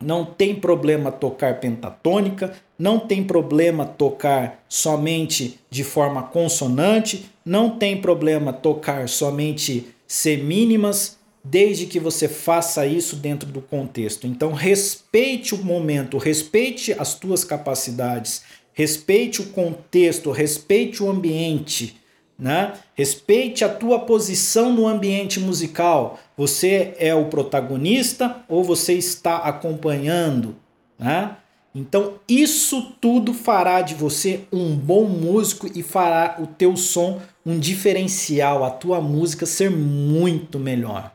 não 0.00 0.24
tem 0.24 0.54
problema 0.54 1.10
tocar 1.10 1.60
pentatônica, 1.60 2.52
não 2.78 2.98
tem 2.98 3.24
problema 3.24 3.86
tocar 3.86 4.62
somente 4.68 5.58
de 5.70 5.82
forma 5.82 6.22
consonante, 6.22 7.30
não 7.44 7.70
tem 7.78 8.00
problema 8.00 8.52
tocar 8.52 9.08
somente 9.08 9.86
semínimas, 10.06 11.18
desde 11.44 11.84
que 11.84 12.00
você 12.00 12.26
faça 12.26 12.86
isso 12.86 13.16
dentro 13.16 13.48
do 13.48 13.60
contexto. 13.60 14.26
Então, 14.26 14.52
respeite 14.52 15.54
o 15.54 15.62
momento, 15.62 16.16
respeite 16.16 16.94
as 16.98 17.14
tuas 17.14 17.44
capacidades, 17.44 18.42
respeite 18.72 19.42
o 19.42 19.46
contexto, 19.46 20.30
respeite 20.30 21.02
o 21.02 21.10
ambiente, 21.10 22.00
né? 22.38 22.74
Respeite 22.94 23.64
a 23.64 23.68
tua 23.68 24.00
posição 24.00 24.72
no 24.72 24.86
ambiente 24.86 25.38
musical. 25.38 26.18
Você 26.36 26.94
é 26.98 27.14
o 27.14 27.26
protagonista 27.26 28.36
ou 28.48 28.64
você 28.64 28.94
está 28.94 29.36
acompanhando, 29.36 30.56
né? 30.98 31.36
Então, 31.76 32.14
isso 32.28 32.92
tudo 33.00 33.34
fará 33.34 33.80
de 33.80 33.96
você 33.96 34.42
um 34.52 34.76
bom 34.76 35.04
músico 35.06 35.68
e 35.74 35.82
fará 35.82 36.36
o 36.38 36.46
teu 36.46 36.76
som 36.76 37.20
um 37.44 37.58
diferencial, 37.58 38.62
a 38.62 38.70
tua 38.70 39.00
música 39.00 39.44
ser 39.44 39.70
muito 39.72 40.58
melhor. 40.58 41.12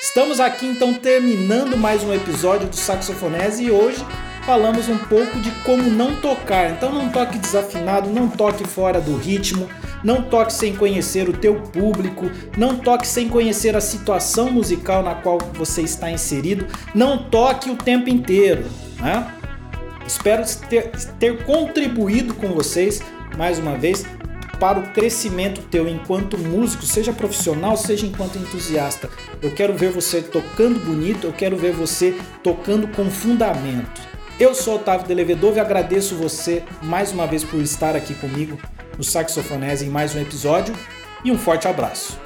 Estamos 0.00 0.40
aqui 0.40 0.66
então 0.66 0.94
terminando 0.94 1.76
mais 1.76 2.02
um 2.02 2.14
episódio 2.14 2.68
do 2.68 2.76
Saxofonese 2.76 3.64
e 3.64 3.70
hoje 3.70 4.04
falamos 4.44 4.88
um 4.88 4.98
pouco 4.98 5.40
de 5.40 5.50
como 5.62 5.82
não 5.84 6.16
tocar. 6.16 6.70
Então 6.70 6.92
não 6.92 7.08
toque 7.08 7.38
desafinado, 7.38 8.10
não 8.10 8.28
toque 8.28 8.66
fora 8.66 9.00
do 9.00 9.16
ritmo, 9.16 9.68
não 10.02 10.22
toque 10.22 10.52
sem 10.52 10.74
conhecer 10.74 11.28
o 11.28 11.32
teu 11.32 11.56
público, 11.56 12.30
não 12.56 12.76
toque 12.76 13.06
sem 13.06 13.28
conhecer 13.28 13.74
a 13.74 13.80
situação 13.80 14.50
musical 14.50 15.02
na 15.02 15.14
qual 15.14 15.38
você 15.54 15.82
está 15.82 16.10
inserido, 16.10 16.66
não 16.94 17.18
toque 17.18 17.70
o 17.70 17.76
tempo 17.76 18.08
inteiro, 18.08 18.64
né? 19.00 19.26
Espero 20.06 20.44
ter, 20.68 20.90
ter 21.18 21.44
contribuído 21.44 22.34
com 22.34 22.48
vocês 22.48 23.00
mais 23.38 23.58
uma 23.58 23.76
vez 23.76 24.04
para 24.60 24.78
o 24.78 24.90
crescimento 24.92 25.62
teu 25.62 25.88
enquanto 25.88 26.38
músico, 26.38 26.84
seja 26.84 27.12
profissional, 27.12 27.76
seja 27.76 28.06
enquanto 28.06 28.38
entusiasta. 28.38 29.08
Eu 29.42 29.52
quero 29.52 29.74
ver 29.74 29.90
você 29.90 30.20
tocando 30.20 30.78
bonito, 30.78 31.26
eu 31.26 31.32
quero 31.32 31.56
ver 31.56 31.72
você 31.72 32.14
tocando 32.42 32.86
com 32.88 33.10
fundamento. 33.10 34.13
Eu 34.38 34.52
sou 34.52 34.76
Otávio 34.76 35.06
Delevedove 35.06 35.58
e 35.58 35.60
agradeço 35.60 36.16
você 36.16 36.64
mais 36.82 37.12
uma 37.12 37.24
vez 37.24 37.44
por 37.44 37.60
estar 37.60 37.94
aqui 37.94 38.14
comigo 38.14 38.58
no 38.98 39.04
Saxofonese 39.04 39.86
em 39.86 39.90
mais 39.90 40.12
um 40.16 40.20
episódio 40.20 40.74
e 41.24 41.30
um 41.30 41.38
forte 41.38 41.68
abraço. 41.68 42.18